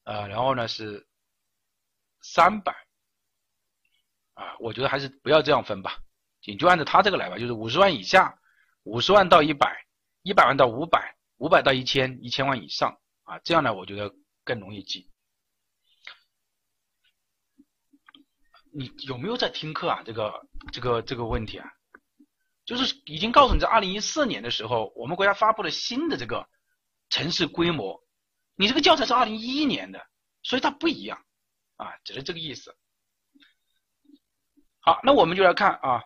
[0.04, 1.08] 呃，然后呢是
[2.22, 2.76] 三百
[4.34, 5.98] 啊，我觉得还是不要这样分吧。
[6.46, 8.38] 你就按照他这个来吧，就是五十万以下，
[8.84, 9.86] 五十万到一百，
[10.24, 14.14] 一百万到五百，五百到一千，一千万以上啊，这样呢，我觉得
[14.44, 15.10] 更容易记。
[18.74, 20.04] 你有没有在听课啊？
[20.04, 21.72] 这个这个这个问题啊，
[22.66, 26.50] 就是已经告诉你，在二零一四年的时候，我们国家发布了新的这个
[27.10, 28.04] 城市规模，
[28.56, 30.06] 你这个教材是二零一一年的，
[30.42, 31.24] 所以它不一样
[31.78, 32.76] 啊，只是这个意思。
[34.82, 36.04] 好，那我们就来看啊。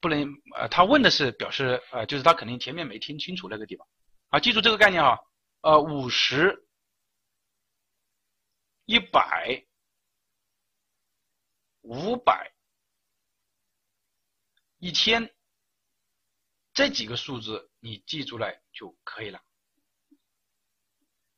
[0.00, 3.86] 不能呃，他问的是表示呃，就是他肯定前面没听清楚那个地方
[4.28, 5.18] 啊，记住这个概念哈，
[5.62, 6.66] 呃，五十、
[8.84, 9.64] 一百、
[11.82, 12.52] 五百、
[14.78, 15.34] 一千
[16.72, 19.42] 这几个数字你记住来就可以了。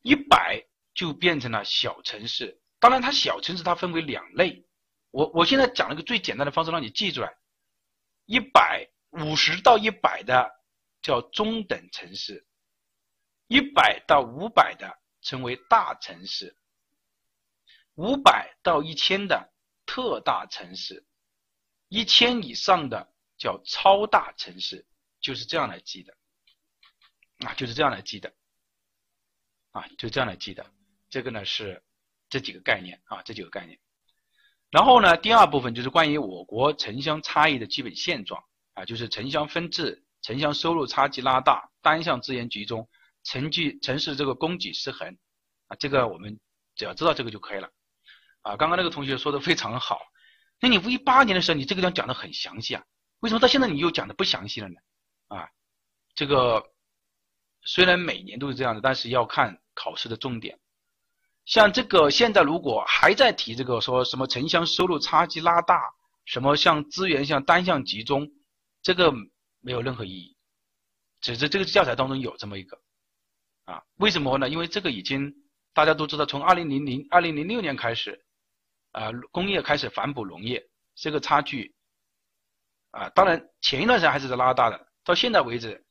[0.03, 4.67] 一百就变成了小城市，当然它小城市它分为两类，
[5.11, 7.40] 我我现在讲了个最简单的方式让你记出来。
[8.31, 10.49] 一百五十到一百的
[11.03, 12.47] 叫中等城市，
[13.49, 16.57] 一百到五百的称为大城市，
[17.97, 19.53] 五百到一千的
[19.85, 21.05] 特大城市，
[21.89, 24.87] 一千以上的叫超大城市，
[25.21, 26.17] 就是这样来记的，
[27.39, 28.33] 啊，就是这样来记的，
[29.73, 30.65] 啊，就这样来记的。
[31.09, 31.83] 这个呢是
[32.29, 33.77] 这几个概念啊，这几个概念。
[34.71, 38.43] 然后呢，第二部分就是关于我国城乡差异的基本现状
[38.75, 42.89] 啊，就是城乡分治、城乡收入差距拉大、单项资源集中、
[43.25, 45.19] 城际城市这个供给失衡
[45.67, 46.39] 啊，这个我们
[46.77, 47.69] 只要知道这个就可以了
[48.43, 48.57] 啊。
[48.57, 49.99] 刚刚那个同学说的非常好，
[50.61, 52.85] 那你一八年的时候你这个地方讲的很详细啊，
[53.19, 54.77] 为什么到现在你又讲的不详细了呢？
[55.29, 55.49] 啊，
[56.15, 56.65] 这个
[57.63, 60.61] 虽然每年都是这样的，但是要看考试的重点。
[61.51, 65.83] 像这个现在如果还在提这个说什么城乡收入差距拉大，
[66.25, 68.31] 什么像资源像单向集中，
[68.83, 69.13] 这个
[69.59, 70.37] 没有任何意义，
[71.21, 72.81] 只是这个教材当中有这么一个，
[73.65, 74.49] 啊，为什么呢？
[74.49, 75.35] 因为这个已经
[75.75, 78.25] 大家都知道，从二零零零二零零六年开始，
[78.93, 81.75] 啊，工业开始反哺农业，这个差距，
[82.93, 85.85] 啊，当然前一段时间还是在拉大的，到现在为止，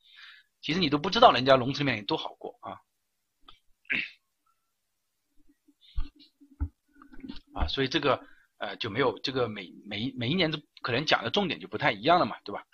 [0.62, 2.80] 其实你都不知道人家农村里面多好过啊。
[7.60, 8.18] 啊，所以这个
[8.58, 12.64] 呃就没有这个每每每一年都可能讲的重点就不太一样了嘛，对吧？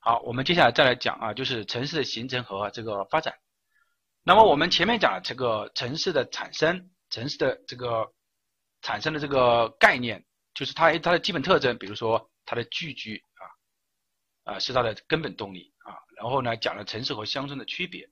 [0.00, 3.34] 好，我们接下来再来讲啊，就是城市的形成和这个发展。
[4.24, 8.12] 那么我们前面讲了这个城市的产生，城市的这个
[8.82, 10.24] 产生的这个概念，
[10.54, 13.22] 就是它它的基本特征，比如说它的聚居
[14.44, 15.94] 啊啊是它的根本动力啊。
[16.16, 18.10] 然后呢，讲了城市和乡村的区别。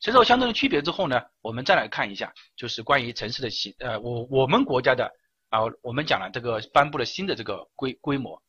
[0.00, 5.10] 城市和乡村的区别之后呢，我们再来看一下，就是关于城市的形，呃，我我们国家的
[5.48, 8.40] 啊，我们讲了这个颁布了新的这个规规模，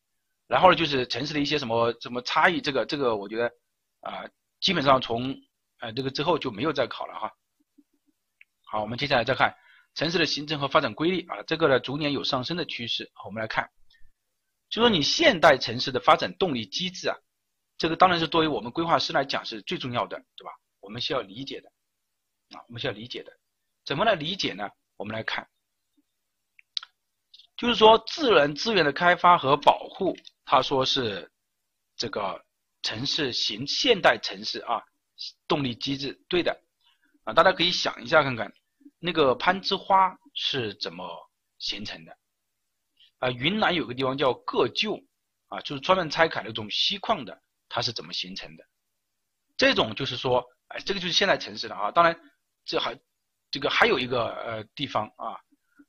[0.48, 3.52] 然后呢，就是城市的一些什么什么差异，这个这个我觉得
[4.02, 4.26] 啊，
[4.60, 5.34] 基本上从
[5.80, 7.32] 呃这个之后就没有再考了哈。
[8.66, 9.56] 好，我们接下来再看
[9.96, 13.10] 城市的形成和发展规律啊，这个呢逐年有上升的趋势。
[13.26, 13.70] 我们来看，
[14.70, 17.16] 就说你现代城市的发展动力机制啊，
[17.78, 20.52] 这个当然是作为我们规划师来讲是最重要的，对吧？
[20.88, 21.70] 我们需要理解的
[22.58, 23.38] 啊，我们需要理解的，
[23.84, 24.70] 怎么来理解呢？
[24.96, 25.46] 我们来看，
[27.58, 30.16] 就是说自然资源的开发和保护，
[30.46, 31.30] 他说是
[31.98, 32.42] 这个
[32.84, 34.82] 城市型现代城市啊
[35.46, 36.58] 动力机制，对的
[37.26, 38.50] 啊，大家可以想一下看看，
[38.98, 41.06] 那个攀枝花是怎么
[41.60, 42.18] 形成的
[43.20, 43.30] 啊？
[43.30, 44.98] 云南有个地方叫个旧
[45.50, 48.66] 啊，就是专门拆开那种锡矿的，它是怎么形成的？
[49.58, 50.50] 这种就是说。
[50.70, 51.92] 哎，这个就是现代城市了啊！
[51.92, 52.20] 当然，
[52.66, 53.00] 这还
[53.50, 55.40] 这个还有一个呃地方啊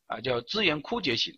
[0.06, 1.36] 啊叫资源枯竭型，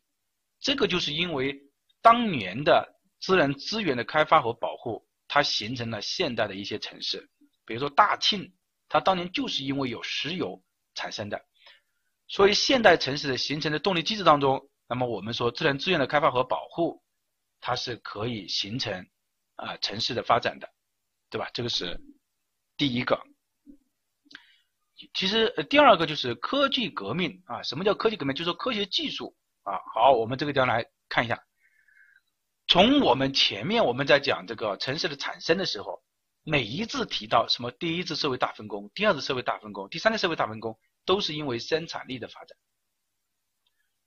[0.61, 1.59] 这个就是因为
[2.03, 7.27] 当年的自然资源的开发和保护，它形成了现代的一些城市。
[7.65, 8.53] 比如说大庆，
[8.89, 10.63] 它当年就是因为有石油
[10.95, 11.43] 产生的，
[12.29, 17.03] 所以现代城市的形成的动力机制当中，那么我们说自然资源的开发和保护，
[17.59, 19.07] 它是可以形成
[19.57, 20.69] 啊城市的发展的，
[21.31, 21.49] 对吧？
[21.55, 21.99] 这个是
[22.77, 23.19] 第一个。
[25.15, 27.63] 其实，第二个就是科技革命啊。
[27.63, 28.35] 什么叫科技革命？
[28.35, 29.79] 就是说科学技术啊。
[29.95, 31.43] 好，我们这个地方来看一下。
[32.67, 36.03] 从我们前面我们在讲这个城市的产生的时候，
[36.45, 42.57] 每一次提到什么第一次社会大分工、第二次社会大分工、第三次社会大分工，都是因为生产力的发展。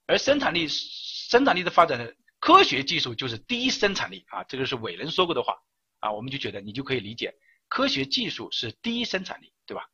[0.06, 4.44] 而生产力生产力的发展的科学技术就是第一生产力啊。
[4.44, 5.56] 这个是伟人说过的话
[6.00, 6.12] 啊。
[6.12, 7.34] 我们就觉得你就可以理解，
[7.68, 9.86] 科学技术是第一生产力，对吧？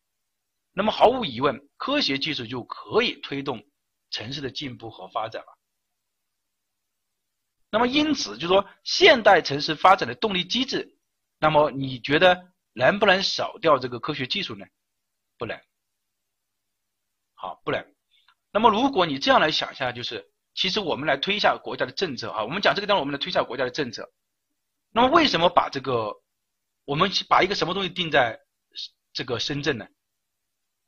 [0.81, 3.62] 那么毫无疑问，科学技术就可以推动
[4.09, 5.59] 城市的进步和发展了。
[7.70, 10.97] 那么因此，就说现代城市发展的动力机制，
[11.39, 14.64] 那么你觉得能不能少掉这个科学技术呢？
[15.37, 15.61] 不能。
[17.35, 17.95] 好，不能。
[18.51, 24.11] 那么如果你这样来想一下，就是其实我们来推一下国家的政策哈，我们讲这个地方，我们来推一下国家的政策。
[24.93, 26.11] 那么为什么把这个
[26.87, 28.41] 我们把一个什么东西定在
[29.12, 29.87] 这个深圳呢？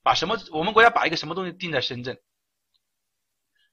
[0.02, 0.36] 把什么？
[0.50, 2.20] 我们国家把一个什么东西定在深圳，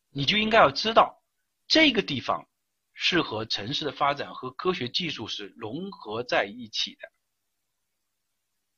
[0.10, 1.24] 你就应该要知道，
[1.68, 2.48] 这个地方
[2.94, 7.12] 是和城市的发展和科学技术是融合在一起的。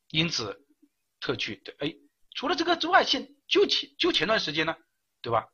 [0.09, 0.65] 因此，
[1.19, 1.93] 特区的哎，
[2.35, 4.75] 除了这个之外，现就前就前段时间呢，
[5.21, 5.47] 对吧？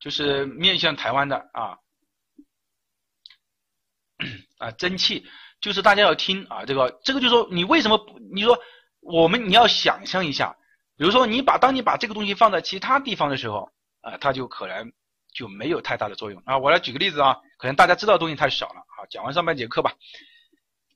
[0.00, 1.76] 就是面向台湾的啊
[4.58, 5.26] 啊蒸汽，
[5.60, 7.98] 就是大家要听啊，这个这个就是说你为什么
[8.32, 8.58] 你说
[9.00, 10.56] 我们你要想象一下，
[10.96, 14.92] 比如说你把当你把这个东西放在其他地方的时候啊，它就可能
[15.32, 16.58] 就没有太大的作用啊。
[16.58, 17.36] 我来举个例子啊。
[17.58, 19.92] 可能大家知道的东西太少了，啊，讲完上半节课吧。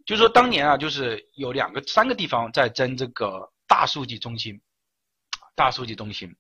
[0.07, 4.61] 就是说当年啊，就是有两个、三个地方在争这个大数据中心，
[5.57, 6.37] 大数据中心，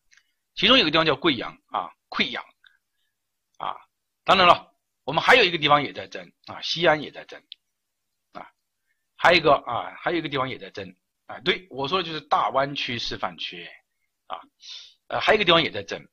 [0.55, 2.45] 其中有个地方叫贵阳啊，贵阳
[3.59, 3.75] 啊，
[4.23, 7.43] 当然了，我们还有一个地方也在争啊，西安也在争，
[9.23, 10.93] 还有一个啊，还有一个地方也在争
[11.27, 13.65] 啊，对我说的就是大湾区示范区
[14.27, 14.37] 啊，
[15.07, 16.05] 呃，还有一个地方也在争。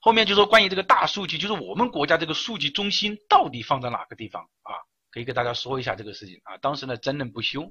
[0.00, 4.72] 后面就说关于这个大数据，就是我们国家这个数据中心到底放在哪个地方啊？
[5.10, 6.56] 可以给大家说一下这个事情啊。
[6.56, 7.70] 当时呢争论不休，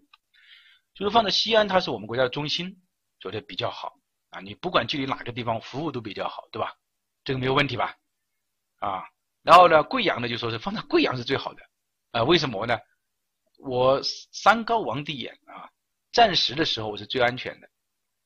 [0.94, 2.80] 就是放在西安，它是我们国家的中心，
[3.20, 3.96] 觉得比较好
[4.30, 4.40] 啊。
[4.42, 6.72] 你不管距离哪个地方，服务都比较好，对吧？
[7.24, 7.96] 这个没有问题吧？
[8.78, 9.06] 啊，
[9.42, 11.64] 然后呢，贵阳呢就说是放在贵阳是最好的
[12.12, 12.24] 啊。
[12.24, 12.78] 为什么呢？
[13.58, 15.70] 我山高王帝远啊，
[16.12, 17.70] 战时的时候我是最安全的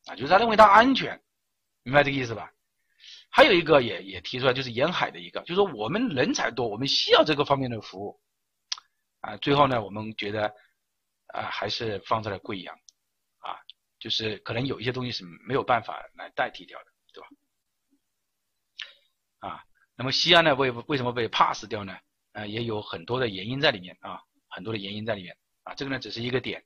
[0.06, 1.22] 啊，就是他认为它安全，
[1.84, 2.52] 明白这个意思吧？
[3.30, 8.20] 还有一个也也提出来，就是沿海的一个，就是说我们人才多，我们需要这个方面的服务，
[9.22, 10.54] 啊，最后呢，我们觉得
[11.28, 12.76] 啊，还是放在了贵阳，
[13.40, 13.56] 啊，
[14.00, 17.30] 就是可能有一些东西是没有办法来代替掉的，对吧？
[19.48, 19.64] 啊，
[19.96, 21.98] 那么西安呢，为为什么被 pass 掉呢？
[22.34, 24.22] 啊，也有很多的原因在里面啊，
[24.52, 26.64] 很多的原因在里面啊，这个呢只是一个点，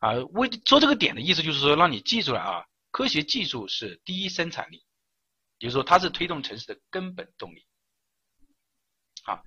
[0.00, 4.84] 啊，为说这个点的意思就是说让你记住了啊，科学技术是第一生产力。
[5.60, 7.66] 也就是说，它是推动城市的根本动力。
[9.24, 9.42] 好，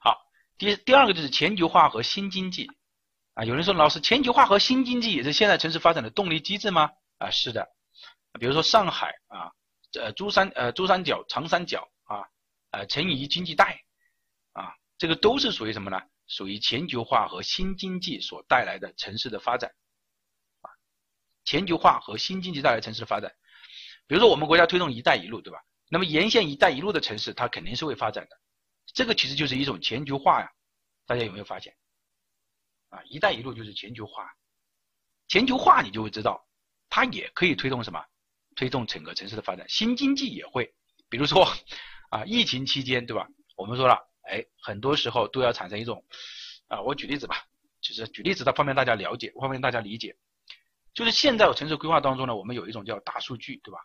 [0.00, 0.18] 好，
[0.58, 2.68] 第第二个就是全球化和新经济
[3.34, 3.44] 啊。
[3.44, 6.90] 有人说，老师，全球化和新经济也是现在城市发展的动力机制吗？
[7.18, 7.64] 啊，是的。
[8.40, 9.52] 比如说上海啊，
[10.00, 12.26] 呃，珠三呃珠三角、长三角啊，
[12.72, 13.84] 呃，成渝经济带
[14.54, 16.02] 啊，这个都是属于什么呢？
[16.32, 19.70] 属于全球化和新经济所带来的城市的发展
[20.62, 20.70] 啊。
[21.44, 23.30] 全球化和新经济带来城市的发展。
[24.06, 25.60] 比如说我们国家推动“一带一路”，对吧？
[25.90, 28.40] 那么沿线“一带一路”的城市，它肯定是会发展的。
[28.94, 30.50] 这个其实就是一种全球化呀，
[31.04, 31.76] 大家有没有发现？
[32.88, 34.26] 啊，“一带一路”就是全球化。
[35.28, 36.46] 全球化你就会知道，
[36.88, 38.02] 它也可以推动什么？
[38.56, 39.68] 推动整个城市的发展。
[39.68, 40.74] 新经济也会，
[41.10, 41.46] 比如说
[42.10, 43.28] 啊，疫情期间，对吧？
[43.56, 46.04] 我们说了，哎，很多时候都要产生一种
[46.68, 47.44] 啊，我举例子吧，
[47.80, 50.16] 就是举例子的方便大家了解，方便大家理解。
[50.94, 53.78] 就是现在我城市规划当中呢，我们有一种叫大数据，对吧？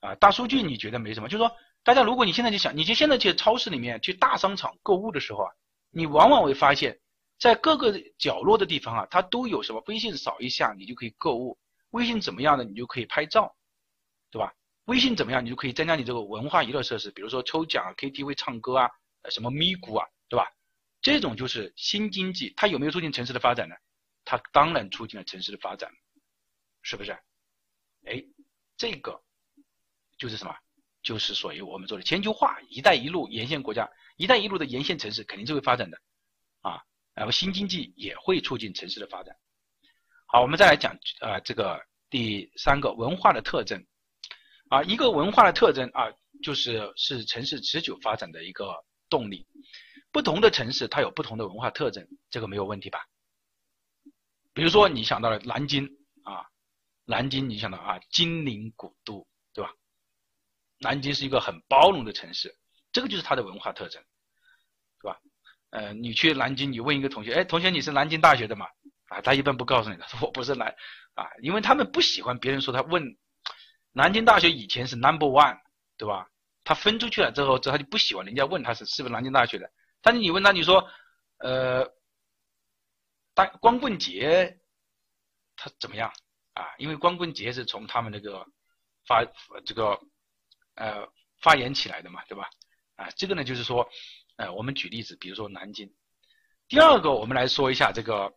[0.00, 1.28] 啊，大数据你觉得没什么？
[1.28, 5.50] 就是说，大家如果你现在就想，你就现在去超市里面去大商场购物的时候啊，
[5.90, 6.98] 你往往会发现，
[7.38, 9.82] 在各个角落的地方啊，它都有什么？
[9.88, 11.58] 微信扫一下，你就可以购物；
[11.90, 13.54] 微信怎么样呢，你就可以拍照，
[14.30, 14.54] 对吧？
[14.84, 18.88] 微信怎么样，你就可以增加你这个文化娱乐设施，比如说抽奖啊、KTV 唱歌啊，
[19.30, 20.46] 什么咪咕啊，对吧？
[21.00, 23.74] 这种就是新经济，它有没有促进城市的发展呢？
[24.24, 25.90] 它当然促进了城市的发展。
[26.80, 27.10] 是不是？
[28.06, 28.24] 哎，
[28.76, 29.20] 这个
[30.16, 30.56] 就是什么？
[31.02, 36.00] 就是属于我们做的全球化，一带一路沿线国家，一带一路的沿线城市肯定是会发展的
[36.60, 36.80] 啊。
[37.14, 39.36] 然后新经济也会促进城市的发展。
[40.26, 43.84] 好，我们再来讲啊，这个第三个文化的特征
[44.68, 46.10] 啊，一个文化的特征啊，
[46.42, 48.72] 就是是城市持久发展的一个
[49.08, 49.46] 动力。
[50.10, 53.06] 不同的城市它有不同的文化特征，这个没有问题吧？
[54.52, 55.88] 比如说你想到了南京
[56.24, 56.46] 啊。
[57.10, 59.72] 南京，你想到啊，金陵古都，对吧？
[60.78, 62.54] 南京是一个很包容的城市，
[62.92, 64.02] 这个就是它的文化特征，
[65.00, 65.18] 对吧？
[65.70, 68.66] 呃，你去南京，你问一个同学，哎，同学你是南京大学的吗？
[69.08, 70.68] 啊，他一般不告诉你的， 我不是南，
[71.14, 73.16] 啊，因为他们不喜欢别人说他问。
[73.92, 75.58] 南京大学以前是 number one，
[75.96, 76.28] 对吧？
[76.68, 79.72] 他分出去了之后，之后他就不喜欢人家问他是是不是南京大学的。
[80.02, 80.86] 但是你问他，你说，
[81.38, 81.82] 呃，
[83.32, 84.60] 大光棍节，
[85.56, 86.12] 他怎么样？
[86.52, 88.46] 啊，因为光棍节是从他们那个
[89.06, 89.24] 发
[89.64, 89.98] 这个
[90.74, 91.08] 呃
[91.40, 92.50] 发言起来的嘛，对吧？
[92.96, 93.88] 啊，这个呢就是说，
[94.36, 95.90] 呃，我们举例子，比如说南京。
[96.68, 98.30] 第二个，我们来说一下这个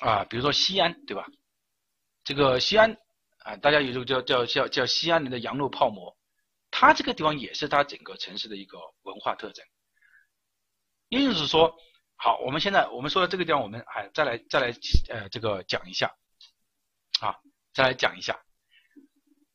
[0.00, 1.24] 啊，比如说西安，对吧？
[2.24, 2.96] 这个西安
[3.44, 6.17] 啊，大家有时候叫叫叫叫西安人的羊肉泡馍，
[6.70, 9.64] 它这个地方也是它整个城市的一个文化特征。
[11.08, 11.76] 也就是说，
[12.16, 14.74] 好，我们现在我们说到这个地方，我们还再来再来
[15.08, 16.14] 呃这个讲一下。
[17.20, 17.34] 啊，
[17.74, 18.40] 再来讲一下，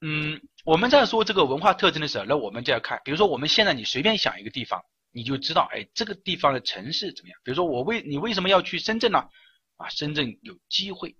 [0.02, 7.40] 嗯，我们在说这个文化特征的时候，那我们就要看，比如说我们现在你随便想一个地方，你就知道，哎，这个地方的城市怎么样？
[7.42, 9.30] 比如说我为你为什么要去深圳呢？
[9.78, 11.16] 啊，深圳有机会，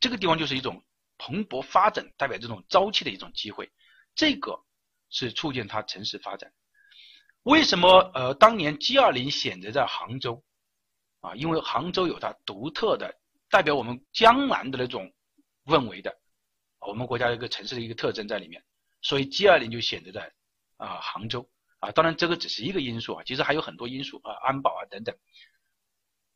[0.00, 0.82] 这个地方就是一种
[1.18, 3.70] 蓬勃发展，代表这种朝气的一种机会，
[4.14, 4.63] 这个
[5.14, 6.52] 是促进它城市发展。
[7.44, 10.42] 为什么呃当年 G 二零选择在杭州？
[11.20, 13.14] 啊，因为杭州有它独特的
[13.48, 15.10] 代表我们江南的那种
[15.64, 16.14] 氛围的，
[16.80, 18.62] 我们国家一个城市的一个特征在里面，
[19.00, 20.30] 所以 G 二零就选择在
[20.76, 21.48] 啊杭州
[21.78, 21.90] 啊。
[21.92, 25.16] 当然这个只是一个因素啊，其实还有很多因素啊，安保啊等等。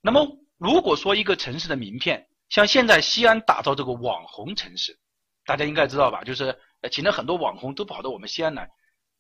[0.01, 0.27] 那么
[0.57, 4.99] 如果说一个城市的名片，像现在西安打造这个网红城市，
[5.45, 6.25] 大家应该知道吧？
[6.25, 6.59] 就是
[6.91, 8.71] 请了很多网红都跑到我们西安来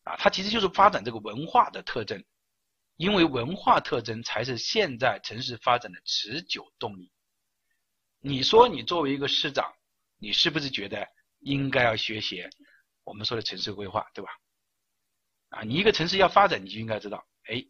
[0.04, 2.22] 啊，它其实就是发展这个文化的特征。
[2.96, 7.12] 因为文化特征才是现在城市发展的持久动力。
[8.18, 9.72] 你说你作为一个市长，
[10.18, 11.06] 你是不是觉得
[11.38, 12.42] 应该要学习
[13.04, 14.30] 我们说的城市规划，对吧？
[15.50, 17.64] 啊，你一个城市要发展，你就应该知道，哎，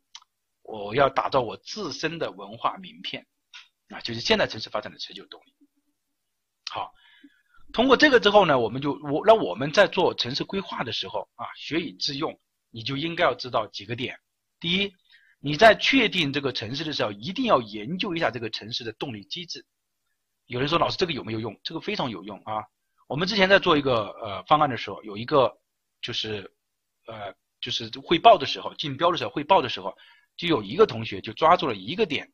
[0.63, 3.27] 我要打造我自身的文化名片，
[3.91, 5.55] 啊，就是现在城市发展的持久动力。
[6.71, 6.91] 好，
[7.73, 12.39] 通过这个之后呢，我们就我那我们在做城市规划的时候啊，学以致用，
[12.71, 14.19] 你就应该要知道几个点。
[14.61, 14.93] 第一。
[15.41, 19.65] 你在确定这个城市的时候，一定要研究一下这个城市的动力机制。
[20.47, 21.57] 有人说老师这个有没有用？
[21.63, 22.65] 这个非常有用啊！
[23.07, 25.57] 我们之前在做一个呃方案的时候，有一个
[26.03, 26.53] 就是
[27.07, 29.97] 呃就是汇报的时候，竞标的时候汇报的时候，
[30.37, 32.29] 就有一个同学就抓住了一个点，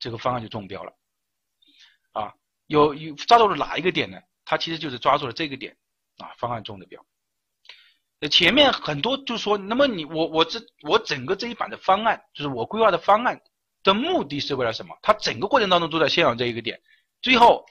[0.00, 0.92] 这个方案就中标了。
[2.10, 2.34] 啊，
[2.66, 4.18] 有有抓住了哪一个点呢？
[4.50, 5.76] 他其实就是抓住了这个点
[6.18, 7.06] 啊，方案中的标。
[8.18, 13.40] 呃，前面很多就说，那么你我我这我整个这一版的方案，就是我规划的方案
[13.84, 14.98] 的目的是为了什么？
[15.02, 16.82] 他整个过程当中都在宣扬这一个点，
[17.22, 17.64] 最后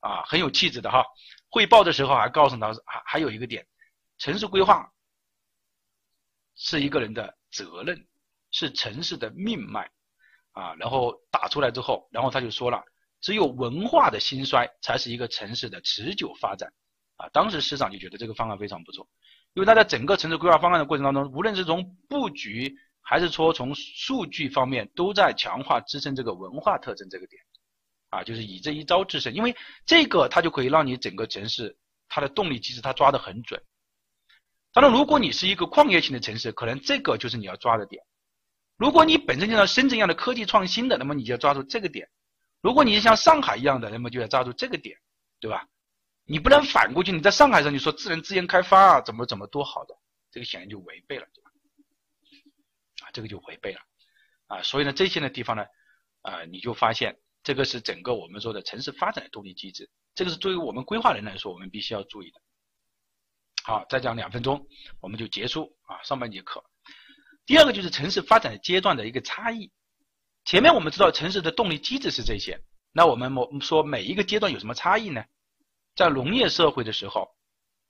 [0.00, 1.04] 啊很有气质的哈，
[1.50, 3.66] 汇报的时候还告诉他还还有一个点，
[4.16, 4.90] 城市规划
[6.56, 8.08] 是一个人的责任，
[8.50, 9.90] 是城市的命脉
[10.52, 12.82] 啊，然后打出来之后，然后他就说了，
[13.22, 16.70] 只有文化的兴衰才是一个城市的持久发展
[17.16, 19.08] 啊，当时市长就觉得这个方案非常不错。
[19.54, 27.42] 因为它在整个城市规划方案的过程当中，无论是从布局还是说从数据方面，都在强化支撑这个文化特征这个点，
[28.10, 29.32] 啊，就是以这一招制胜。
[29.32, 29.54] 因为
[29.86, 31.76] 这个它就可以让你整个城市
[32.08, 33.62] 它的动力机制它抓得很准。
[34.72, 38.02] 当然，如果你是一个矿业型的城市，可能这个就是你要抓的点。
[38.78, 42.08] 如果你本身就像深圳一样的科技创新的，那么你就要抓住这个点。
[42.62, 44.96] 如果你像上海一样的，那么就要抓住这个点，
[45.40, 45.68] 对吧？
[46.24, 49.94] 你不能反过去，你在上海上你说智能资源开发啊，怎么怎么多好的，
[50.30, 51.50] 这个显然就违背了，对吧？
[53.02, 53.80] 啊，这个就违背了，
[54.46, 55.64] 啊，所以呢，这些的地方呢，
[56.20, 62.40] 啊，你就发现这个是整个我们说的城市发展的动力机制，这个是作为我们规划人来说，我们必须要注意的。
[63.64, 64.64] 好，再讲两分钟，
[65.00, 66.64] 我们就结束啊上半节课。
[67.44, 69.72] 第二个就是城市发展阶段的一个差异。
[70.44, 75.24] 前面我们知道城市的动力机制是这些，那我们我说每一个阶段有什么差异呢？
[75.94, 77.36] 在农业社会的时候，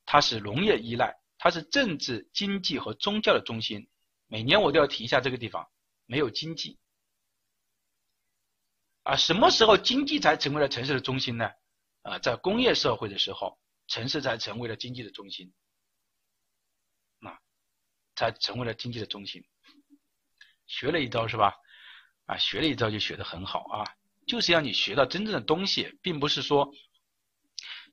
[0.05, 3.89] 它是农业依赖，它是政治、经济和宗教的中心。
[4.27, 5.67] 每年我都要提一下这个地方，
[6.07, 6.79] 没有经济。
[9.05, 11.51] 啊，什么时候经济才成为了城市的中心呢？
[12.03, 15.53] 啊，在工业社会的时候，城市才成为了经济的中心。
[17.21, 17.39] 啊，
[18.15, 19.45] 才成为了经济的中心。
[20.67, 21.55] 学了一招是吧？
[22.27, 23.85] 啊，学了一招就学得很好啊，
[24.27, 26.73] 就是让你学到真正的东西，并不是说。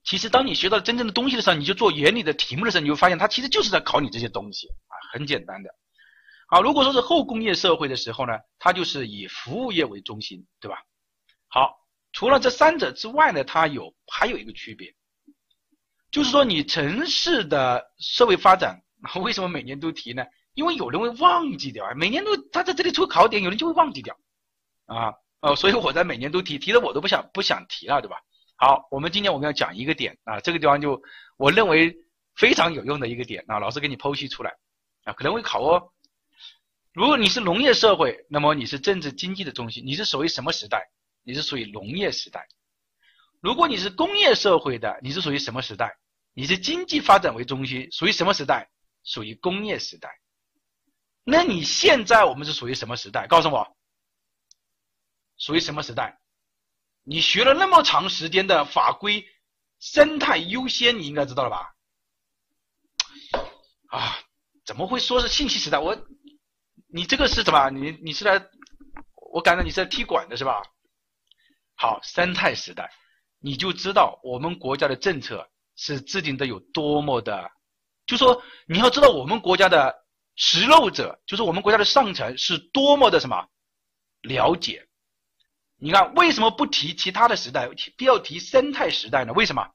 [0.01, 5.69] 其实，当你学到真正的东西的时候，你就做原理的题目的时候，你会发现它其实就是在考你这些东西啊，很简单的。
[6.47, 10.77] 好，如果说是后工业社会的时候呢，它就是以服务业为中心，对吧？
[11.49, 11.75] 好，
[12.13, 14.95] 除了这三者之外呢，它有还有一个区别，
[16.11, 18.81] 就是说你城市的社会发展
[19.21, 20.23] 为什么每年都提呢？
[20.59, 24.13] 因为有人会忘记掉啊，每年都他在这里出考点，有人就会忘记掉
[24.87, 28.17] 啊，呃，所以我在每年都提，提的我都不想不想提了，对吧？
[28.57, 31.01] 好，我们今天我们要讲一个点啊，这个地方就
[31.37, 31.95] 我认为
[32.35, 34.53] 非常有用的一个点啊，老师给你剖析出来
[35.05, 35.93] 啊，可能会考哦。
[36.91, 40.89] 如果你是农业社会，那么你是政治经济的中心，你是属于什么时代？
[41.23, 42.45] 你是属于农业时代。
[43.39, 45.95] 如果你是工业社会的，你是属于什么时代？
[46.33, 48.69] 你是经济发展为中心，属于什么时代？
[49.05, 50.18] 属于工业时代。
[51.29, 53.27] 那你现在我们是属于什么时代？
[53.27, 53.75] 告诉我，
[55.37, 56.19] 属于什么时代？
[57.03, 59.25] 你学了那么长时间的法规，
[59.79, 61.75] 生态优先，你应该知道了吧？
[63.89, 64.17] 啊，
[64.65, 65.79] 怎么会说是信息时代？
[65.79, 65.97] 我，
[66.87, 67.69] 你这个是什么？
[67.69, 68.43] 你你是来，
[69.31, 70.61] 我感觉你是来踢馆的是吧？
[71.75, 72.91] 好，生态时代，
[73.39, 77.49] 你就知道我们国家的政策是制定的有多么的
[78.05, 79.95] 就说你要知道我们国家的
[80.39, 83.45] 食肉者，就是我们国家的上层是多么的什么
[84.21, 84.87] 了解。
[85.75, 89.33] 你看为什么不提其他的时代，非要提生态时代呢？
[89.33, 89.69] 为什么？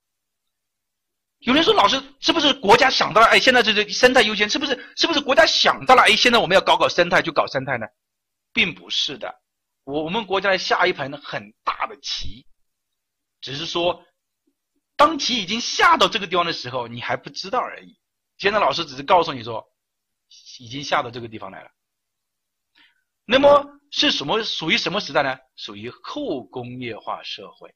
[1.40, 3.26] 有人说老师是不是国家想到了？
[3.26, 4.92] 哎，现在这这生态优先，是不是？
[4.96, 6.02] 是不是国家想到了？
[6.02, 7.86] 哎，现在我们要搞搞生态就搞生态呢？
[8.54, 9.34] 并不是的，
[9.84, 12.46] 我我们国家下一盘很大的棋，
[13.42, 14.02] 只是说，
[14.96, 17.98] 当棋已经下到这个地方的时候，你还不知道而已。
[18.38, 19.66] 现在老师只是告诉你说，
[20.58, 21.70] 已经下到这个地方来了。
[23.24, 24.42] 那么是什么？
[24.42, 25.38] 属于什么时代呢？
[25.56, 27.74] 属于后工业化社会，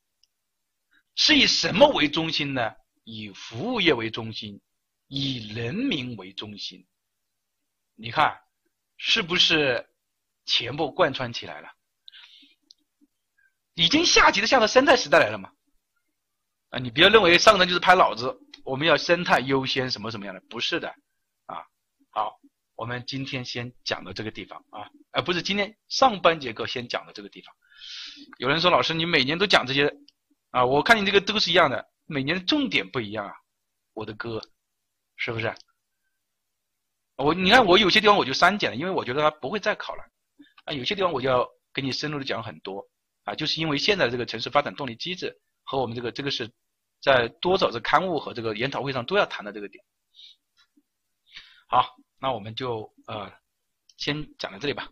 [1.14, 2.70] 是以什么为中心呢？
[3.05, 4.61] 以服务业为中心，
[5.07, 6.87] 以人民为中心，
[7.95, 8.39] 你看
[8.99, 9.89] 是不是
[10.45, 11.68] 全部贯穿起来了？
[13.72, 15.51] 已经下级的向到生态时代来了嘛？
[16.70, 20.41] 啊，你不要认为上层就是拍脑子，我们要生态优先什么什么样的？
[20.51, 20.95] 不是的，
[22.79, 27.53] 我们今天先讲到这个地方啊，而不是今天上半节课先讲的这个地方。
[28.39, 29.93] 有人说老师你每年都讲这些
[30.51, 31.85] 啊，我看你这个都是一样的。
[32.07, 33.35] 每年的重点不一样啊，
[33.95, 34.41] 我的哥，
[35.16, 35.53] 是不是？
[37.16, 40.05] 我你看我有些地方我就删减了，因为我觉得它不会再考了
[40.64, 40.72] 啊。
[40.72, 42.89] 有些地方我就要给你深入的讲很多
[43.24, 46.49] 啊，就是因为现在这个城市发展动力机制和我们这个这个是
[47.03, 49.85] 在多少个刊物和这个研讨会上都要谈的这个点。
[51.66, 53.33] 好，那我们就呃
[53.97, 54.91] 先讲到这里吧。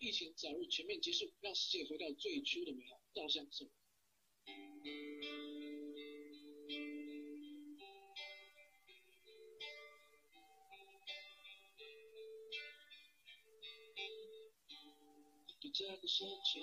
[0.00, 3.00] 疫情早日全面结束，让世界回到最初的美好。
[3.14, 3.68] 稻香送。
[15.60, 16.60] 对这个世界，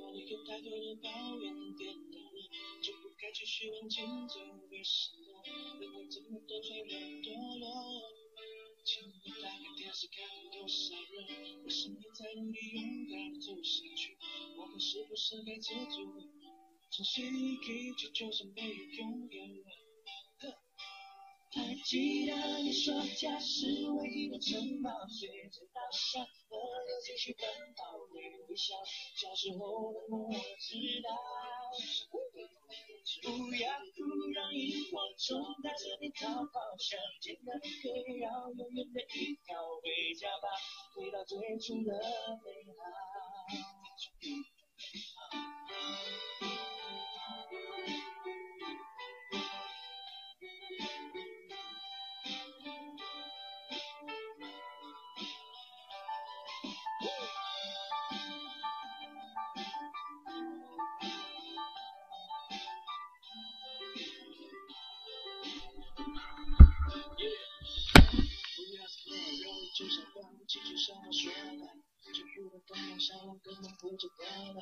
[0.00, 4.40] 让你跟太多的抱怨跌倒了，就不该继续往前走。
[4.70, 5.42] 为什么
[5.78, 8.13] 人会这么多脆弱堕落？
[9.94, 14.18] 请你打开电视看多少人，为什么在努力勇敢走下去？
[14.58, 16.18] 我们是不是该知足？
[16.90, 19.64] 珍惜一切，就算没有拥有。
[21.52, 27.46] 还记得你说家是唯一的城堡，随着大山河流继续奔
[27.76, 28.18] 跑，你
[28.48, 28.74] 微笑。
[29.14, 31.14] 小时候的梦我知道，
[33.22, 39.52] 不要哭，让萤火虫带着你逃跑，想见的可以绕永远的依靠，
[39.82, 40.48] 回家吧，
[40.96, 41.92] 回到最初的
[42.42, 42.80] 美好。
[71.14, 71.62] 说的，
[72.10, 74.58] 就遇到同样想我根本不知道了。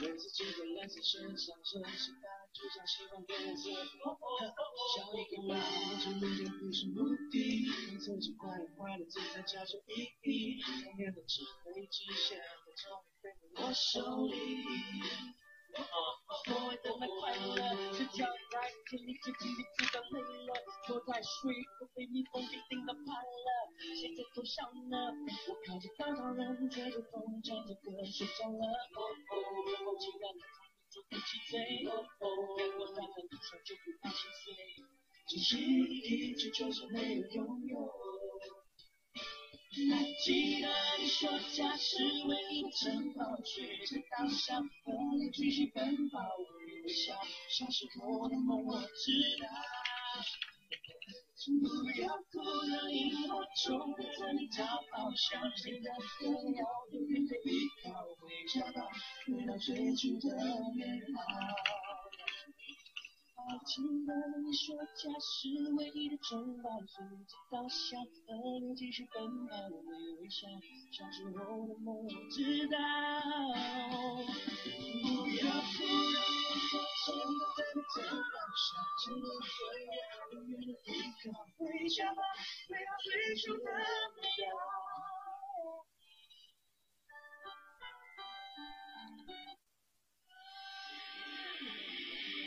[0.00, 3.70] 为自己的蓝色身上身心大，就像喜欢的颜色。
[3.70, 5.54] 笑一个吧，
[6.02, 10.60] 这明天不是目的，让自己快乐快乐，这才叫做意义。
[10.82, 12.44] 童年的纸飞机，现在
[12.74, 15.45] 终于飞回我手里。
[15.76, 20.54] 所谓的那快乐，是跳在天地之间，你知道累了，
[20.86, 23.48] 坐在水果被蜜蜂叮叮的怕了，
[24.00, 25.12] 谁在偷笑呢？
[25.48, 28.62] 我靠着稻草人，吹着风，唱着歌睡着了。
[28.94, 32.24] 哦哦，哦，既然他们就一起醉，哦哦，
[32.78, 34.54] 我站在路上就不怕心碎，
[35.28, 37.76] 珍惜一切，就算没有拥有。
[39.76, 47.12] 还记得你说家是唯一的城堡，随着稻香河流继续奔跑，微笑。
[47.50, 49.12] 小时候的梦我知
[49.42, 49.46] 道，
[51.60, 52.40] 不要哭，
[52.70, 55.90] 让萤火虫带着你逃跑，相信的
[56.20, 58.80] 歌谣永远的依靠，回家吧，
[59.26, 60.34] 回到最初的
[60.74, 60.82] 美
[61.14, 61.85] 好。
[63.48, 64.12] 还记得
[64.42, 70.48] 你说家是唯一的城堡，随着稻香河流继续奔跑，微微笑。
[70.90, 72.76] 小时候的梦我知道，
[75.02, 76.74] 不要哭，让萤火
[77.04, 77.06] 虫
[77.54, 78.34] 在你头上，
[78.66, 78.66] 相
[78.98, 79.54] 信的歌
[79.86, 79.94] 谣
[80.32, 81.24] 永远的依靠，
[81.56, 82.20] 回家吧，
[82.68, 83.06] 回到最
[83.36, 83.70] 初的
[84.16, 84.75] 美好。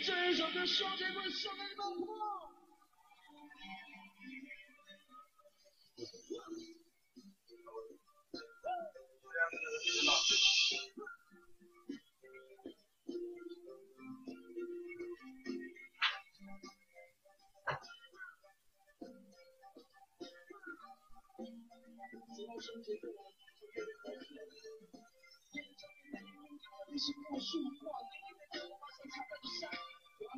[0.09, 2.07] 这首歌送给我，送给老婆。
[5.95, 6.57] 这么爱，
[16.25, 17.69] 这么爱，
[22.35, 22.67] 这就是
[23.05, 23.19] 我。
[30.29, 30.35] 爱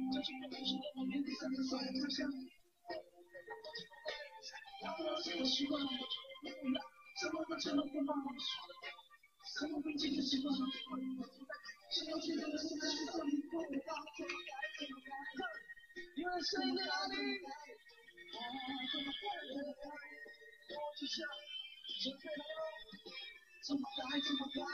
[24.19, 24.65] 这么多，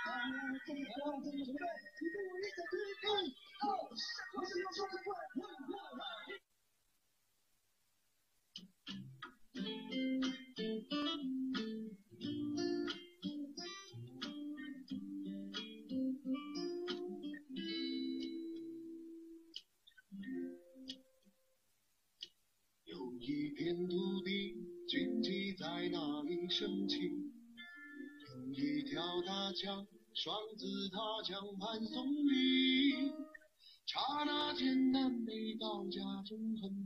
[22.85, 24.57] 有一片土地，
[24.89, 26.99] 荆棘在那里升起；
[28.27, 29.92] 有一条大江。
[30.15, 33.11] 双子塔江畔送你。
[33.87, 36.82] 刹那间，南北到家中横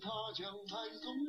[0.00, 1.27] 他将派送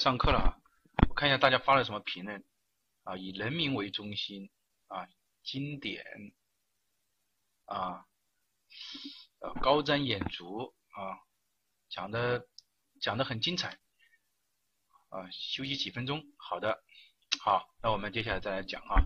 [0.00, 0.56] 上课了啊！
[1.10, 2.42] 我看一下大家发了什么评论
[3.04, 3.18] 啊？
[3.18, 4.50] 以人民为中心
[4.86, 5.06] 啊，
[5.44, 6.02] 经典
[7.66, 8.06] 啊，
[9.40, 11.20] 呃，高瞻远瞩啊，
[11.90, 12.46] 讲的
[12.98, 13.78] 讲的很精彩
[15.10, 15.28] 啊。
[15.30, 16.82] 休息几分钟，好的，
[17.42, 19.04] 好，那我们接下来再来讲啊，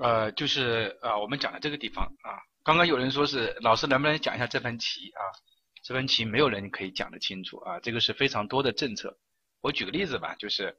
[0.00, 5.22] 呃，就是啊，我们讲的这个地方啊，刚刚有人说是老师能不能讲一下这盘棋啊？
[5.82, 9.18] 这盘棋没有人可以讲得清楚啊，这个是非常多的政策。
[9.62, 10.76] 我举个例子吧，就是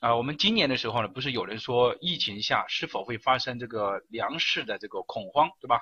[0.00, 5.80] 啊，我们今年的时候呢，不是有人说疫情下是否会发生这个粮食的这个恐慌，对吧？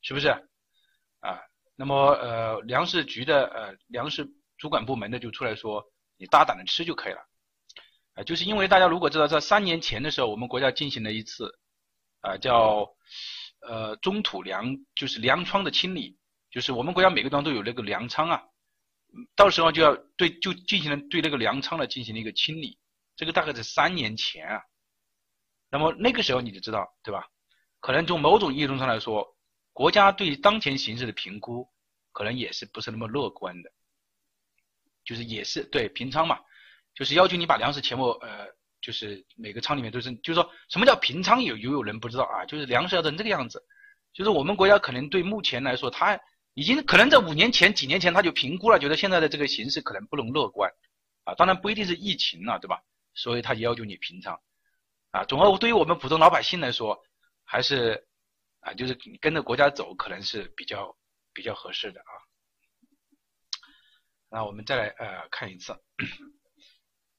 [0.00, 0.28] 是不是？
[1.20, 1.40] 啊，
[1.76, 5.84] 那么呃，粮食局的呃粮食主管部门的就出来说，
[6.16, 7.20] 你大胆的吃就可以了。
[8.14, 11.58] 啊，就是因为大家如果知道，在三年前的时候，我们国家进行了一次
[12.20, 12.88] 啊叫
[13.60, 16.16] 呃中土粮，就是粮仓的清理。
[16.50, 18.42] 就是我们国家每个地方都有那个粮仓啊，
[19.36, 22.78] 到时候就要对就进行了对那个粮仓呢进行了一个清理，
[23.16, 24.60] 这个大概是三年前啊。
[25.70, 27.26] 那么那个时候你就知道对吧？
[27.80, 29.36] 可能从某种意义上来说，
[29.72, 31.68] 国家对当前形势的评估
[32.12, 33.70] 可能也是不是那么乐观的，
[35.04, 36.38] 就是也是对平仓嘛，
[36.94, 38.46] 就是要求你把粮食全部呃，
[38.80, 43.62] 就是每个仓里面都是，就是说什么叫平仓有有有人不知道啊，就是粮食要成这个样子，
[44.12, 46.18] 就是我们国家可能对目前来说它。
[46.54, 50.70] 已经可能在五年前、几年前他就评估了，觉得现在的这个形势可能不能乐观，
[51.24, 52.80] 啊，当然不一定是疫情了，对吧？
[53.12, 54.40] 所以他要求你平仓，
[55.10, 57.02] 啊，总而对于我们普通老百姓来说，
[57.44, 58.06] 还是
[58.60, 60.96] 啊，就是跟着国家走，可能是比较
[61.32, 62.12] 比较合适的啊。
[64.30, 65.76] 那我们再来呃看一次，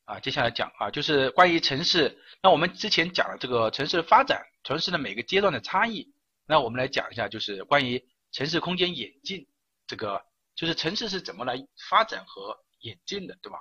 [0.05, 6.09] 啊，接下来讲啊，就是关于城市，那我们之前讲了这个城市的发展，城市的每个阶段的差异，
[6.45, 8.01] 那我们来讲一下，就是关于。
[8.35, 9.47] 城市空间演进，
[9.87, 10.21] 这个
[10.55, 11.55] 就是城市是怎么来
[11.87, 13.57] 发展和演进的，对吧？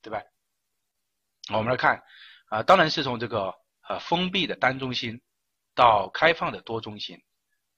[0.00, 0.22] 对吧？
[1.52, 2.02] 我们来看
[2.46, 3.54] 啊，当然是从这个
[3.86, 5.20] 呃封闭的单中心
[5.74, 7.22] 到开放的多中心，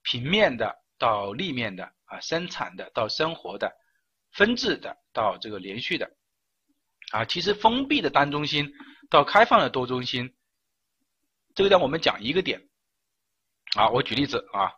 [0.02, 3.76] 平面的到立面的啊，生产的到生活的
[4.30, 6.16] 分治的到这个连续的，
[7.10, 8.72] 啊，其实封闭的单中心
[9.10, 10.32] 到开放的多中心，
[11.56, 12.68] 这个地方我们讲一个点，
[13.74, 14.70] 啊，我举例子啊，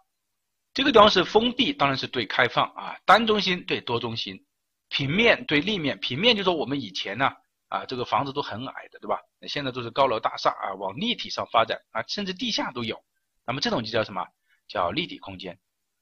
[0.76, 4.44] 这个地方是封闭，当然是对开放啊，单中心对多中心，
[4.90, 7.32] 平面对立面，平面就说我们以前呢，
[7.68, 9.18] 啊，这个房子都很矮的，对吧？
[9.40, 13.02] 那现在都是高楼大厦啊，往立体上发展啊，甚至地下都有，
[13.46, 14.22] 那么这种就叫什么？
[14.68, 15.58] 叫立体空间。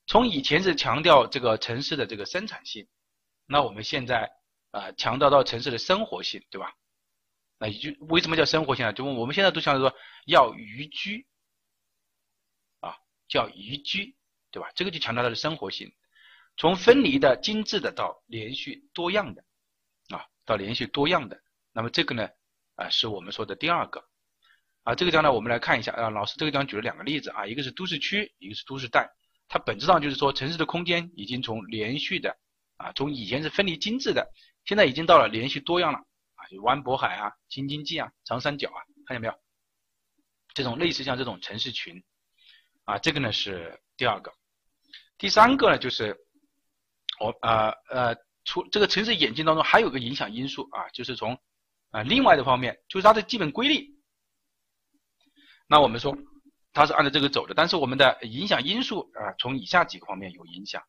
[0.09, 2.89] 从以前是强调这个城市的这个生产性，
[3.47, 4.29] 那我们现在
[4.73, 6.75] 啊强调到城市的生活性，对吧？
[7.59, 8.93] 那就为什么叫生活性呢？
[8.93, 9.97] 就我们现在都强调说
[10.27, 11.25] 要宜居，
[12.81, 12.97] 啊，
[13.29, 14.17] 叫宜居，
[14.55, 14.71] 对吧？
[14.77, 15.93] 这个就强调它的生活性，
[16.57, 19.45] 从分离的、精致的到连续多样的，
[20.11, 21.43] 啊，到连续多样的。
[21.73, 22.29] 那么这个呢，
[22.77, 24.09] 啊，是我们说的第二个，
[24.85, 29.11] 啊，这个地方呢，我们来看一下啊，老师这个地方举了两个例子啊，一个是都市区，一个是都市带。
[29.49, 32.39] 它本质上就是说，城市的空间已经从连续的
[32.77, 34.31] 啊，从以前是分离精致的，
[34.65, 35.99] 现在已经到了连续多样了
[36.37, 39.35] 啊，就湾渤海啊、京津冀啊、长三角啊，看见没有？
[40.55, 42.01] 这种类似像这种城市群
[42.85, 44.33] 啊，这个呢是第二个。
[45.19, 46.17] 第三个呢就是
[47.21, 51.39] 我呃呃，除这个城市演进当中还有个影响因素啊，就是从
[51.91, 53.89] 啊另外的方面，就是它的基本规律。
[55.67, 56.17] 那我们说。
[56.77, 60.83] 它是按照这个走的，但是我们的影响因素啊，从以下几个方面有影响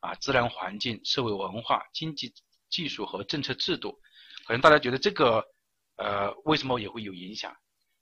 [0.00, 2.34] 啊，自然环境、社会文化、经济
[2.68, 4.00] 技术和政策制度，
[4.48, 5.44] 可能大家觉得这个
[5.94, 7.54] 呃为什么也会有影响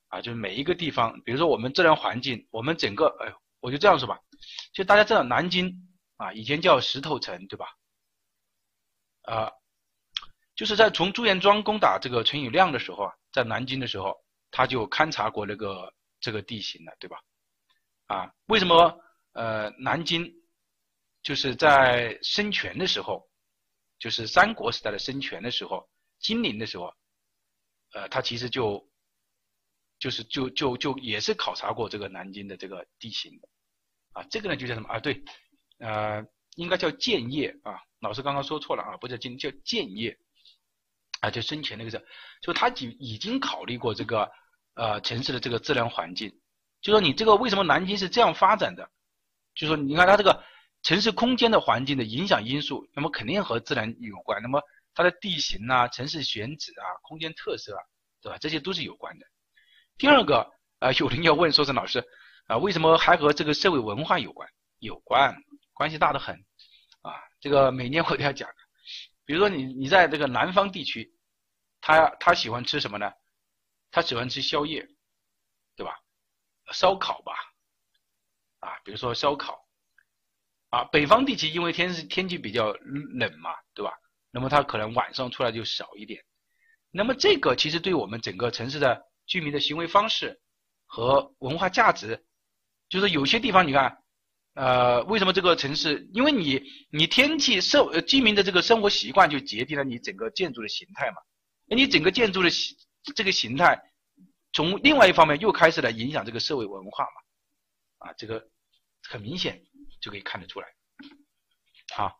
[0.08, 0.22] 啊？
[0.22, 3.36] 就是每一个地方，比如说我们自然环境，我们整个哎呦，
[3.66, 4.20] 我就这样说吧，
[4.72, 5.74] 就大家知道南京
[6.18, 7.66] 啊，以前叫石头城对吧？
[9.22, 9.50] 啊，
[10.54, 14.14] 就是在从朱元璋攻打这个陈友谅的时候啊，在南京的时候，
[14.52, 15.92] 他就勘察过那个。
[16.18, 17.18] 这个地形了，对吧？
[18.06, 18.98] 啊，为什么
[19.32, 20.26] 呃南京
[21.22, 23.28] 就是在孙权的时候，
[23.98, 25.86] 就是三国时代的孙权的时候，
[26.18, 26.92] 金陵的时候，
[27.92, 28.90] 呃，他其实就
[29.98, 33.48] 就是就就就也是考察过这个南京的这个地形的，
[34.16, 34.98] 啊，这个呢就叫什么啊？
[34.98, 35.22] 对，
[35.78, 36.24] 呃，
[36.56, 40.16] 应该叫建业啊，老师刚刚说错了啊，不叫金，叫建业，
[41.20, 42.04] 啊，就生前那个字，
[42.40, 44.30] 就他已已经考虑过这个。
[44.78, 46.30] 呃，城市的这个自然环境，
[46.82, 48.86] 就说你这个为什么南京是这样发展的？
[49.54, 50.44] 就说你看它这个
[50.82, 54.42] 城市空间的环境的影响因素，那么肯定和自然有关。
[54.42, 54.62] 那么
[54.92, 57.80] 它的地形啊、城市选址啊、空间特色啊，
[58.20, 58.36] 对吧？
[58.36, 59.26] 这些都是有关的。
[59.96, 60.46] 第二个
[60.80, 62.04] 啊，有人要问说是老师
[62.46, 64.48] 啊，为什么还和这个社会文化有关？
[64.78, 65.36] 有关，
[65.72, 66.34] 关系大得很
[67.02, 67.12] 啊。
[67.40, 68.48] 这个每年我都要讲。
[69.24, 71.12] 比如说你你在这个南方地区，
[71.80, 73.12] 他他喜欢吃什么呢？
[73.90, 74.86] 他喜欢吃宵夜，
[75.74, 75.98] 对吧？
[76.72, 77.32] 烧烤吧，
[78.60, 79.66] 啊，比如说烧烤，
[80.70, 83.92] 啊，北方地区因为天天气比较冷嘛，对吧？
[84.30, 86.22] 那么他可能晚上出来就少一点。
[86.90, 90.40] 那么这个其实对我们整个城市的居民的行为方式
[90.86, 92.24] 和文化价值，
[92.88, 93.98] 就是有些地方你看，
[94.54, 96.08] 呃，为什么这个城市？
[96.12, 101.16] 因为你你天气受居民的这个生活习惯就决定了你整个建筑的形态嘛，
[101.66, 102.76] 那你整个建筑的形。
[103.14, 103.80] 这个形态，
[104.52, 108.44] 从另外一方面又开始了影响这个社会文化嘛，啊，这个
[109.08, 109.62] 很明显
[110.00, 110.66] 就可以看得出来。
[111.94, 112.12] 好，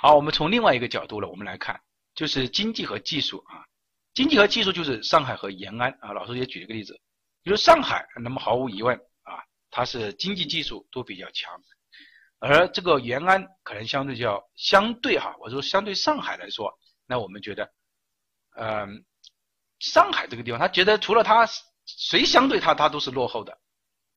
[0.00, 1.78] 好，我们从另外一个角度呢，我们来看，
[2.14, 3.66] 就是经济和技术啊，
[4.14, 6.98] 经济和技术就是上海和延安啊，老师也举了个例子，
[7.42, 8.98] 比如上海，那么毫无疑问，
[9.74, 11.60] 它是经济技术都比较强，
[12.38, 16.72] 而这个延安可能相对较相对哈，我说相对上海来说，
[17.06, 17.68] 那我们觉得，
[18.56, 19.04] 嗯。
[19.80, 21.46] 上海这个地方，他觉得除了他，
[21.84, 23.58] 谁相对他，他都是落后的，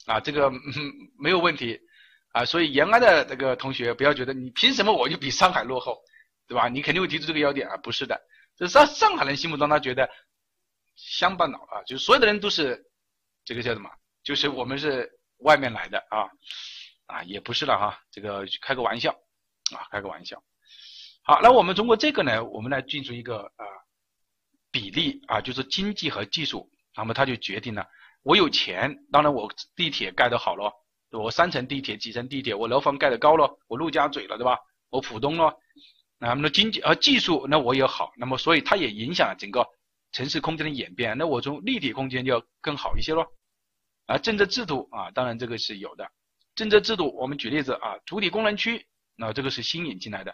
[0.05, 0.49] 啊，这个
[1.19, 1.77] 没有问题，
[2.31, 5.99] 啊，所以延安的这个同学不要觉得你凭什么我就比上海落后，
[6.47, 6.69] 对吧？
[6.69, 8.17] 你肯定会提出这个要点啊，不是的，
[8.55, 10.09] 就上上海人心目中他觉得
[10.95, 12.81] 乡巴佬啊，就是所有的人都是
[13.43, 13.89] 这个叫什么？
[14.23, 16.30] 就是我们是外面来的啊，
[17.05, 19.11] 啊，也不是了哈，这个开个玩笑，
[19.76, 20.41] 啊，开个玩笑。
[21.23, 23.65] 好，那我们通过这个呢，我们来进行一个啊。
[24.69, 27.88] 比例啊，就是经济和技术，那么他就决定了，
[28.22, 30.72] 我有钱，当然我地铁盖得好了，
[31.09, 34.59] 我三层地铁、几层地铁，我楼房盖得高了，我陆家嘴了，对吧？
[34.89, 35.51] 我浦东了，
[36.19, 39.65] 那么经济和技术，那我也好，那么所以它也影响了整个
[40.11, 43.26] 城市空间的演变，那我从立体空间就要更好一些咯。
[44.07, 46.09] 啊，政策制度啊，当然这个是有的，
[46.55, 50.34] 政策制度，我们举例子啊，主体功能区，那这个是新引进来的，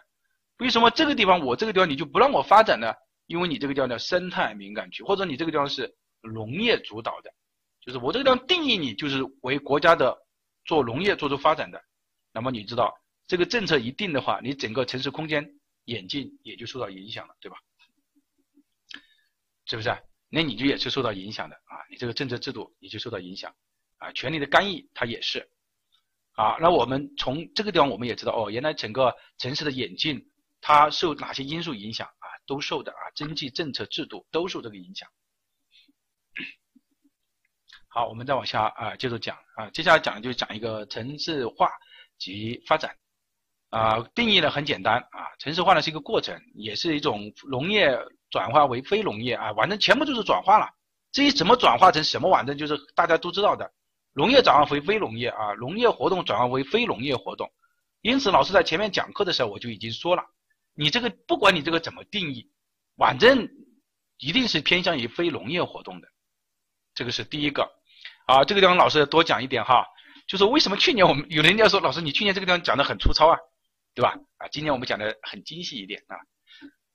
[0.58, 2.94] 为什么这个地方我这个地方你就不让我发展呢？
[3.26, 7.32] 因为你这个地方叫生态敏感区，或者你这个地方是农业主导的，
[7.80, 10.16] 就是我这个地方定义你就是为国家的
[10.64, 11.82] 做农业做出发展的，
[12.32, 12.94] 那么你知道
[13.26, 15.44] 这个政策一定的话，你整个城市空间
[15.86, 17.56] 眼镜也就受到影响了，对吧？
[19.66, 19.96] 是不是？
[20.28, 23.54] 那你就也是受到影响的啊，你这个政策制度也就受到影响
[24.04, 25.48] 啊，权力的干预它也是。
[26.32, 30.20] 啊，那我们从这个地方我们也知道哦，原来整个城市的演进
[30.60, 32.26] 它受哪些因素影响啊？
[32.46, 35.08] 都受的啊，经济政策制度都受这个影响。
[37.88, 41.70] 好，我们再往下啊，接着讲啊，接下来讲就讲一个城市化
[42.18, 42.96] 及发展
[43.70, 47.96] 啊，定义呢很简单啊，城市化呢是一个过程，也是一种农业
[48.30, 50.68] 转化为非农业啊，反正全部就是转化了。
[51.12, 53.72] 至于怎么转化成什么，反正就是大家都知道的，
[54.14, 57.52] 农业转化为非农业啊，农业活动转化为非农业活动。
[58.00, 60.22] 因此，老师在前面讲课的时候我就已经说了，
[60.74, 62.50] 你这个不管你这个怎么定义，
[62.96, 63.48] 反正
[64.18, 66.08] 一定是偏向于非农业活动的，
[66.94, 67.68] 这个是第一个。
[68.26, 69.86] 啊，这个地方老师要多讲一点哈，
[70.26, 73.36] 就是为什么去年我们有人家说老师你去年这个地方讲的很粗糙啊，
[73.94, 74.16] 对吧？
[74.38, 76.16] 啊，今年我们讲的很精细一点啊，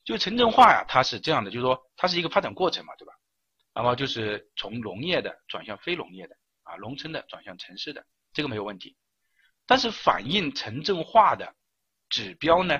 [0.03, 3.13] 就城镇化呀，它是这样的，就是说它是一个发展过程嘛，对吧？
[3.75, 6.35] 那么就是从农业的转向非农业的
[6.69, 8.95] 啊，农村的转向城市的，这个没有问题。
[9.65, 11.55] 但是反映城镇化的
[12.09, 12.79] 指标呢，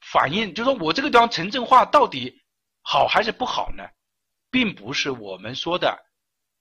[0.00, 2.42] 反映就是说我这个地方城镇化到底
[2.82, 3.84] 好还是不好呢，
[4.50, 6.04] 并不是我们说的。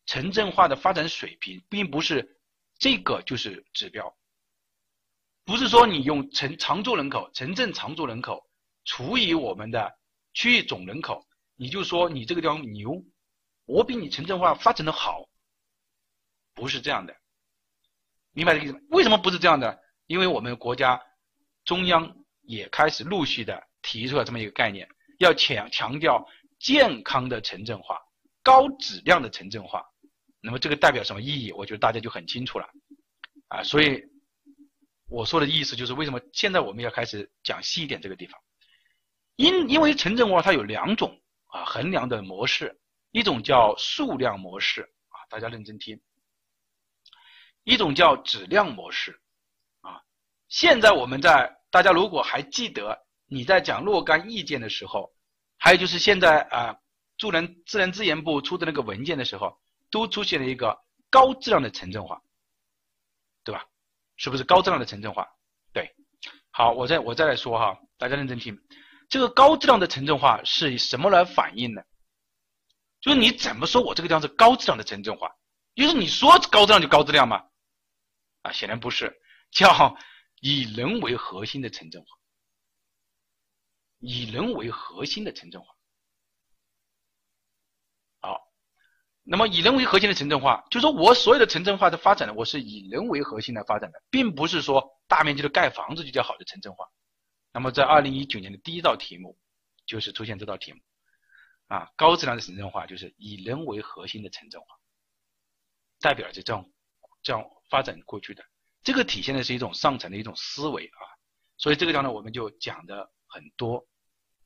[0.09, 2.39] 城镇化的发展水平，并不是
[2.79, 4.17] 这个就是指标，
[5.43, 8.49] 不是说你用城常住人口、城镇常住人口
[8.85, 9.99] 除以我们的
[10.33, 11.27] 区域总人口，
[11.57, 13.03] 你就说你这个地方牛，
[13.65, 15.27] 我比你城镇化发展的好，
[16.57, 17.15] 不是这样的，
[18.33, 18.79] 明白这个意思吗？
[18.89, 19.79] 为什么不是这样的？
[20.07, 20.99] 因为我们国家
[21.63, 22.11] 中央
[22.41, 24.89] 也开始陆续的提出了这么一个概念，
[25.19, 26.27] 要强强调
[26.59, 28.01] 健康的城镇化、
[28.41, 29.85] 高质量的城镇化。
[30.41, 31.51] 那么这个代表什么意义？
[31.51, 32.67] 我觉得大家就很清楚了，
[33.49, 34.03] 啊，所以
[35.09, 38.41] 我说的意思就是为什么现在我们要开始讲细一点这个地方，
[39.35, 42.79] 因因为城镇化它有两种啊衡量的模式，
[43.11, 45.99] 一种叫数量模式啊，大家认真听，
[47.67, 49.19] 一种叫质量模式
[49.81, 50.01] 啊。
[50.47, 55.13] 现在我们在大家如果还记得你在讲若干意见的时候，
[55.57, 56.75] 还有就是现在啊，
[57.17, 59.55] 助人自然资源部出的那个文件的时候。
[59.89, 60.77] 都出现了一个
[61.09, 62.21] 高质量的城镇化，
[63.45, 63.63] 对吧？
[64.17, 65.25] 是不是高质量的城镇化？
[65.71, 65.95] 对，
[66.51, 68.59] 好，我再我再来说哈，大家认真听，
[69.07, 71.81] 这个高质量的城镇化是以什么来反映呢？
[72.99, 75.33] 就是你怎么说我这个地方是高质量的城镇化？
[75.73, 77.41] 就是你说高质量就高质量吗？
[78.47, 79.13] 啊，显然不是，
[79.51, 79.97] 叫
[80.39, 82.07] 以人为核心的城镇化，
[83.99, 85.75] 以人为核心的城镇化。
[88.21, 88.39] 好
[89.23, 96.87] 那么以人为核心的城镇化，就是说我所有的城镇化的发展呢，我是以人为核心来发展的，并不是说大面积的盖房子就叫好的城镇化。
[97.51, 99.37] 那么在二零一九年的第一道题目，
[99.85, 100.79] 就是出现这道题目，
[101.67, 104.67] 啊，高质量的城镇化就是以人为核心的城镇化，
[105.99, 106.71] 代表着这种
[107.27, 108.41] 这样发展过去的，
[108.85, 111.03] 这个体现的是一种上层的一种思维啊，
[111.57, 113.85] 所以这个地方呢，我们就讲的很多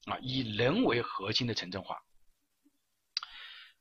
[0.06, 1.95] 啊，以人为核心的城镇化。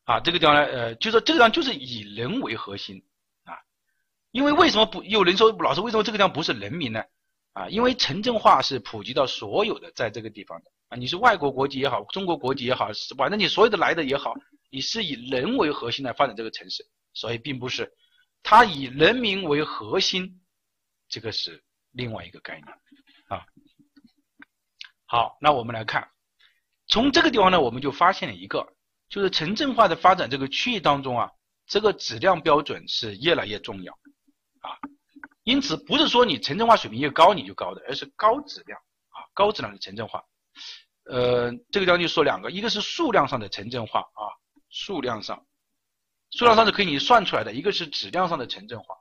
[0.05, 3.02] 啊，这个地方呢，呃，就是这个地方就是以人为核心
[3.44, 3.56] 啊，
[4.32, 7.02] 因为为什么不有人说老师为什么这个地方不是人民呢？
[7.55, 10.70] 啊，因为城镇化是普及到所有的在这个地方的。
[10.89, 14.35] 啊，你是外国国籍也好，中国国籍也好，反正你所有的来的也好，
[14.68, 17.90] 你是以人为核心来发展这个城市，所以并不是
[18.42, 20.40] 它以人民为核心，
[21.08, 21.62] 这个是
[21.92, 22.68] 另外一个概念
[23.28, 23.44] 啊。
[25.06, 26.08] 好，那我们来看，
[26.86, 28.74] 从这个地方呢，我们就发现了一个。
[29.08, 31.28] 就是城镇化的发展这个区域当中啊，
[31.66, 33.92] 这个质量标准是越来越重要
[34.60, 34.78] 啊。
[35.42, 40.22] 因此，不是说你城镇化水平越高你就高的，而是高质量啊，高质量的城镇化。
[41.06, 44.30] 呃，这个地方就说两个，一个是数量上的城镇化啊，
[44.68, 45.44] 数量上，
[46.31, 48.94] 数量上是可以你算出来的；一个是质量上的城镇化。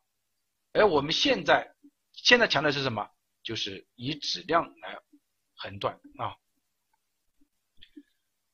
[0.73, 1.73] 而我们现在
[2.13, 3.07] 现在强调是什么？
[3.41, 4.99] 就是以质量来
[5.55, 6.35] 横断啊。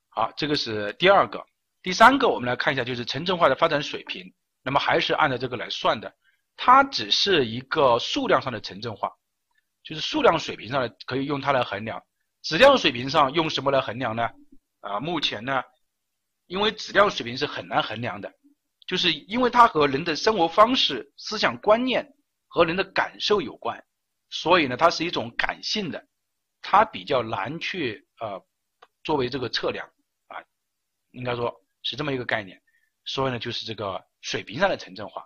[0.09, 1.45] 好，这个是第二个，
[1.81, 4.33] 第三个，我们来看一下，就是城镇化的发展水平。
[4.61, 6.13] 那么还是按照这个来算的，
[6.55, 9.11] 它只是一个数量上的城镇化，
[9.83, 12.01] 就是数量水平上可以用它来衡量。
[12.41, 14.29] 质量水平上用什么来衡量呢？
[14.81, 15.63] 啊，目前呢，
[16.45, 18.31] 因为质量水平是很难衡量的，
[18.85, 22.13] 就是因为它和人的生活方式、思想观念
[22.47, 23.83] 和人的感受有关，
[24.29, 26.07] 所以呢，它是一种感性的，
[26.61, 28.43] 它比较难去呃
[29.03, 29.87] 作为这个测量
[30.27, 30.43] 啊。
[31.11, 31.53] 应该说
[31.83, 32.61] 是这么一个概念，
[33.05, 35.25] 所以呢，就是这个水平上的城镇化。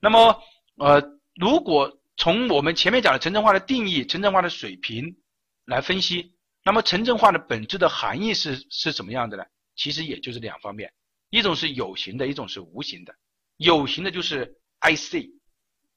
[0.00, 0.42] 那么，
[0.76, 1.02] 呃，
[1.34, 5.16] 如果从我们前面讲的城镇化的定义、城镇化的水平
[5.64, 6.36] 来分析。
[6.64, 9.44] 那么城镇化的本质的含义是是怎么样的呢？
[9.74, 10.92] 其实也就是两方面，
[11.32, 13.16] 一种是有形的，一种是无形的。
[13.56, 15.32] 有形的就是 I see，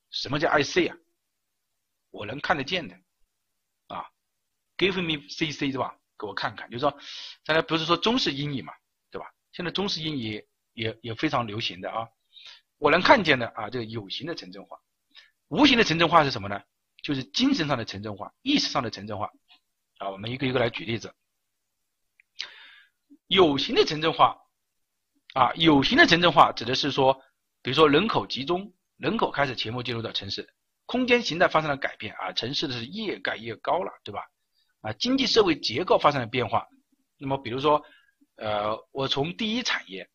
[0.10, 0.98] 什么叫 I see 啊？
[2.10, 2.95] 我能看得见的
[3.88, 4.10] 啊
[4.78, 5.99] ，Give me C C 对吧？
[6.18, 6.98] 给我看看，就是说，
[7.44, 8.74] 大家不是说中式英语嘛，
[9.12, 9.30] 对吧？
[9.52, 12.07] 现在中式英语也也非常流行的啊，
[12.78, 14.80] 我能看见的啊，这个有形的城镇化，
[15.49, 16.64] 无形的城镇化是什么呢？
[17.03, 19.30] 就是精神上的城镇化，意识上的城镇化。
[19.98, 21.14] 啊，我们一个一个来举例子。
[23.28, 24.40] 有形的城镇化，
[25.36, 27.22] 啊，有形的城镇化指的是说，
[27.62, 30.49] 比如说人口集中，人口开始全部进入到城市，
[30.86, 34.22] 空间形态发生了改变啊，城市的是越盖越高了，对吧？
[34.80, 36.66] 啊，经济社会结构发生了变化。
[37.18, 37.84] 那么比如说，
[38.38, 40.10] 呃，我从第一产业，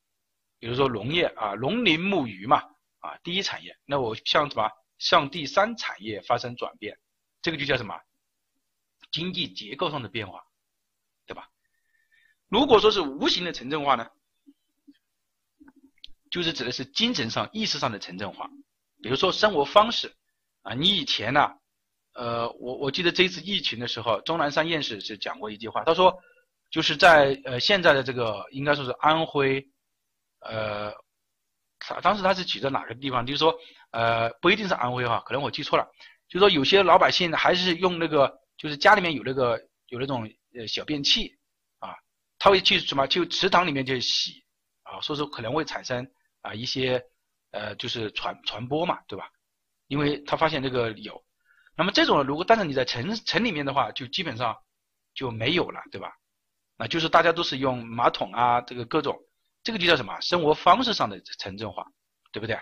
[0.59, 2.63] 比如说农业啊，农林牧渔嘛，
[3.01, 4.71] 啊，第一产业，那我向什么？
[4.97, 6.99] 向第三产业发生转变，
[7.43, 7.95] 这个就叫什么？
[9.13, 10.43] 经济结构上的变化，
[11.27, 11.47] 对吧？
[12.49, 14.07] 如果说是无形的城镇化呢，
[16.31, 18.48] 就是指的是精神上、意识上的城镇化。
[19.02, 20.15] 比如说生活方式
[20.62, 21.51] 啊，你以前呢，
[22.15, 26.16] 呃，我我记得这次疫情的时候，钟南山院士是讲过一句话，他说，
[26.70, 29.66] 就是在呃现在的这个应该说是安徽，
[30.40, 30.93] 呃，
[31.78, 33.27] 他当时他是举的哪个地方？
[33.27, 33.55] 就是说，
[33.90, 35.85] 呃，不一定是安徽哈，可能我记错了，
[36.28, 38.39] 就是说有些老百姓还是用那个。
[38.61, 41.35] 就是家里面有那个有那种呃小便器
[41.78, 41.97] 啊，
[42.39, 44.44] 他会去什么就池塘里面去洗
[44.82, 46.07] 啊，所以说可能会产生
[46.43, 47.03] 啊一些
[47.51, 49.29] 呃就是传传播嘛，对吧？
[49.89, 51.23] 因为他发现这个有，
[51.77, 54.57] 那么这种如果但是你在城城里面的话，就基本上
[55.15, 56.12] 就没有了，对吧？
[56.77, 59.19] 啊，就是大家都是用马桶啊，这个各种，
[59.62, 61.87] 这个就叫什么生活方式上的城镇化，
[62.33, 62.57] 对不对？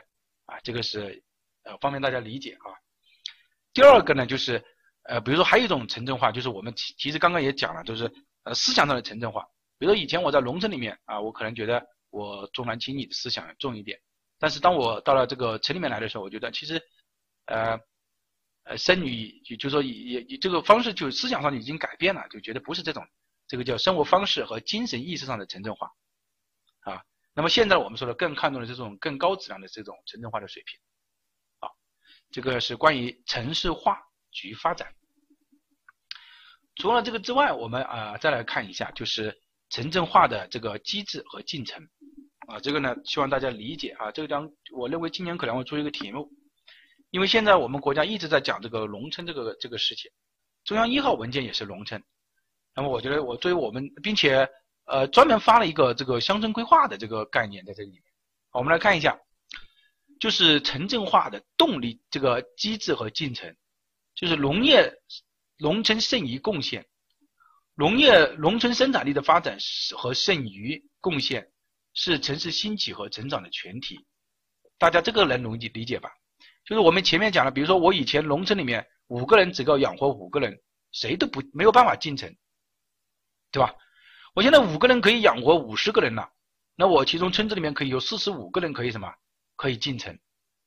[0.47, 1.23] 啊，这个是
[1.65, 2.73] 呃方便大家理解啊。
[3.73, 4.65] 第二个呢就是。
[5.05, 9.43] 呃，比如说还有一种城镇化，就是我们其其实刚刚也讲了，就是呃思想上的城镇化。
[9.79, 14.01] 比如说以前我在农村里面啊，我可能觉得我重男轻女的思想重一点，
[14.39, 16.83] 但是当我到了这个城里面来的时候，我觉得其实
[17.47, 17.79] 呃
[18.65, 23.07] 呃生女就就说也也这个方式就思想上已经改变了，就觉得不是这种
[23.47, 25.91] 这个叫生活方式和精神意识上的城镇化
[26.81, 27.03] 啊。
[27.35, 30.81] 那么现在我们说的更看重的这种更高质量的这种城镇化的水平
[31.61, 31.71] 啊，
[32.31, 33.99] 这个是关于城市化
[34.33, 34.93] 及发展。
[36.77, 39.37] 除了这个之外，我们啊再来看一下，就是
[39.69, 41.89] 城镇化的这个机制和进程
[42.49, 46.29] 啊，这个呢希望大家理解啊，这个将我认为今年可能会出一个题目，
[47.11, 50.11] 因为现在我们国家一直在讲这个农村这个这个事情，
[50.65, 52.03] 中央一号文件也是农村，
[52.75, 54.49] 那么我觉得我作为我们，并且
[54.87, 58.03] 呃专门发了一个这个乡村规划的这个概念在这里面，
[58.53, 59.19] 我们来看一下，
[60.19, 63.55] 就是城镇化的动力这个机制和进程，
[64.15, 64.93] 就是农业。
[65.61, 66.87] 农村剩余贡献，
[67.75, 69.59] 农业农村生产力的发展
[69.97, 71.51] 和剩余贡献
[71.95, 74.07] 是城市兴起和成长的前提。
[74.79, 76.11] 大家这个能容易理解吧？
[76.65, 80.61] 就是我们前面讲了，比如说我以前农村里面五个人只够养活五个人，
[80.93, 82.33] 谁都不没有办法进城，
[83.51, 83.75] 对吧？
[84.35, 86.31] 我现在五个人可以养活五十个人了，
[86.77, 89.13] 那我其中村子里面可以有四十五个人可以什么？
[89.57, 90.17] 可以进城，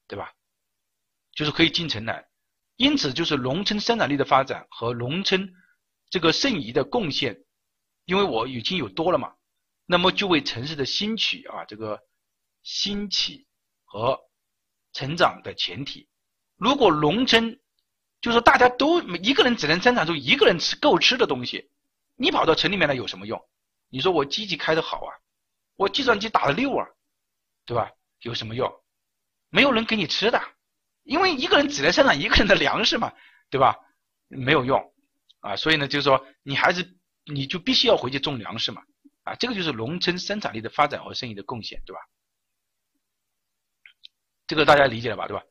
[0.07, 0.33] 对吧？
[1.33, 2.27] 就是可以进城来。
[2.75, 5.53] 因此，就是农村生产力的发展和农村
[6.09, 7.37] 这个剩余的贡献，
[8.05, 9.33] 因为我已经有多了嘛，
[9.91, 12.01] 那么就为城市的兴起啊，这个
[12.63, 13.45] 兴起
[13.83, 14.17] 和
[14.93, 16.07] 成长的前提。
[16.55, 17.59] 如果农村
[18.21, 21.69] 就是大家都一个人只能生产出一个人吃够吃的东西，
[22.15, 23.37] 你跑到城里面来有什么用？
[23.89, 25.11] 你说我机器开的好啊，
[25.75, 26.87] 我计算机打的溜啊，
[27.65, 27.91] 对吧？
[28.21, 28.71] 有什么用？
[29.49, 30.41] 没有人给你吃的。
[31.03, 33.11] 因为一个人只能生产一个人的粮食嘛，
[33.49, 33.77] 对吧？
[34.29, 34.93] 没有用
[35.41, 38.81] 啊，所以呢，就是说你还是你就必须要回去种粮食嘛，
[39.23, 41.99] 啊，这个就是农村生产力的发展和生意的贡献，对吧？
[44.47, 45.43] 这个大家理解了吧，对吧？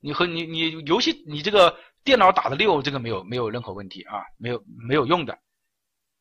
[0.00, 5.38] 你和你你游戏你这个电脑打的六，这个没有没有任何问题啊，没有没有用的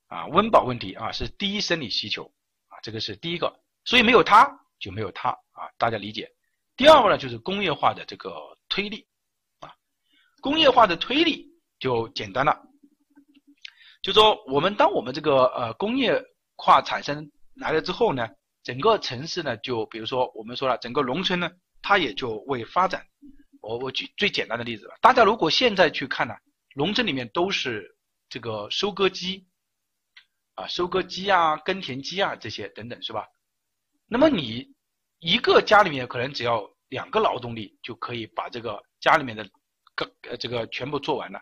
[0.08, 2.24] 啊，温饱问题啊是第一生理需求
[2.68, 4.50] 啊，这个是第一个，所以没有它
[4.80, 6.30] 就没有它啊，大家理解。
[6.76, 8.32] 第二个呢就是工业化的这个。
[8.68, 9.08] 推力
[9.60, 9.72] 啊，
[10.42, 11.48] 工业化的推力
[11.80, 12.62] 就简单了，
[14.02, 16.20] 就说我们当我们这个呃工业
[16.56, 18.28] 跨产生来了之后呢，
[18.64, 21.50] 整个城市呢就比如说我们说了，整个农村呢，
[21.82, 23.06] 它也就为发展。
[23.62, 26.34] 我我举最简单的例子吧，大家如果现在去看呢，
[26.76, 27.96] 农村里面都是
[28.30, 29.46] 这个收割机
[30.54, 33.26] 啊，收割机啊，耕田机啊这些等等是吧？
[34.08, 34.74] 那么你
[35.20, 36.70] 一个家里面可能只要。
[36.90, 39.44] 两个劳动力就可以把这个家里面的
[39.96, 41.42] 个呃这个全部做完了。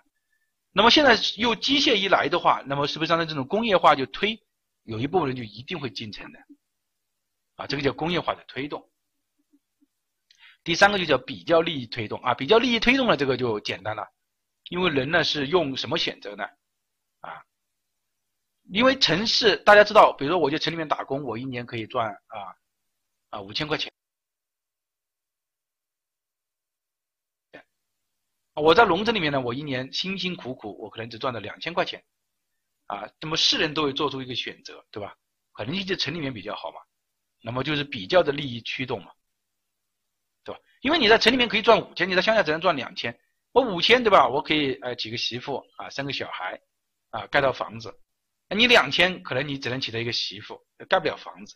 [0.72, 4.42] 那么现在又机械一来的话，那么是不是像这种工业化就推，
[4.84, 6.40] 有一部分人就一定会进城的，
[7.56, 8.90] 啊，这个叫工业化的推动。
[10.64, 14.08] 第三个就叫比较利益推动啊，比较利益推动呢，这个就简单了，
[14.70, 16.44] 因为人呢是用什么选择呢？
[17.20, 17.44] 啊，
[18.72, 22.56] 因为城市大家知道，比如说我在城里面打工，我一年可以赚啊
[23.30, 23.92] 啊五千块钱。
[28.56, 32.04] 我在农村里面呢，我一年辛辛苦苦，我可能只赚了两千块钱，
[32.94, 35.16] 啊，那么世人都会做出一个选择，对吧？
[35.52, 36.78] 可能在城里面比较好嘛，
[37.42, 39.12] 那么就是比较的利益驱动嘛，
[40.44, 40.62] 对吧？
[40.82, 43.20] 因为你在城里面可以赚五千，你在乡下只能赚两千，
[43.52, 44.28] 我五千对吧？
[44.28, 46.62] 我可以呃娶个媳妇啊，生个小孩
[47.10, 47.92] 啊，盖套房子，
[48.50, 51.56] 你两千可能你只能娶到一个媳妇，盖不了房子，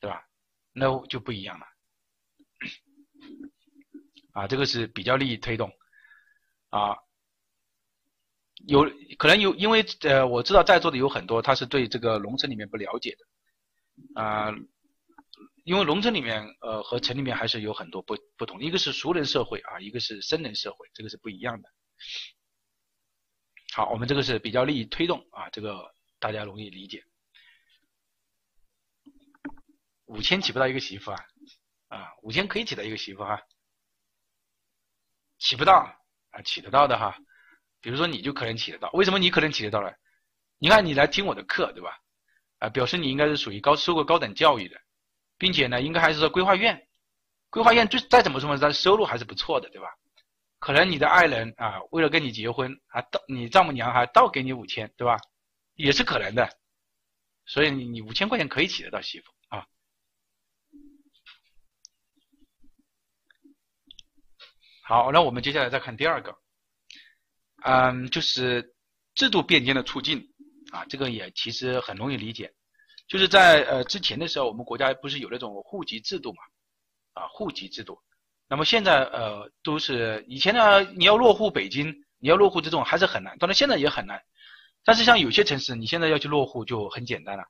[0.00, 0.26] 对吧？
[0.72, 1.66] 那就不一样了，
[4.32, 5.70] 啊，这个是比较利益推动。
[6.70, 6.94] 啊，
[8.68, 8.84] 有
[9.16, 14.52] 可能有，因为呃，我知道在座的有很多，他是对这个农村里面不了解的，啊，
[15.64, 21.70] 因为农村里面呃和城里面还是有很多不不同，一个是熟人社会啊，一个是生人社会，这个是不一样的。
[23.72, 27.02] 好，我们这个是比较利于推动啊，这个大家容易理解。
[30.04, 31.24] 五千娶不到一个媳妇啊，
[31.88, 33.40] 啊，五千可以娶到一个媳妇哈，
[35.38, 35.94] 娶不到。
[36.30, 37.16] 啊，起得到的哈，
[37.80, 39.92] 比如说你就可能起得到，为什么你可能起得到呢？
[40.58, 41.96] 你看你来听我的课，对吧？
[42.58, 44.80] 啊，表示你应该是属于高受过高等教育的，
[45.36, 46.88] 并且呢，应该还是说规划院，
[47.50, 49.88] 规划院最再怎么说呢，他收入还是不错的，对吧？
[50.58, 55.16] 可能你的爱人啊，为了跟你结婚，啊倒你丈母娘还倒给你五千，对吧？
[55.74, 56.58] 也是可能的，
[57.46, 59.64] 所以你你五千块钱可以娶得到媳妇啊。
[64.82, 66.36] 好，那我们接下来再看第二个，
[67.64, 68.74] 嗯，就是
[69.14, 70.24] 制度变迁的促进
[70.70, 72.52] 啊，这个也其实很容易理解，
[73.08, 76.38] 就是在呃之前的时候，我们国家不是有那种户籍制度嘛，
[77.14, 77.98] 啊，户籍制度，
[78.48, 84.22] 那么现在呃都是以前呢，你要落户北京，你要落户这种还是很难，当然现在也很难，
[84.84, 87.44] 但是像有些城市，你现在要去落户就很简单了，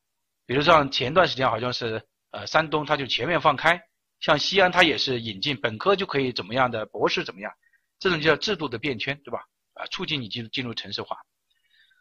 [0.46, 3.80] 比如像前段时间好像是呃山东，它就全面放开。
[4.20, 7.52] 像西安，它也是引进本科就可以怎么样的，博士怎么样，
[8.00, 9.44] 这种就叫制度的变迁，对吧？
[9.78, 11.16] 啊，促进你进进入城市化。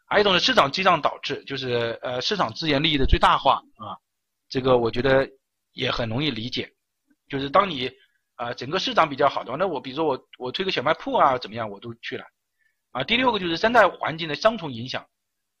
[0.06, 3.96] 还有一种是市场激荡导致，就是呃市场资源利益的最大化啊，
[4.48, 5.28] 这个我觉得
[5.72, 6.70] 也很容易理解。
[7.28, 7.90] 就是当你
[8.36, 12.24] 啊整个市场比较好的话，那我比如说我我推个小卖铺啊怎么样，我都去了。
[12.90, 15.06] 啊，第六个就是生态环境的双重影响，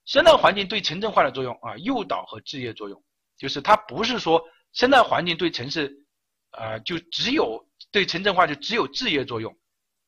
[0.04, 3.02] 生态环境对城镇化的作用啊，诱导和制约作用，
[3.36, 4.42] 就是它不是说
[4.72, 6.04] 生态环境对城市。
[6.52, 7.62] 啊，就只有
[7.92, 9.54] 对城镇化就只有制约作用。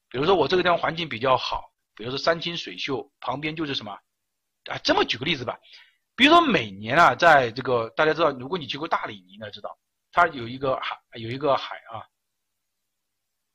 [0.08, 1.69] 比如说我这个地方环境比较好，
[2.00, 3.92] 比如说山清水秀，旁边就是什么
[4.70, 4.78] 啊？
[4.82, 5.60] 这么举个例子吧，
[6.16, 9.78] 比如说每年啊，在这个大家知道，如果你去过大理，你应该知道，
[10.10, 12.00] 它有一个海，有一个海啊，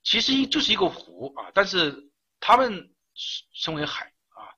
[0.03, 2.93] 其实一就是一个湖啊，但是他们
[3.63, 4.53] 称为海啊。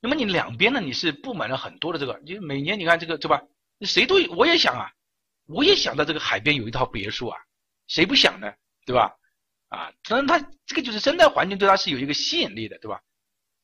[0.00, 3.42] 那么你两边呢，你是布满了很多的这个，你每年你看这个对吧？
[3.80, 4.88] 谁都我也想啊。
[5.46, 7.36] 我也想到这个海边有一套别墅啊，
[7.88, 8.54] 谁不想呢？
[8.86, 9.12] 对吧？
[9.72, 13.00] 啊，当然它这个就是生态环境对它是有一个吸引力的，对吧？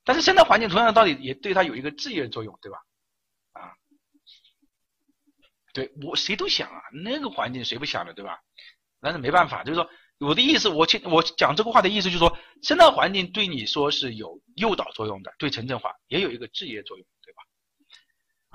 [0.04, 2.78] 但是生态环境同样的道理也对它有一个制约作用，对吧？
[3.52, 3.76] 啊，
[5.74, 8.40] 对我谁都想啊，那个环境谁不想的，对吧？
[9.00, 9.86] 但是没办法，就是说
[10.18, 17.42] 我的意思，我去我讲这个话的意思就是说，生态环境对你说是有诱导作用的，对城镇化也有一个制约作用，对吧？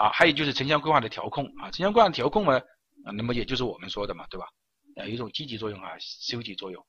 [0.06, 2.60] 啊，还有就是城乡规划的调控啊，城乡规划调控呢。
[3.06, 4.48] 啊，那么也就是我们说的嘛，对吧？
[4.96, 6.84] 有，一种积极作用啊，收集作用。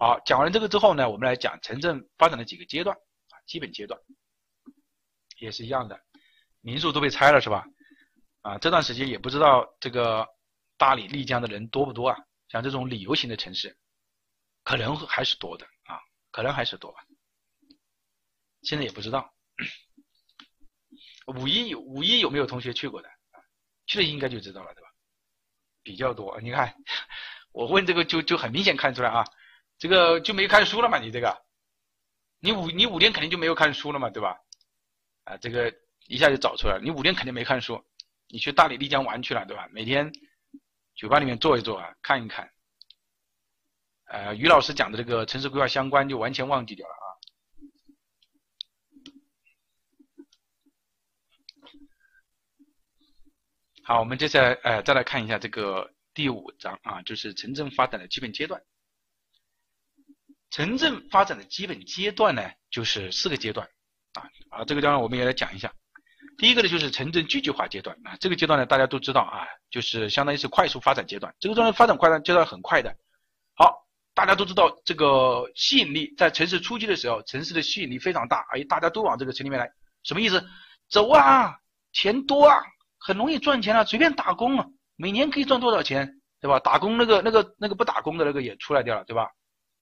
[0.00, 4.00] 好，讲完这个之后呢，我们来讲城镇发展的几个阶段啊，基本阶段
[5.38, 6.00] 也是一样的，
[6.62, 7.66] 民宿都被拆了是吧？
[8.40, 10.26] 啊，这段时间也不知道这个
[10.78, 12.16] 大理、丽江的人多不多啊？
[12.48, 13.76] 像这种旅游型的城市，
[14.64, 16.00] 可能还是多的啊，
[16.30, 17.04] 可能还是多吧。
[18.62, 19.30] 现在也不知道。
[21.26, 23.10] 五一五一有没有同学去过的？
[23.86, 24.88] 去了应该就知道了，对吧？
[25.82, 26.74] 比较多，你看，
[27.52, 29.26] 我问这个就就很明显看出来啊，
[29.80, 30.98] 这个就没看书了嘛？
[30.98, 31.42] 你这个，
[32.38, 34.38] 你五你五天肯定就没有看书了嘛，对吧？
[35.24, 35.74] 啊，这个
[36.06, 37.82] 一下就找出来了，你五天肯定没看书，
[38.28, 39.66] 你去大理、丽江玩去了，对吧？
[39.72, 40.12] 每天
[40.94, 42.52] 酒吧里面坐一坐啊，看一看，
[44.04, 47.06] 呃，于老师讲的这个城市规划相关就完全忘记掉了啊。
[53.82, 58.62] 好，我们接下来呃再来看一下这个第五章啊，就是城镇发展的基本阶段。
[60.50, 63.66] 城镇发展的基本阶段呢，就是四个阶段
[64.14, 65.72] 啊啊，这个地方我们也来讲一下。
[66.38, 71.34] 第一个呢，就是城镇聚集化阶段啊，这个阶段呢，大家都知道啊，就是相当于是快速发展阶段。
[71.38, 72.94] 这个阶段发展快阶段很快的。
[73.54, 79.70] 好，大家都知道这个吸引力在城市初期的时候，城市的吸引力非常大，哎，大家都往这个城里面来，
[80.02, 80.44] 什么意思？
[80.88, 81.54] 走啊，
[81.92, 82.58] 钱多啊，
[82.98, 84.66] 很容易赚钱啊，随便打工啊，
[84.96, 86.58] 每年可以赚多少钱，对吧？
[86.58, 89.28] 打工那个那个那个不打工的那个也出来掉了，对吧？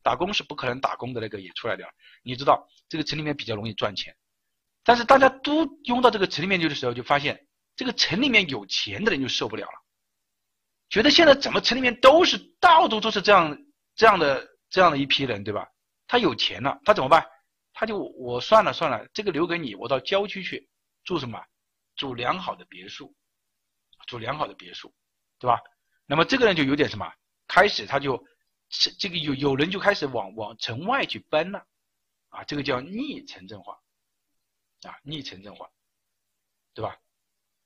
[0.02, 1.92] 打工是不可能打工的那个也出来掉了。
[2.22, 4.14] 你知道这个城里面比较容易赚钱。
[4.84, 7.46] 但是大家都拥到这个城里面去的时候，就发现
[7.76, 9.82] 这个城里面有钱的人就受不了了，
[10.88, 13.58] 觉得现在怎么城里面都是到处都是这样
[13.94, 15.68] 这样的这样的一批人，对吧？
[16.06, 17.26] 他有钱了，他怎么办？
[17.74, 20.68] 他就我算了算了，这个留给你，我到郊区去
[21.04, 21.38] 住什么？
[21.94, 23.14] 住良好的别墅，
[24.06, 24.94] 住良好的别墅，
[25.38, 25.60] 对吧？
[26.06, 27.12] 那么这个人就有点什么？
[27.46, 28.24] 开始他就
[28.68, 31.64] 这这个有有人就开始往往城外去奔了，
[32.28, 33.78] 啊，这个叫逆城镇化。
[34.82, 35.68] 啊，逆城镇化，
[36.72, 36.96] 对吧？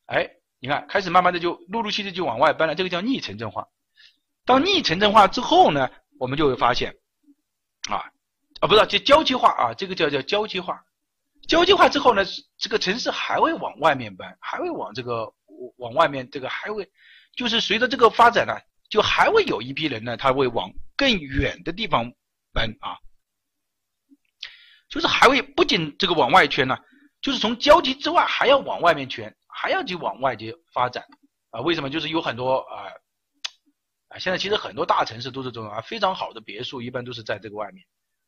[0.07, 0.31] 哎，
[0.61, 3.69] 你看，开始慢慢的就陆陆续续就往外搬了，这个叫逆城镇化。
[4.47, 6.97] 当逆城镇化之后呢，我们就会发现，
[7.91, 8.11] 啊，
[8.61, 10.83] 啊，不是叫交接化啊，这个叫叫交接化。
[11.47, 12.23] 交接化之后呢，
[12.57, 15.35] 这个城市还会往外面搬，还会往这个
[15.77, 16.91] 往外面这个还会，
[17.37, 18.59] 就是随着这个发展呢，
[18.93, 22.13] 就还会有一批人呢，他会往更远的地方
[22.53, 22.99] 搬啊，
[24.91, 26.77] 就是还会不仅这个往外圈呢。
[27.23, 31.03] 就是从交集之外还要往外面圈，还要去往外去发展
[31.49, 31.63] 啊？
[31.63, 31.89] 为什么？
[31.89, 32.93] 就是有很多啊
[34.09, 34.19] 啊！
[34.19, 37.83] 现在其实很多大城市都是这种啊，非常好的别墅一般都是在这个外面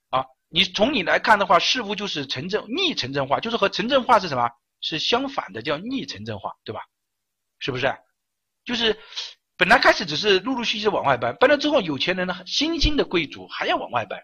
[0.09, 0.25] 啊。
[0.49, 4.49] 你从你来看的话，似乎就是城镇逆城镇化，就是和城镇化是什么？
[4.81, 6.81] 是相反的，叫逆城镇化，对吧？
[7.59, 7.95] 是不是？
[8.65, 8.99] 就是
[9.57, 14.19] 本来开始只是陆陆续续往外搬，搬了之后，有钱人呢，新兴的贵族还要往外搬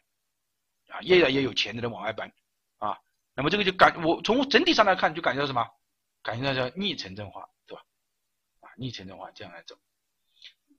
[0.88, 2.32] 啊，越来越有钱的人往外搬
[2.78, 2.98] 啊。
[3.34, 5.66] 那么这个就感我从整体上来看就感觉到什么？
[6.22, 7.82] 感觉到叫逆城镇化，对吧？
[8.60, 9.78] 啊，逆城镇化这样来走。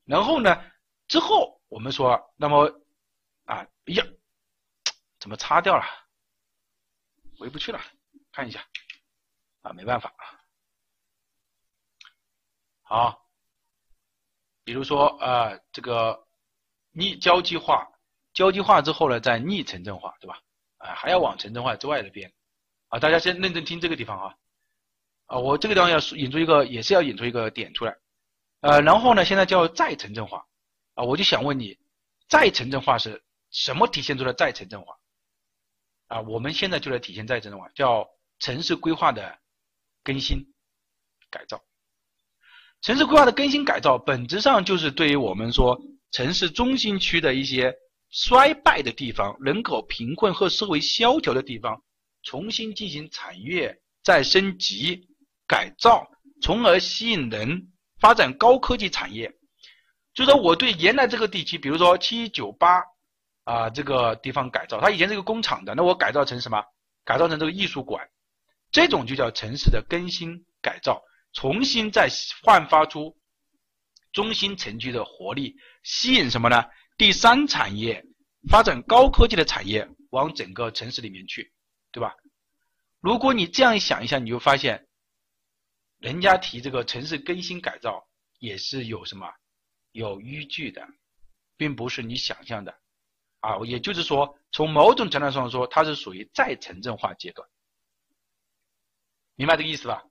[0.05, 0.63] 然后呢，
[1.07, 2.69] 之后我们说，那么
[3.45, 4.05] 啊呀，
[5.17, 5.83] 怎么擦掉了？
[7.39, 7.81] 回不去了，
[8.31, 8.63] 看一下
[9.61, 10.37] 啊，没办法啊。
[12.83, 13.25] 好，
[14.63, 16.27] 比如说啊，这个
[16.91, 17.87] 逆交际化，
[18.33, 20.39] 交际化之后呢，再逆城镇化，对吧？
[20.77, 22.31] 啊，还要往城镇化之外的边。
[22.89, 24.35] 啊，大家先认真听这个地方啊，
[25.27, 27.97] 啊，我这个地方要引出一个，也是要引出一个点出来，
[28.59, 30.45] 呃，然后呢，现在叫再城镇化，
[30.95, 31.79] 啊，我就想问你，
[32.27, 34.97] 再城镇化是什么体现出了再城镇化？
[36.07, 38.05] 啊，我们现在就来体现再城镇化，叫
[38.39, 39.39] 城市规划的
[40.03, 40.37] 更新
[41.29, 41.63] 改造。
[42.81, 45.79] 城市规划的更新改造，本质上就是对于我们说
[46.11, 47.73] 城市中心区的一些
[48.09, 51.81] 衰败的地方、人口贫困和社会萧条的地方。
[52.23, 55.07] 重新进行产业再升级
[55.47, 56.07] 改造，
[56.39, 59.33] 从而吸引人发展高科技产业。
[60.13, 62.83] 就说我对原来这个地区，比如说七九八
[63.43, 66.63] 啊这个地方改造，它以前是个工厂的，那我改造成什么？
[67.03, 68.07] 改造成这个艺术馆，
[68.71, 71.01] 这种就叫城市的更新改造，
[71.33, 72.09] 重新再
[72.43, 73.17] 焕发出
[74.11, 76.63] 中心城区的活力，吸引什么呢？
[76.97, 78.05] 第三产业
[78.49, 81.53] 发展高科技的产业往整个城市里面去。
[81.93, 82.15] 对吧？
[83.01, 84.87] 如果你这样想一下，你就发现，
[85.97, 88.07] 人家提这个城市更新改造
[88.39, 89.29] 也是有什么
[89.91, 90.87] 有依据的，
[91.57, 92.73] 并不是你想象的
[93.41, 93.57] 啊。
[93.65, 97.45] 也就是说，从某种程度上说，它是属于再城镇化阶段，
[99.35, 100.01] 明白这个意思吧？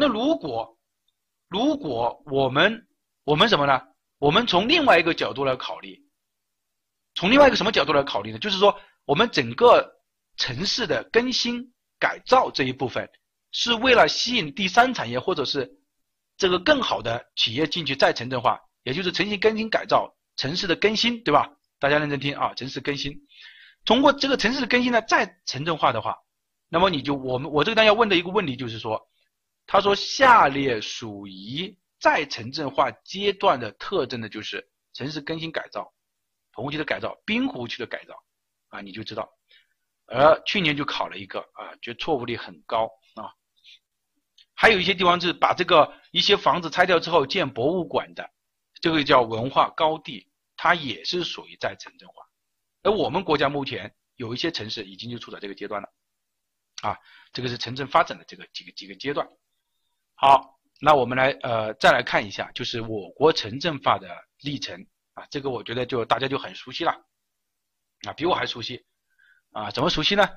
[0.00, 0.78] 那如果
[1.48, 2.88] 如果我们
[3.22, 3.80] 我们什么呢？
[4.18, 5.96] 我们从另外一个角度来考虑，
[7.14, 8.38] 从另外一个什么角度来考虑呢？
[8.38, 10.00] 就是说，我们整个。
[10.36, 13.06] 城市的更新改造这一部分，
[13.52, 15.70] 是为了吸引第三产业或者是
[16.38, 21.50] 这个更好的企业进去再城镇化，也就是城市更新改造城市的更新，对吧？
[21.78, 23.12] 大家认真听啊，城市更新，
[23.84, 26.16] 通过这个城市的更新呢，再城镇化的话，
[26.70, 29.09] 那么你就我们我这个单要问的一个问题就是说，
[29.72, 35.94] 他说下列属于再城镇化阶段的特征的就是城市更新改造，
[36.50, 38.20] 棚户区的改造，滨湖区的改造
[38.70, 39.30] 啊，你就知道。
[40.06, 43.30] 而去年就考了一个啊，就错误率很高啊。
[44.54, 48.28] 还有一些地方是把这个一些房子拆掉之后建博物馆的，
[48.80, 52.24] 这个叫文化高地，它也是属于在城镇化。
[52.82, 55.88] 而我们国家目前有一些城市已经就处在这个阶段了，
[56.82, 56.98] 啊，
[57.32, 59.28] 这个是城镇发展的这个几个几个阶段。
[60.22, 64.06] 好，那我们来呃再来看一下，就是我国城镇化的
[64.42, 66.92] 历程啊，这个我觉得就大家就很熟悉了。
[68.06, 68.84] 啊，比我还熟悉
[69.52, 70.28] 啊，怎么熟悉呢？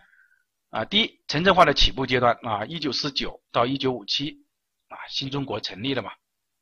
[0.70, 4.46] 啊，第一，城镇化的起步阶段啊，一九四九到一九五七
[4.88, 6.14] 啊，新中国成立了嘛，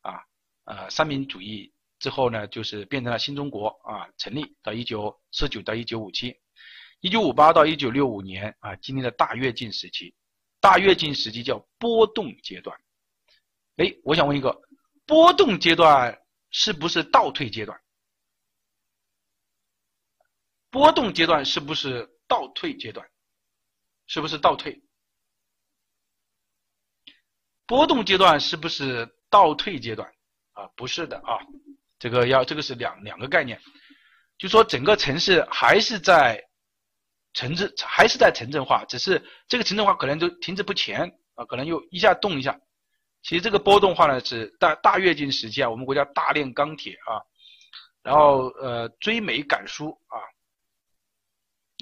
[0.01, 0.23] 啊，
[0.63, 6.35] 呃，三民主义之后呢，就是变成了新中国啊，成立到一九四九到一九五七，
[7.01, 10.15] 一九五八到一九六五年啊，经历了大跃进时期，
[10.59, 12.75] 大跃进时期叫波动阶段，
[13.81, 14.61] 哎，我想问一个，
[15.07, 16.21] 波动阶段
[16.51, 17.81] 是不是倒退阶段？
[20.69, 23.09] 波动阶段是不是倒退阶段？
[24.05, 24.79] 是不是倒退？
[27.65, 30.13] 波动阶段是不是倒退阶段？
[30.51, 31.39] 啊，不是的啊，
[31.97, 33.59] 这个要这个是两两个概念，
[34.37, 36.39] 就说整个城市还是在
[37.33, 42.59] 城镇还是在城镇化，只是这个城镇化可能都停滞不前啊，可能又一下动一下。
[43.21, 47.21] 其实这个波动化呢是大大跃进时期啊，我们国家大炼钢铁啊，
[48.03, 50.19] 然后呃追美赶苏啊。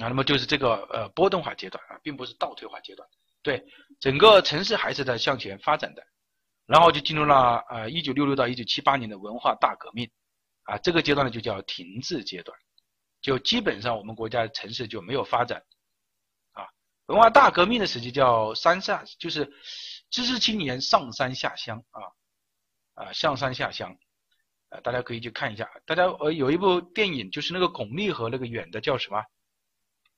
[0.01, 3.05] 啊，那么就是这个呃波动化阶段啊，并不是倒退化阶段。
[3.41, 3.61] 对，
[3.99, 6.01] 整个城市还是在向前发展的，
[6.65, 10.09] 然后就进入了呃一九六六到一九七八年的文化大革命，
[10.63, 12.57] 啊，这个阶段呢就叫停滞阶段，
[13.21, 15.61] 就基本上我们国家城市就没有发展。
[16.53, 16.63] 啊，
[17.07, 19.51] 文化大革命的时期叫三下，就是
[20.09, 22.01] 知识青年上山下乡啊，
[23.05, 23.95] 啊上山下乡，
[24.69, 29.23] 啊大家可以去看一下，大家呃有一部电影就是那个巩俐和那个演的叫什么？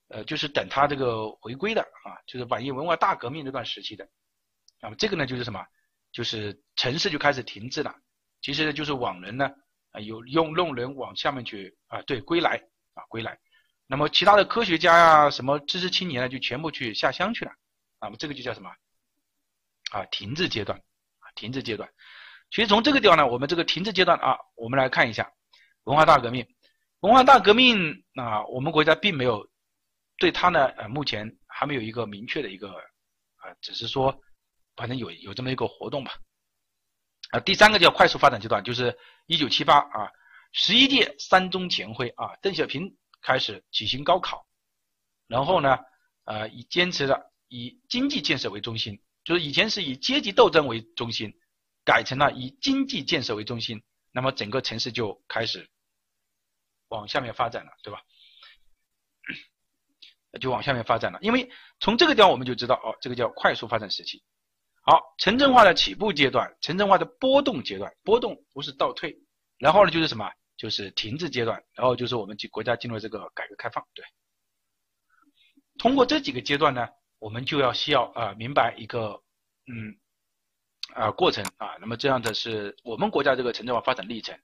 [0.10, 4.08] 呃，就是等他这个回归的啊，就是反映文化大革命这段时期的，
[4.82, 5.66] 那么这个呢就是什么？
[6.12, 7.96] 就是城市就开始停滞了。
[8.42, 9.50] 其实呢就是往人呢
[9.92, 12.62] 啊有用用人往下面去啊，对，归来
[12.94, 13.40] 啊归来。
[13.88, 17.52] 那么其他的科学家呀，什么知识青年呢，就全部去下乡去了。
[18.02, 18.70] 那么这个就叫什么？
[19.92, 21.90] 啊，停滞阶段啊，停滞阶段。
[22.50, 25.32] 其实从这个地方呢，我们这个停滞阶段啊，我们来看一下
[25.84, 26.46] 文化大革命。
[27.00, 29.50] 文化大革命啊，我们国家并没有。
[30.18, 34.16] 对它呢，呃，目前还没有一个明确的一个，啊，只是说，
[34.76, 36.12] 反正有有这么一个活动吧。
[37.32, 38.96] 啊，第三个叫快速发展阶段，就是
[39.26, 40.12] 一九七八啊，
[40.52, 44.46] 十一届三中全会啊，邓小平开始举行高考，
[45.26, 45.76] 然后呢，
[46.26, 49.02] 呃，以坚持了以经济建设为中心，
[49.32, 51.34] 就是以前是以阶级斗争为中心，
[51.86, 53.82] 改成了以经济建设为中心，
[54.12, 55.70] 那么整个城市就开始
[56.90, 58.02] 往下面发展了，对吧？
[60.42, 61.50] 就往下面发展了，因为
[61.80, 64.22] 从这个地方我们就知道，哦，这个叫快速发展时期。
[64.82, 69.18] 好，城镇化的起步阶段，城镇化的波动阶段，波动不是倒退，
[69.60, 70.30] 然后呢就是什么？
[70.58, 73.82] 就是停滞阶段，然后就是我们国家进入这个改革开放。
[73.94, 74.04] 对，
[75.78, 76.86] 通过这几个阶段呢，
[77.22, 79.22] 我们就要需要啊明白一个
[79.68, 79.96] 嗯
[80.96, 84.36] 啊过程啊，那么这样的是我们国家这个城镇化发展历程。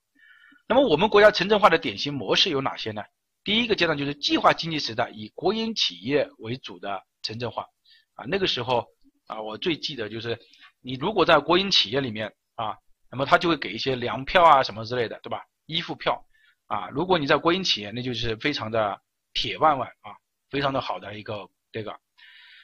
[0.67, 3.01] 那么我们国家城镇化的典型模式有哪些呢？
[3.43, 7.65] 第一个阶段就是计划经济时代，以国营企业为主的城镇化，
[8.13, 8.85] 啊，那个时候
[9.25, 10.37] 啊，我最记得就是，
[10.79, 12.77] 你如果在国营企业里面啊，
[13.09, 15.43] 那么他就会给一些粮票啊什么之类的，对吧？
[15.65, 16.23] 衣服票，
[16.67, 19.01] 啊，如果你在国营企业，那就是非常的
[19.33, 20.13] 铁腕腕啊，
[20.51, 21.97] 非常的好的一个这个。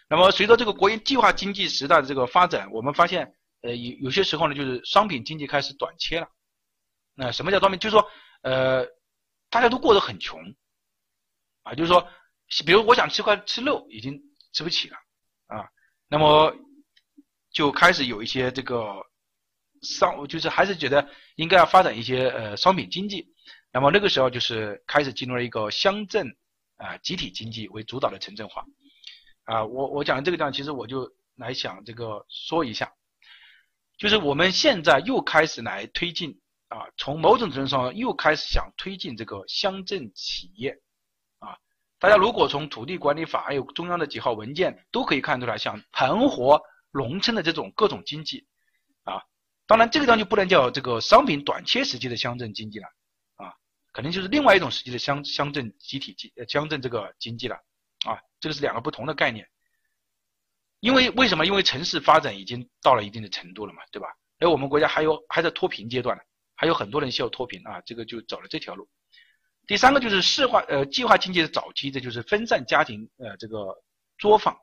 [0.09, 6.27] 那么随着这个国营计划经济时代的这个发展，我们发现，呃，有有些时候呢，就是商品经济开始短缺了。
[7.15, 7.79] 那什么叫商品？
[7.79, 8.07] 就是说，
[8.41, 8.85] 呃，
[9.49, 10.39] 大家都过得很穷。
[11.63, 12.05] 啊，就是说，
[12.65, 14.21] 比如我想吃块吃肉，已经
[14.51, 14.97] 吃不起了，
[15.47, 15.65] 啊，
[16.09, 16.53] 那么
[17.53, 19.01] 就开始有一些这个
[19.81, 23.33] 商，就是还是觉得应该要发展一些呃商品经济，
[23.71, 26.27] 那么那个时候就是开始进入了一个乡镇
[26.75, 28.65] 啊集体经济为主导的城镇化，
[29.45, 32.93] 啊，我我讲的这个地方，其实我就来想这个说一下，
[33.97, 36.39] 就是我们现在又开始来推进
[36.69, 40.79] 啊，从某种程度上又开始想推进这个乡镇企业
[41.39, 41.57] 啊。
[41.99, 46.61] 大家如果从土地管理法还有中央的几号文件都可以看出来，像盘活
[46.91, 48.45] 农村的这种各种经济，
[49.03, 49.23] 啊，
[49.67, 52.87] 当然这个地方就不能叫这个商品短缺时期的乡镇经济了，
[53.35, 53.53] 啊，
[53.91, 57.57] 可能就是另外一种时期的乡乡镇集体经呃乡镇这个经济了，
[58.43, 59.47] 这个是两个不同的概念。
[60.81, 61.45] 因为为什么？
[61.45, 64.09] 因为城市发展已经到了一定的程度了嘛，对吧？
[64.39, 66.23] 而我们国家还有还在脱贫阶段呢，
[66.55, 68.85] 还有很多人需要脱贫啊，这个就走了这条路。
[69.65, 73.81] 第三个就是市化呃计划经济的早期，这就是分散家庭呃这个
[74.17, 74.53] 作坊，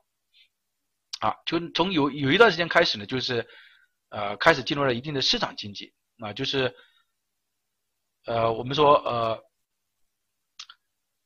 [1.21, 3.43] 啊，就从有有一段时间开始呢，就是
[4.09, 6.71] 呃开始进入了一定的市场经济啊，就是
[8.25, 9.43] 呃我们说呃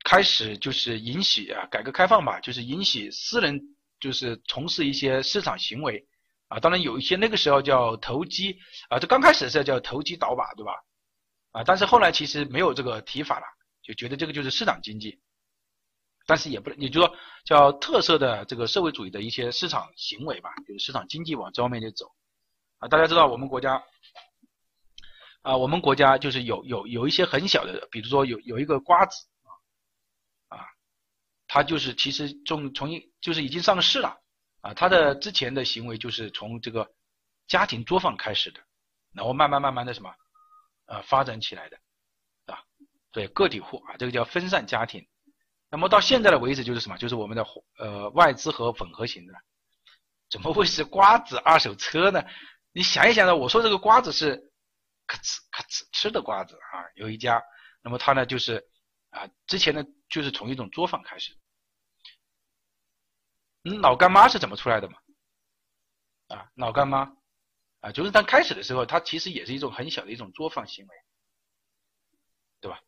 [0.06, 3.60] 开始就是允许啊改革开放吧，就是允许私人
[4.00, 6.08] 就是从事一些市场行为
[6.48, 8.58] 啊，当然有一些那个时候叫投机
[8.90, 10.72] 啊，这刚开始的时候叫投机倒把，对吧？
[11.52, 13.46] 啊，但是后来其实没有这个提法了。
[13.82, 15.20] 就觉得这个就是市场经济，
[16.26, 17.16] 但是也不能，也就是说
[17.46, 22.08] 叫特色的这个社会主义的一些市场行为吧，就是市场经济往这方面去走。
[22.80, 23.84] 啊，大家知道我们国家，
[25.44, 29.16] 啊，我们国家就是有有有一些很小的，比如说有有一个瓜子，
[31.56, 34.14] 它就是其实从从一就是已经上市了
[34.60, 36.86] 啊，他的之前的行为就是从这个
[37.48, 38.60] 家庭作坊开始的，
[39.14, 40.14] 然后慢慢慢慢的什么，
[40.88, 41.78] 呃，发展起来的，
[42.48, 42.60] 啊，
[43.10, 45.08] 对个体户啊，这个叫分散家庭。
[45.70, 46.98] 那么到现在的为止就是什么？
[46.98, 49.34] 就是我们的呃外资和混合型的，
[50.30, 52.22] 怎么会是瓜子二手车呢？
[52.74, 54.36] 你想一想呢，我说这个瓜子是
[55.08, 57.42] 咔哧咔哧吃的瓜子啊，有一家，
[57.82, 58.62] 那么它呢就是
[59.12, 61.32] 啊之前呢就是从一种作坊开始，
[63.66, 64.98] 老干妈是怎么出来的嘛？
[66.28, 67.16] 啊，老干妈
[67.82, 70.96] 啊，就是当开始的时候，它其实也是一种很小的一种作坊行为，
[72.62, 72.80] 对吧？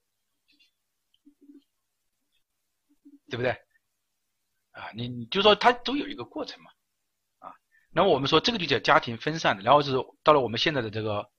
[3.29, 3.51] 对不对？
[4.71, 6.71] 啊，你你就说它都有一个过程嘛，
[7.39, 7.53] 啊，
[7.89, 9.91] 那么我们说这个就叫家庭分散，然后是
[10.23, 11.29] 到了我们现在的这个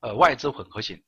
[0.00, 1.02] 呃外资混合型，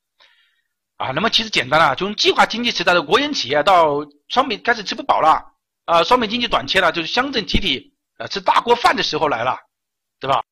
[0.96, 5.55] 啊，那么其实简单了，从计划经济时代的国营企业到双美开始吃不饱了，
[5.86, 9.56] 啊，双美经济短缺了，就是乡镇集体呃吃大锅饭的时候来了，
[10.20, 10.44] 对吧？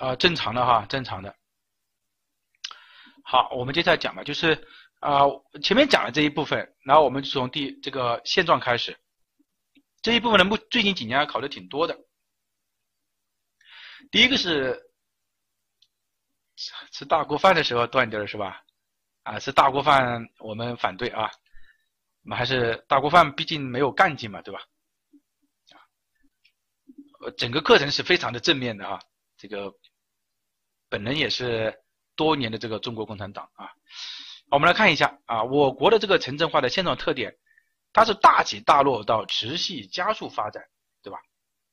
[0.00, 1.36] 啊，正常的哈，正常的。
[3.22, 4.66] 好，我们接下来讲吧，就是
[5.00, 5.20] 啊，
[5.62, 8.98] 前面讲了这一部分，然后我们就从第这个现状开始，
[10.00, 11.94] 这一部分的目最近几年考的挺多的。
[14.10, 14.90] 第一个是
[16.92, 18.64] 吃大锅饭的时候断掉了是吧？
[19.24, 21.30] 啊，吃大锅饭我们反对啊，
[22.24, 24.62] 我们还是大锅饭毕竟没有干劲嘛，对吧？
[27.36, 28.98] 整个课程是非常的正面的啊，
[29.36, 29.70] 这个。
[30.90, 31.74] 本人也是
[32.16, 33.70] 多年的这个中国共产党啊，
[34.50, 37.34] 我们来看一下啊，我国的这个城镇化的现状特点，
[37.92, 40.62] 它是大起大落到持续加速发展，
[41.02, 41.18] 对吧？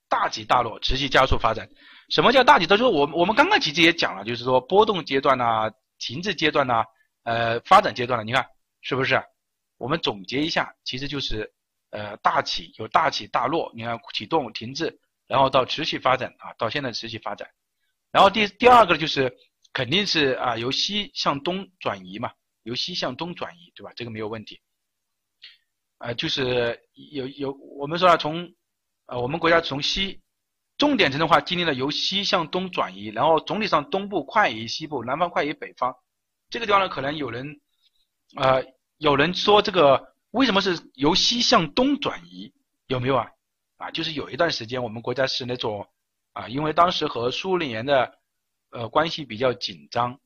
[0.07, 1.67] 大起大落，持续加速发展。
[2.09, 2.65] 什么叫大起？
[2.65, 6.85] 就是我我们刚刚其实也讲了，就是说波动阶段呐、停滞阶段呐、
[7.23, 8.23] 呃发展阶段了。
[8.23, 8.45] 你看
[8.81, 9.21] 是不是？
[9.77, 11.51] 我们总结一下，其实就是
[11.91, 17.49] 呃大起有大起大落，你看启动、停滞，然后到持续发展啊，到现在持续发展。
[18.17, 19.31] 然后第第二个就是
[19.71, 22.31] 肯定是啊由西向东转移嘛，
[22.63, 23.91] 由西向东转移，对吧？
[23.95, 24.59] 这个没有问题。
[25.99, 26.81] 呃，就是
[27.11, 28.51] 有有我们说啊，从
[29.05, 30.19] 呃我们国家从西
[30.79, 35.95] 重点城镇化经历了由西向东转移，然后总体上东部快于西部，南方快于北方。
[36.49, 37.45] 这个地方呢，可能有人
[38.37, 38.63] 呃
[38.97, 42.51] 有人说这个为什么是由西向东转移？
[42.87, 43.27] 有没有啊？
[43.77, 45.87] 啊，就是有一段时间我们国家是那种。
[46.37, 48.19] 啊，因为当时和苏联的
[48.69, 50.19] 呃关系比较紧张，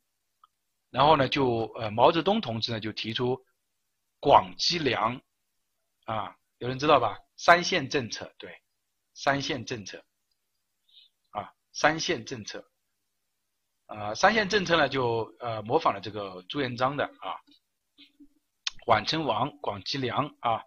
[0.90, 3.42] 然后呢，就呃毛泽东同志呢就提出
[4.20, 5.22] 广积粮，
[6.04, 7.18] 啊，有人知道吧？
[7.38, 8.62] 三线政策，对，
[9.14, 10.04] 三线政策，
[11.30, 12.70] 啊，三线政策，
[13.86, 17.40] 啊，三线政策呢就呃模仿了这个朱元璋的啊，
[18.86, 20.62] 宛称王，广积粮啊。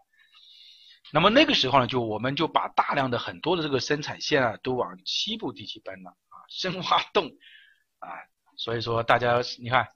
[1.13, 7.31] 那么那个时候呢，就我们就把大量的很多的这个生产线啊，都往西部地区搬了啊，深挖洞
[7.99, 8.09] 啊，
[8.57, 9.87] 所以说大家你看，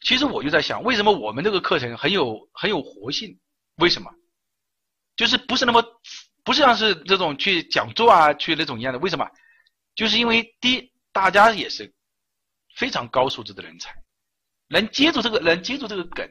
[0.00, 3.38] 其实我就在想，为什么我们这个课程很有很有活性？
[3.76, 4.10] 为什么？
[5.16, 5.84] 就是不是那么
[6.42, 8.98] 不是像是这种去讲座啊，去那种一样的？
[8.98, 9.28] 为什么？
[9.94, 11.92] 就是因为第一，大家也是
[12.76, 13.94] 非常高素质的人才，
[14.68, 16.26] 能接住这个，能接住这个梗。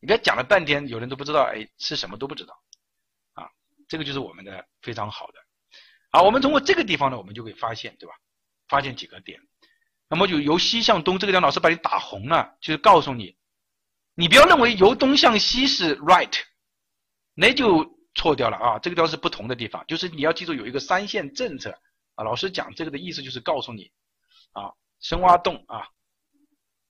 [0.00, 2.58] 你看讲了半天，有人都不知道，哎，是什么都不知道。
[3.92, 5.34] 这个就是我们的非常好的，
[6.12, 8.14] 好，我们通过这个地方呢，我们就会发现，对吧？
[8.66, 9.38] 发现几个点，
[10.08, 13.36] 那么就由西向东，这个地方老师把你打红了，就是告诉你，
[14.14, 16.32] 你不要认为由东向西是 right，
[17.34, 21.78] 那就错掉了啊，这个地方是不同的地方，就是你要记住有一个三线政策
[22.14, 23.92] 啊，老师讲这个的意思就是告诉你，
[24.52, 25.86] 啊，深挖洞啊，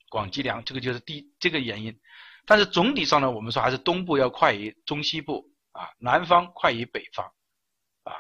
[0.09, 2.01] 广积粮，这个就是第这个原因。
[2.47, 7.27] 但是总体上呢，我们说还是东部要快于中西部啊，南方快于北方
[8.05, 8.15] 啊，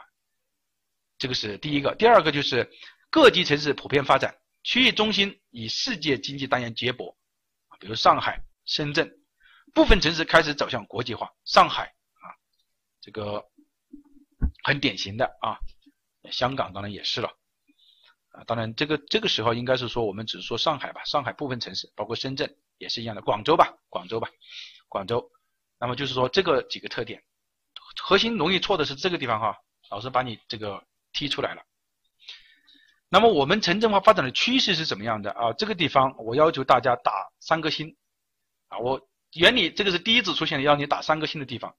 [1.18, 1.94] 这个是第一个。
[1.94, 2.70] 第二个就是
[3.10, 7.16] 各级城市普遍发展，区域中心以世界经济单元接驳，
[7.78, 9.10] 比如上海、深圳，
[9.74, 11.30] 部分城市开始走向国际化。
[11.44, 11.84] 上海
[12.20, 12.26] 啊，
[13.00, 13.44] 这个
[14.64, 15.58] 很典型的啊，
[16.30, 17.30] 香港当然也是了。
[18.30, 24.26] 啊，当然，这个这个时候应该是说，我们只是说上海吧，上海部分城市，包括深圳也是一样的，广州吧，广州吧，
[24.88, 25.30] 广州。
[25.78, 27.22] 那么就是说这个几个特点，
[28.00, 29.56] 核心容易错的是这个地方哈，
[29.90, 30.82] 老师把你这个
[31.12, 31.62] 踢出来了。
[33.08, 35.52] 那么我们城镇化发展的趋势是怎么样的啊？
[35.52, 37.96] 这个地方我要求大家打三颗星
[38.68, 39.00] 啊，我
[39.34, 41.74] 原理这个是第一次出现的，要你打三颗星的地方，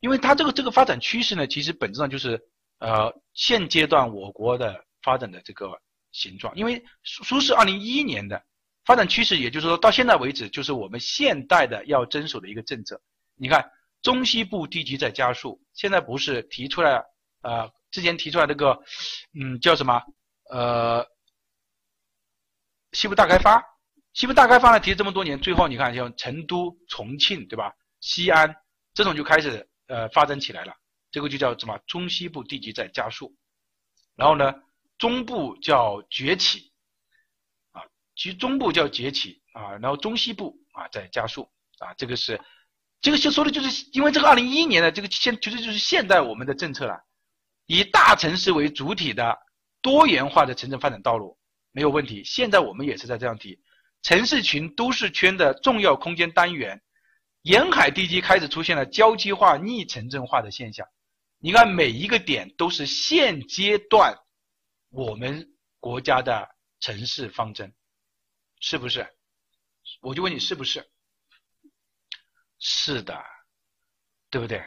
[0.00, 2.40] 因为它这个这个发展趋势呢，其实本质上就是
[2.78, 5.80] 呃现阶段我国的发展的这个。
[6.12, 8.42] 形状，因为苏苏是二零一一年的
[8.86, 12.98] 发展趋势，也就是说到现在为止，就是我们现代的要遵守的一个政策。
[13.34, 13.70] 你看，
[14.02, 17.02] 中西部地级在加速，现在不是提出来，
[17.42, 18.80] 呃，之前提出来那个，
[19.34, 20.02] 嗯，叫什么？
[20.50, 21.06] 呃，
[22.92, 23.62] 西部大开发，
[24.12, 27.72] 西部大开发呢提了这么多年，最后你看像成都、重庆，对吧？
[28.00, 28.54] 西安
[28.94, 30.74] 这种就开始呃发展起来了，
[31.10, 31.76] 这个就叫什么？
[31.86, 33.34] 中西部地级在加速，
[34.14, 34.54] 然后呢？
[34.98, 36.72] 中部叫崛起，
[37.72, 37.82] 啊，
[38.14, 41.50] 其实中部叫崛起啊，然后中西部啊在加速
[41.80, 42.40] 啊，这个是，
[43.00, 46.98] 这个就说的就是因为这个二零一一年的这个现，其实就是现在我们的政策了，
[47.66, 49.36] 以大城市为主体的
[49.80, 51.38] 多元化的城镇发展道路
[51.72, 52.24] 没有问题。
[52.24, 53.60] 现在我们也是在这样提，
[54.02, 56.82] 城市群、都市圈的重要空间单元，
[57.42, 60.86] 沿海地区开始出现了郊区化、逆城镇化的现象。
[61.38, 64.16] 你看每一个点都是现阶段。
[64.90, 65.46] 我们
[65.78, 66.48] 国家的
[66.80, 67.72] 城市方针
[68.60, 69.06] 是不是？
[70.00, 70.84] 我就问你是不是？
[72.58, 73.22] 是的，
[74.30, 74.64] 对不对？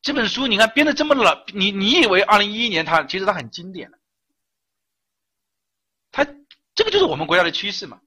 [0.00, 3.98] 这本书你看编的这么老，你你以为二零一一年它其实它很经典的，
[6.10, 6.24] 它
[6.74, 8.00] 这个就是我们国家的趋势嘛。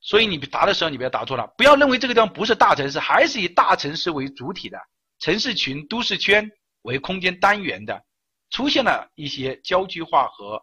[0.00, 4.78] 所以你答的时候你不要答错了，不要认为这个地方不是大城市，还是以大城市为主体的
[5.18, 6.50] 城市群、都市圈
[6.82, 8.04] 为空间单元的。
[8.50, 10.62] 出现了一些焦距化和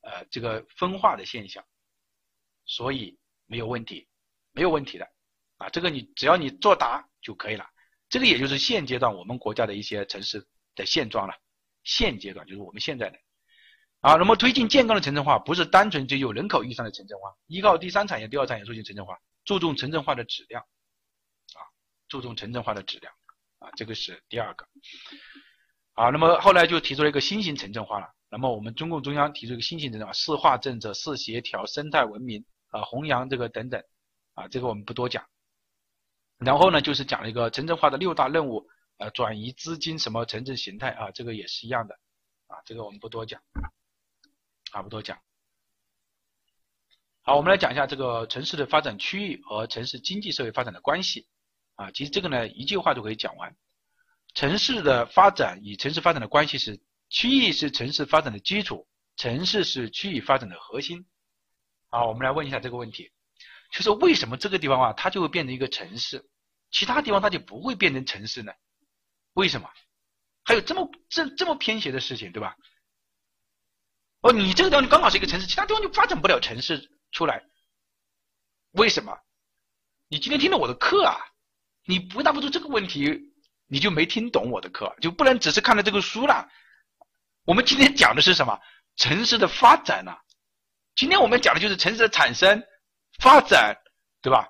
[0.00, 1.64] 呃这个分化的现象，
[2.64, 4.08] 所以没有问题，
[4.50, 5.08] 没有问题的
[5.58, 7.64] 啊，这个你只要你作答就可以了。
[8.08, 11.34] 这个也就是现阶段我们国家的一些城市的现状了。
[11.84, 13.18] 现阶段就是我们现在的
[14.00, 21.60] 啊，那么推进健康的城镇化，不是单纯只有人口意义上的城镇化，依靠第三产业、第二产业促进城镇化，注重城镇化的质量啊，
[22.08, 23.12] 注重城镇化的质量
[23.58, 24.66] 啊，这个是第二个。
[25.94, 28.06] 啊，那么后来就提出了一个新型城镇化了。
[28.30, 33.82] 那么我们中共中央提出一个新型城镇化，四化政策、四协调、生态文明啊，弘扬这个等等
[34.34, 35.24] 啊，这个我们不多讲。
[36.38, 38.66] 然后呢，就是讲了一个城镇化的六大任务，
[38.98, 41.94] 呃，转移资金什么城镇形态啊，这个也是一样的
[42.46, 43.42] 啊，这个我们不多讲，
[44.70, 45.18] 啊，不多讲。
[47.22, 51.26] 好，我们来讲一下这个城市的发展区域和城市经济社会发展的关系
[51.74, 53.54] 啊，其实这个呢一句话就可以讲完。
[54.34, 58.86] 城市的发展与城市发展的关系是：区域是城市发展的基础，
[59.16, 61.04] 城市是区域发展的核心。
[61.88, 63.10] 好，我们来问一下这个问题，
[63.70, 66.24] 就是为什么这个地方啊，它就会变成一个城市，
[66.70, 68.52] 其他地方它就不会变成城市呢？
[69.34, 69.70] 为什么？
[70.44, 72.56] 还有这么这这么偏斜的事情，对吧？
[74.20, 77.42] 哦，你这个地方刚好是一个城市，其他地方就发展不了城市出来，
[78.72, 79.18] 为什么？
[80.08, 81.16] 你今天听了我的课啊，
[81.84, 83.26] 你回答不出这个问题。
[83.70, 86.48] 你就没听懂我的课，就不能只是看了这个书了。
[87.44, 88.58] 我们今天讲的是什么？
[88.96, 90.16] 城市的发展呢？
[90.96, 92.64] 今天我们讲的就是城市的产生、
[93.18, 93.76] 发展，
[94.22, 94.48] 对吧？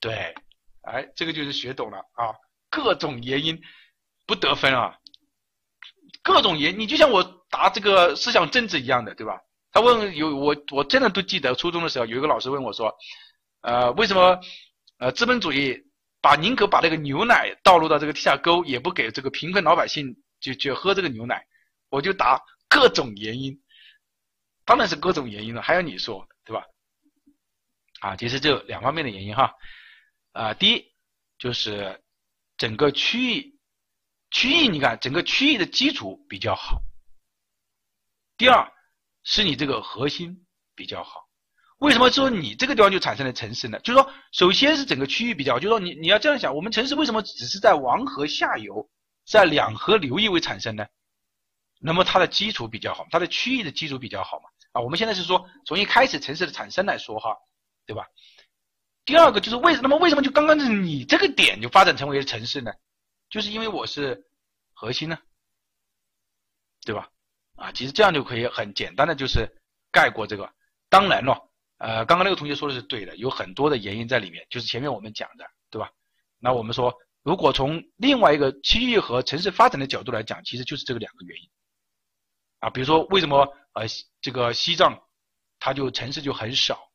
[0.00, 0.34] 对，
[0.82, 2.34] 哎，这个就是学懂了啊。
[2.70, 3.60] 各种原因
[4.26, 4.98] 不得分啊，
[6.22, 9.40] 各种原因，你就像我答这个思想政治一样的，对吧？
[9.72, 12.96] 他问有我，我真的都记得初中的时候有一个老师问我说，
[13.62, 14.40] 呃，为什么
[14.98, 15.84] 呃资本主义？
[16.20, 21.46] 把宁可把那个牛奶倒入到这个地下沟，也不给这个贫困老百姓就就喝这个牛奶，
[21.90, 23.62] 我就答各种原因，
[24.64, 26.27] 当然是各种原因了，还要你说？
[28.00, 29.54] 啊，其实这两方面的原因哈，
[30.32, 30.84] 啊，第一
[31.38, 32.02] 就是
[32.56, 33.58] 整个区域
[34.30, 36.80] 区域，你看整个区域的基础比较好，
[38.36, 38.72] 第二
[39.24, 41.26] 是你这个核心比较好。
[41.78, 43.78] 为什么说你这个地方就产生了城市呢？
[43.80, 48.90] 就是说，首先是整个区域比较，就是说你你要这样想，我们城市为什么只是在王河下游，
[49.24, 50.84] 在两河流域会产生呢？
[51.80, 54.48] 那么它的基础比较好，它的区域的基础比较好嘛？
[54.72, 57.36] 啊，我们现在是说从一开始城市的产生来说哈，
[57.88, 58.04] 对吧？
[59.06, 59.84] 第二个就是为什么？
[59.84, 62.70] 那么为什么就刚刚是你这个点就发展成为城市呢？
[63.30, 64.26] 就是因为我是
[64.74, 65.18] 核心呢，
[66.84, 67.08] 对吧？
[67.56, 69.48] 啊，其实这样就可以很简单的就是
[69.90, 70.52] 概括这个。
[70.90, 75.90] 当然了，呃，刚刚那个同学说的是对的，有很多的原因在里面，就是前面我们讲的，对吧？
[76.38, 81.50] 那我们说，如果从另外一个区域和城市发展的角度来讲，其实就是这个两个原因。
[82.60, 83.84] 啊，比如说为什么呃
[84.20, 85.02] 这个西藏
[85.58, 86.87] 它就城市就很少？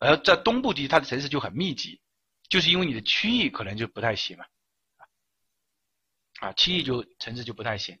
[0.00, 2.00] 而在东部地区，它的城市就很密集，
[2.48, 4.46] 就是因为你的区域可能就不太行了，
[6.40, 8.00] 啊，区域就城市就不太行。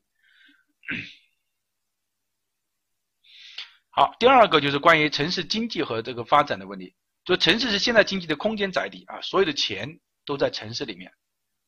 [3.90, 6.94] 好，第二个就是关于城市经济和这个发展的问题，
[7.24, 11.12] 就城市是现代经济的空间载体啊，所有的钱都在城市里面，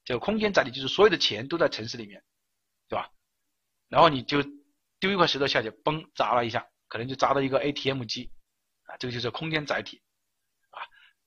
[0.05, 2.25] 这个空间载体就是所有的钱都在城市里面，
[2.89, 3.11] 对吧？
[3.89, 4.43] 然后你就
[4.99, 8.33] 丢一块石头下去，嘣砸了一下，可能就砸到一个 ATM 机，
[8.85, 10.01] 啊，这个就是空间载体。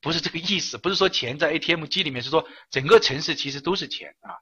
[0.05, 4.37] 不是这个意思，不是说钱在 ATM 机里面，是说整个城市其实都是钱啊。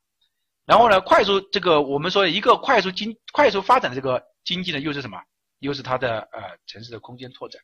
[0.66, 5.18] 然后呢，快速这个我们说一个快速经快速发展的这个经济呢，又是什么？
[5.60, 7.62] 又是它的呃城市的空间拓展。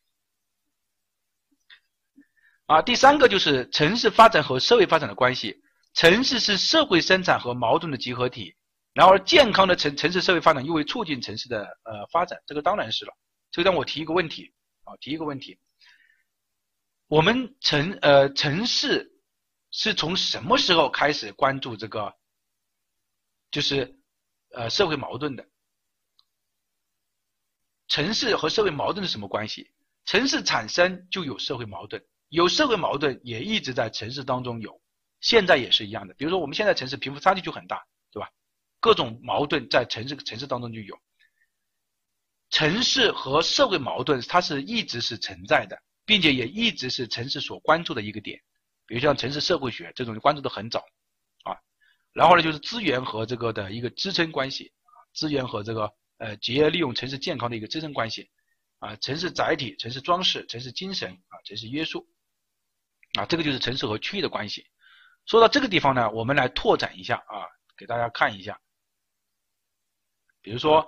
[2.67, 5.61] 啊，第三个就是城市发展和社会发展的关系。
[5.93, 8.55] 城市是社会生产和矛盾的集合体，
[8.93, 13.11] 然而健康的城城市社会发展又会促进城市的呃发展，这个当然是了。
[13.51, 14.53] 这个让我提一个问题
[14.85, 15.59] 啊，提一个问题。
[17.10, 19.11] 我们城呃城市
[19.72, 22.15] 是从什么时候开始关注这个，
[23.49, 23.99] 就是
[24.52, 25.44] 呃社会矛盾的？
[27.88, 29.72] 城市和社会矛盾是什么关系？
[30.06, 34.80] 城市产生就有社会矛盾，有社会矛盾也一直在城市当中有，
[35.19, 36.14] 现在也是一样的。
[36.14, 38.30] 比如说我们现在城市贫富差距就很大，对吧？
[38.80, 40.95] 各种矛盾在城市城市当中就有，
[42.52, 45.81] 城市和社会矛盾它是一直是存在的。
[46.10, 48.41] 并且也一直是城市所关注的一个点，
[48.88, 50.80] 比如像城市社会学这种关注的很早，
[51.44, 51.56] 啊，
[52.14, 54.73] 然后呢就是资源和这个的一个支撑关系，
[55.14, 58.27] 资源和这个呃节约利用城市健康的一个支撑关系，
[58.80, 62.07] 啊，城市载体、城市装饰、城市精神啊、城市约束，
[63.19, 64.65] 啊，这个就是城市和区域的关系。
[65.27, 67.45] 说到这个地方呢，我们来拓展一下啊，
[67.77, 68.60] 给大家看一下，
[70.41, 70.88] 比如说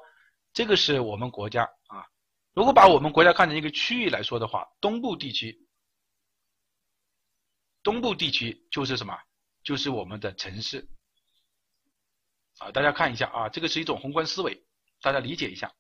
[0.52, 2.10] 这个是我们国家啊。
[2.54, 5.68] 如果把我们国家看成一个区域来说的话，东部地区，
[7.82, 9.18] 东部地区就是什么？
[9.64, 10.86] 就是我们的城市
[12.58, 12.70] 啊。
[12.72, 14.66] 大家看一下啊，这个是一种宏观思维，
[15.02, 15.74] 大家理解一下。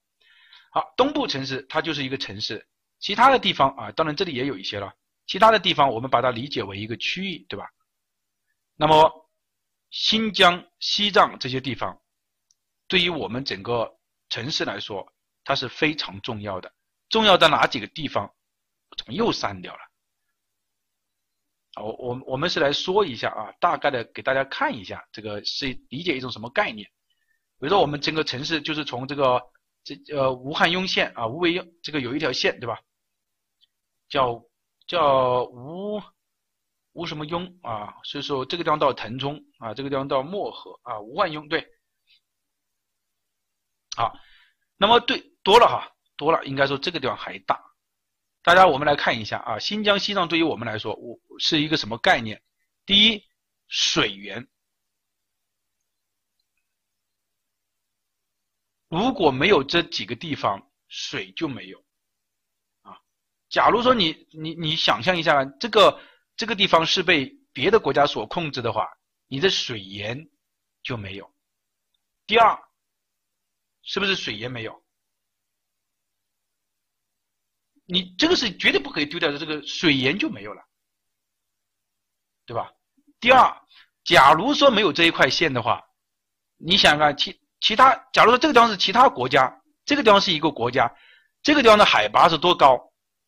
[0.71, 2.65] 好，东部城市它就是一个城市，
[2.99, 4.93] 其他的地方啊，当然这里也有一些了。
[5.27, 7.69] 其他的地方我们把它理解为一个区域，对吧？
[8.75, 9.29] 那么
[9.89, 12.01] 新疆、西藏这些地方，
[12.87, 13.99] 对于我们整个
[14.29, 15.11] 城市来说。
[15.51, 16.71] 它是非常重要的，
[17.09, 18.33] 重要在哪几个地方？
[18.97, 19.81] 怎么又删掉了？
[21.75, 26.89] 我我我们是来说一下啊，大概的给大家看一下，这个是理解一种什么概念？
[27.59, 29.41] 比如说我们整个城市就是从这个
[29.83, 32.79] 这呃吴汉雍县啊，吴为这个有一条线对吧？
[34.07, 34.41] 叫
[34.87, 36.01] 叫吴
[36.93, 37.93] 吴什么雍啊？
[38.05, 41.67] 所以说这个地方到腾冲啊，这个地方到漠河啊，吴汉雍对。
[43.97, 44.13] 好，
[44.77, 45.30] 那么对。
[45.43, 47.59] 多了哈，多了，应该说这个地方还大。
[48.43, 52.43] 大家我们来看一下啊，新疆、西藏对于我们来说，我是一个什么概念？
[52.85, 53.23] 第一，
[53.67, 54.47] 水源。
[58.87, 61.83] 如果没有这几个地方，水就没有
[62.81, 62.99] 啊。
[63.47, 66.01] 假如说你你你想象一下，这个
[66.35, 68.87] 这个地方是被别的国家所控制的话，
[69.27, 70.29] 你的水源
[70.83, 71.33] 就没有。
[72.25, 72.59] 第二，
[73.83, 74.80] 是不是水源没有？
[77.91, 80.63] 你这个是绝对不可以丢掉的，这个水源就没有了，
[82.45, 82.71] 对吧？
[83.19, 83.53] 第二，
[84.05, 85.83] 假如说没有这一块线的话，
[86.55, 90.89] 你想看其其他，假如说这个地方是其他国家，这个地方是一个国家，
[91.43, 92.79] 这个地方的海拔是多高？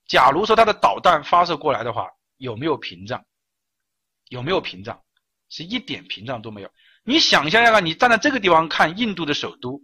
[0.08, 3.22] 假如说它的导弹发射过来的话，有没有屏障？
[4.30, 5.04] 有没有屏障？
[5.50, 6.72] 是一点屏障都没有。
[7.04, 9.82] 你想象一下，你站在这个地方看印度的首都，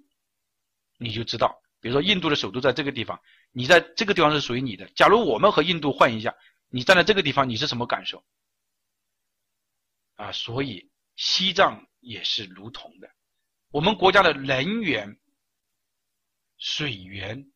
[0.97, 3.19] 你就知道，比如说印度的首都在这个地方。
[3.51, 4.87] 你在这个地方是属于你的。
[4.95, 6.35] 假如我们和印度换一下，
[6.69, 8.23] 你站在这个地方，你是什么感受？
[10.15, 13.09] 啊，所以西藏也是如同的。
[13.71, 15.19] 我们国家的能源、
[16.57, 17.51] 水源、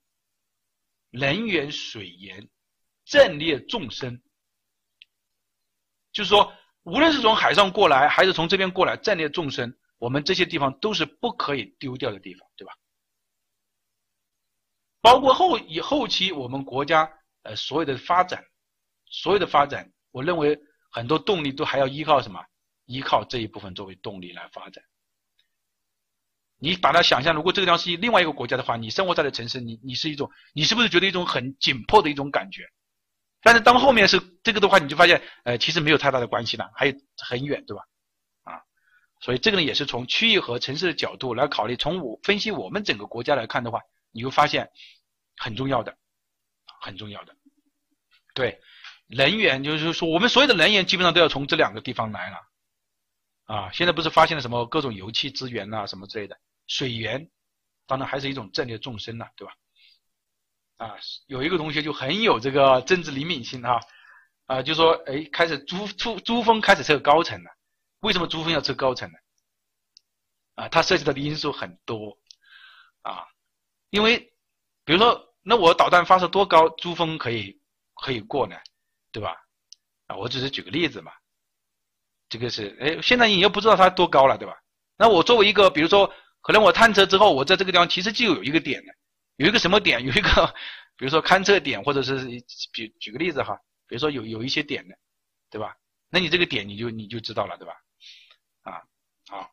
[1.10, 2.50] 能源、水源
[3.06, 4.24] 战略纵深，
[6.12, 6.54] 就是说，
[6.84, 12.74] 无论是从海上过来，还是从这边过来，战略纵深，我们这些地方都是不可以丢掉的地方，对吧？
[15.04, 17.12] 包括后以后期我们国家
[17.42, 18.42] 呃所有的发展，
[19.06, 20.58] 所有的发展，我认为
[20.90, 22.40] 很多动力都还要依靠什么？
[22.86, 24.82] 依靠这一部分作为动力来发展。
[26.58, 32.64] 你把它想象，如果这个地方是另外一个国家的话，你生活在的城市，你你是一种，你是不是觉得一种很紧迫的一种感觉？
[33.42, 37.84] 但是当后面是这个的话，你就发现，呃，其实没有太大的关系了，还有很远，对吧？
[38.44, 38.62] 啊，
[39.20, 43.82] 所以这个呢，也是从区域和城市的角度来考虑，从我分析我们整个国家来看的话，
[44.14, 44.72] 你会发现
[45.36, 45.98] 很重要的，
[46.80, 47.36] 很重要的。
[48.34, 48.62] 对，
[49.08, 52.38] 能源就是说，我们所有的能源基本上都要从这两个地方来了。
[53.46, 57.30] 啊，现在不是发现了什么各种油气资源呐，什么之类的，水源，
[57.86, 59.54] 当然还是一种战略纵深了，对吧？
[60.78, 60.96] 啊，
[61.28, 63.82] 有一个同学就很有这个政治灵敏性哈，
[64.46, 67.52] 啊，就说，哎，开始珠珠珠峰开始测高层了，
[68.00, 69.18] 为什么珠峰要测高层呢？
[70.56, 72.18] 啊，它涉及到的因素很多，
[73.02, 73.26] 啊，
[73.94, 74.18] 因为，
[74.84, 77.62] 比如说，那我导弹发射多高，珠峰可以
[78.02, 78.58] 可以过呢，
[79.12, 79.38] 对吧？
[80.08, 81.12] 啊，我只是举个例子嘛。
[82.28, 84.58] 这个是，哎，现在你又不知道它多高了，对吧？
[84.98, 86.12] 那我作为一个，比如说，
[86.42, 88.92] 可能我探测之后，我在这个地方其实就有一个点的，
[89.36, 90.04] 有一个什么点？
[90.04, 90.48] 有一个，
[90.98, 92.26] 比如说勘测点，或者是
[92.74, 93.56] 举举个例子哈，
[93.88, 94.98] 比如说有有一些点的，
[95.52, 95.78] 对吧？
[96.10, 97.76] 那你这个点你就你就知道了，对吧？
[98.64, 98.82] 啊，
[99.28, 99.52] 好，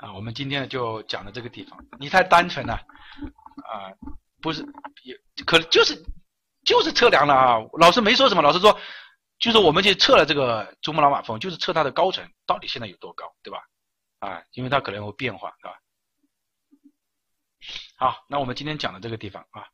[0.00, 1.78] 啊，我们今天就讲到这个地方。
[1.98, 3.88] 你太单纯了，啊，
[4.42, 4.62] 不是，
[5.04, 5.94] 也可能就是
[6.64, 7.58] 就是测量了啊。
[7.78, 8.78] 老师没说什么，老师说。
[9.38, 13.58] 就是我们去测了这个珠穆朗玛峰，就是测它的高层到底现在有多高，对吧？
[14.18, 15.78] 啊，因为它可能会变化，对吧？
[17.96, 19.64] 好，那我们今天讲的这个地方啊，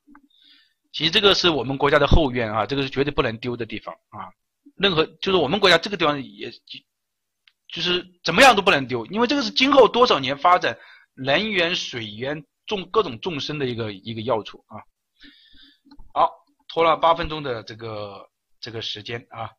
[0.92, 4.30] 其实这个是我们国家的后院啊，这个是绝对不能丢的地方啊。
[4.76, 6.48] 任何就是我们国家这个地方也，
[7.76, 10.76] 就是怎么样都不能丢，因为这个是今后多少年发展
[11.14, 14.82] 能源、水源、众各种众生的一个一个要处啊。
[16.12, 16.32] 好，
[16.66, 18.28] 拖了八分钟的这个。
[18.58, 19.52] 这个时间啊，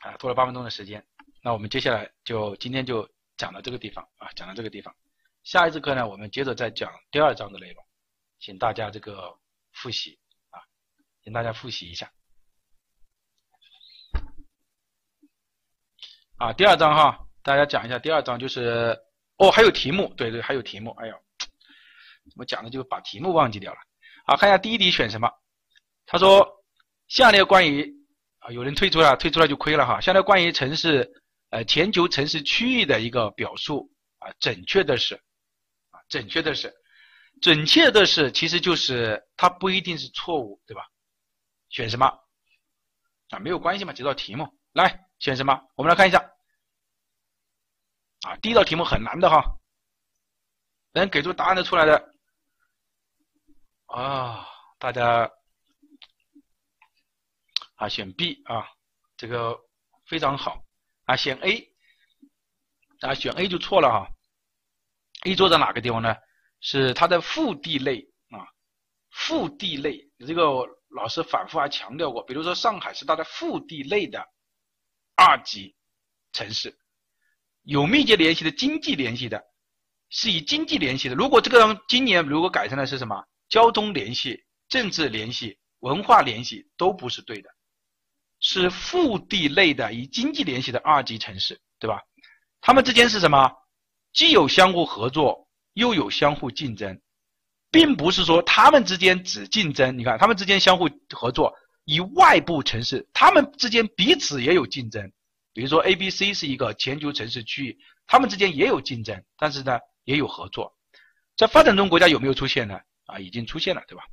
[0.00, 1.04] 啊，拖了八分钟的时间，
[1.42, 3.06] 那我们接下来就今天就
[3.36, 4.94] 讲到这个地方啊，讲到这个地方。
[5.42, 7.84] 下一次课呢，我们接着再讲第二章的内容，
[8.38, 9.36] 请大家这个
[9.72, 10.18] 复习
[10.48, 10.62] 啊，
[11.22, 12.10] 请大家复习一下。
[16.40, 18.98] 啊，第二章哈，大家讲一下第二章就是
[19.36, 23.78] 哦，还有题目，对对，还有题目，哎呦，怎么讲的就把题目忘记掉了。
[24.24, 25.30] 好，看一下第一题选什么，
[26.06, 26.56] 他说。
[27.08, 27.92] 下列关于
[28.38, 30.00] 啊，有人退出了，退出了就亏了哈。
[30.00, 31.10] 下列关于城市
[31.48, 33.90] 呃全球城市区域的一个表述
[34.20, 35.16] 啊，准确的是
[35.90, 36.72] 啊，准确的是，
[37.42, 40.86] 准确的是，其实就是它不一定是错误，对吧？
[41.68, 42.06] 选什么
[43.30, 43.40] 啊？
[43.40, 45.68] 没有关系嘛，几道题目来选什么？
[45.76, 46.18] 我们来看一下
[48.22, 49.40] 啊，第一道题目很难的哈，
[50.92, 52.14] 能给出答案的出来的
[53.86, 54.48] 啊，
[54.80, 55.30] 大家。
[57.76, 58.68] 啊，选 B 啊，
[59.16, 59.58] 这个
[60.04, 60.62] 非常好
[61.06, 61.16] 啊。
[61.16, 61.66] 选 A
[63.00, 64.06] 啊，选 A 就错了哈。
[65.24, 66.14] A 坐在哪个地方呢？
[66.60, 68.06] 是它的腹地内
[68.36, 68.44] 啊，
[69.08, 69.98] 腹地内。
[70.26, 70.44] 这个
[70.90, 74.22] 老师反复还强调过，比如说上海是它的腹地内的
[75.20, 75.74] 二级
[76.32, 76.74] 城市，
[77.64, 79.44] 有密切联系的经济联系的，
[80.08, 81.14] 是以经济联系的。
[81.14, 83.22] 如果这个今年如果改成的是什么？
[83.50, 87.50] 交通联系、政治联系、文化联系都不是对的。
[88.40, 92.00] 是腹地内的以经济联系的二级城市，对吧？
[92.62, 93.52] 他们之间是什么？
[94.14, 96.98] 既有相互合作，又有相互竞争，
[97.70, 99.98] 并不是说他们之间只竞争。
[99.98, 101.54] 你看，他们之间相互合作，
[101.90, 105.12] 以外部城市，他们之间彼此也有竞争。
[105.52, 110.72] 比如说，A、B、C 是一个全球城市区域，他们之间也有竞争，但是呢，也有合作。
[111.36, 112.80] 在发展中国家有没有出现呢？
[113.06, 114.04] 啊，已经出现了，对吧？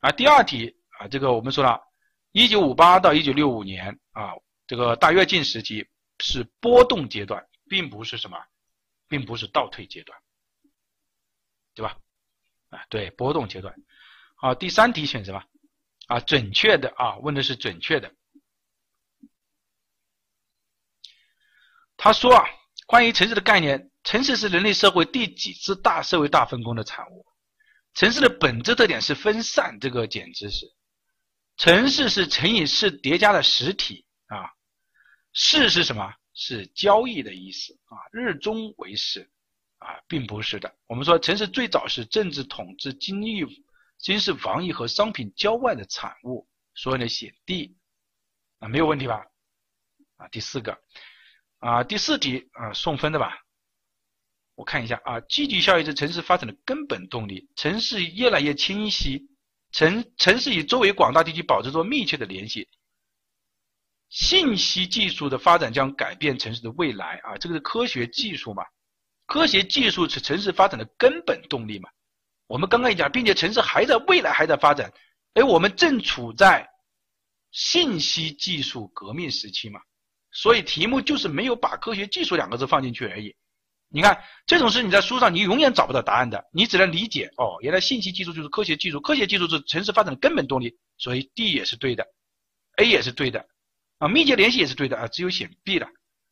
[0.00, 1.80] 啊，第二题啊，这个我们说了。
[2.32, 4.32] 一九五八到一九六五年啊，
[4.66, 5.86] 这个大跃进时期
[6.18, 8.36] 是波动阶段，并不是什么，
[9.06, 10.18] 并不是倒退阶段，
[11.74, 11.96] 对吧？
[12.70, 13.72] 啊，对，波动阶段。
[14.34, 15.44] 好，第三题选什么？
[16.12, 18.14] 啊，准确的啊，问的是准确的。
[21.96, 22.44] 他说啊，
[22.86, 27.24] 关于城市的概念，城市是人类社会第几次大社会大分工的产物？
[27.94, 30.66] 城市的本质特点是分散，这个简直是。
[31.56, 34.52] 城市是乘以市叠加的实体啊，
[35.32, 36.12] 市是什么？
[36.34, 39.30] 是交易的意思啊，日中为市
[39.78, 40.76] 啊，并不是的。
[40.88, 43.42] 我们说城市最早是政治统治、经济、
[44.02, 47.76] 军事防御和商品交换的产物，所以呢，选 D
[48.58, 49.24] 啊，没有问题吧？
[50.16, 50.76] 啊，第四个
[51.58, 53.38] 啊，第四题啊，送分的吧？
[54.56, 59.30] 我看一下啊，积极效益是城市发展的根本动力，城市越来越清晰，
[59.70, 62.68] 城城市与周围广大地区保持着密切的联系。
[64.08, 68.62] 信息技术的发展将改变城市的未来啊，这个是科学技术嘛？
[69.26, 71.88] 科学技术是城市发展的根本动力嘛？
[72.52, 74.92] 我们刚刚也讲，并且城市还在未来还在发展，
[75.32, 76.68] 哎，我们正处在
[77.50, 79.80] 信息技术革命时期嘛？
[80.32, 83.34] 所以题目就是没有把科学技术两个字放进去而已。
[83.88, 92.06] 你看这种事你在书上你永远找不到答案的，你只能理解哦，原来信息技术就是科学技术，科学技术是城市发展的根本动力，所以 D 也是对的
[92.76, 93.42] ，A 也是对的。
[93.96, 95.86] 啊，密切联系也是对的啊，只有选 B 了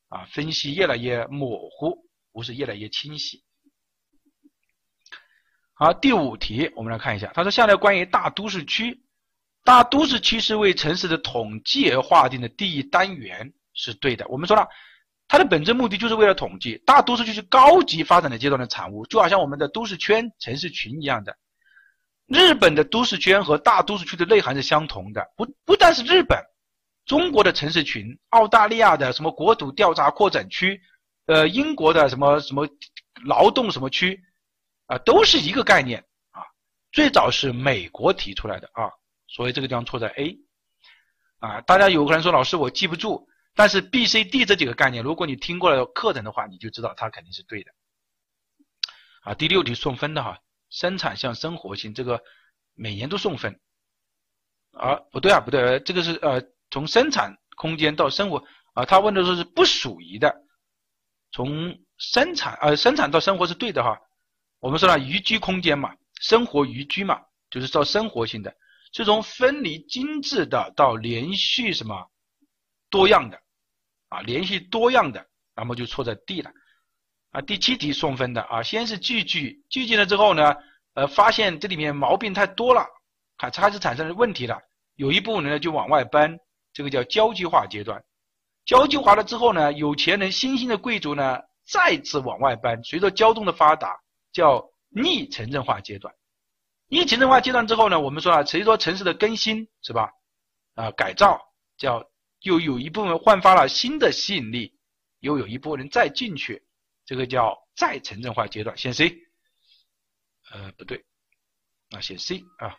[0.09, 1.97] 啊，分析越来越模糊，
[2.31, 3.43] 不是越来越清晰。
[5.83, 9.01] 好，第五题我们来看一下，他说下列关于大都市区，
[9.65, 14.29] 大都市区是为城市的统计而划定的第一单元是对的。
[14.29, 14.69] 我们说了，
[15.27, 21.35] 它的本质目的就是为了统计，大都市区是高级发展的阶段的产物，就好像我们的都市圈、城市群一样的。
[22.27, 26.39] 日本的都市圈和大都市区的内涵是相同的，不不但是日本。
[27.07, 30.79] 中国的城市群，澳大利亚的什么国土调查扩展区，
[31.25, 32.69] 呃，英国的什么什么
[33.25, 34.23] 劳动什么区，
[34.91, 36.43] 啊，都是一个概念啊。
[36.91, 38.91] 最早是美国提出来的啊，
[39.29, 40.37] 所以这个地方错在 A
[41.39, 41.61] 啊。
[41.61, 47.71] 大家有可能说老师我记不住，但是 B、C、D 这几个概念，如果你听过了课程的话，你就知道它肯定是对的。
[49.23, 50.41] 啊，第六题送分的哈，
[50.71, 52.23] 生产向生活性这个
[52.75, 53.61] 每年都送分，
[54.73, 56.43] 啊，不对啊，不对，这个是呃。
[56.73, 58.45] 从生产空间到生活
[58.75, 60.33] 啊，他问的说是不属于的。
[61.33, 63.99] 从生产呃生产到生活是对的哈。
[64.61, 67.19] 我们说了宜居空间嘛，生活宜居嘛，
[67.51, 68.55] 就是叫生活性的。
[68.93, 72.11] 是从分离精致的到连续什么
[72.91, 73.41] 多样的
[74.09, 76.51] 啊，连续多样的，那么就错在 D 了
[77.31, 77.41] 啊。
[77.41, 80.55] 第七题送分的啊，先是聚聚聚集了之后呢，
[80.95, 82.85] 呃，发现这里面毛病太多了，
[83.39, 84.61] 还开始产生了问题了，
[84.97, 86.39] 有一部分人呢就往外搬。
[86.73, 88.01] 这个叫交际化阶段，
[88.65, 92.83] 交际化了之后呢，有钱人、新兴的贵族呢，再次往外搬。
[92.85, 94.00] 随着交通的发达，
[94.33, 96.15] 叫逆城镇化阶段。
[96.89, 100.11] 逆城镇化阶段之后呢，我们说啊，随着城市的更新，是吧？
[100.75, 101.41] 啊，改造
[101.77, 104.77] 叫又有一部分焕发了新的吸引力，
[105.21, 106.67] 又有一部分人再进去，
[107.05, 108.77] 这个叫再城镇化阶段。
[108.77, 109.17] 选 C？
[110.51, 111.05] 呃，不对，
[111.91, 112.77] 啊，选 C 啊，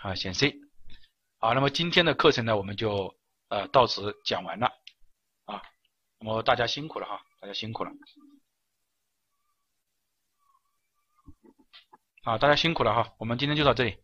[0.00, 0.58] 啊，选 C。
[1.38, 3.14] 好，那么今天的课程呢，我们就
[3.48, 4.66] 呃到此讲完了
[5.44, 5.60] 啊。
[6.18, 7.90] 那么大家辛苦了哈，大家辛苦了。
[12.26, 13.98] 啊，大家辛苦了哈，我们今天就到这里。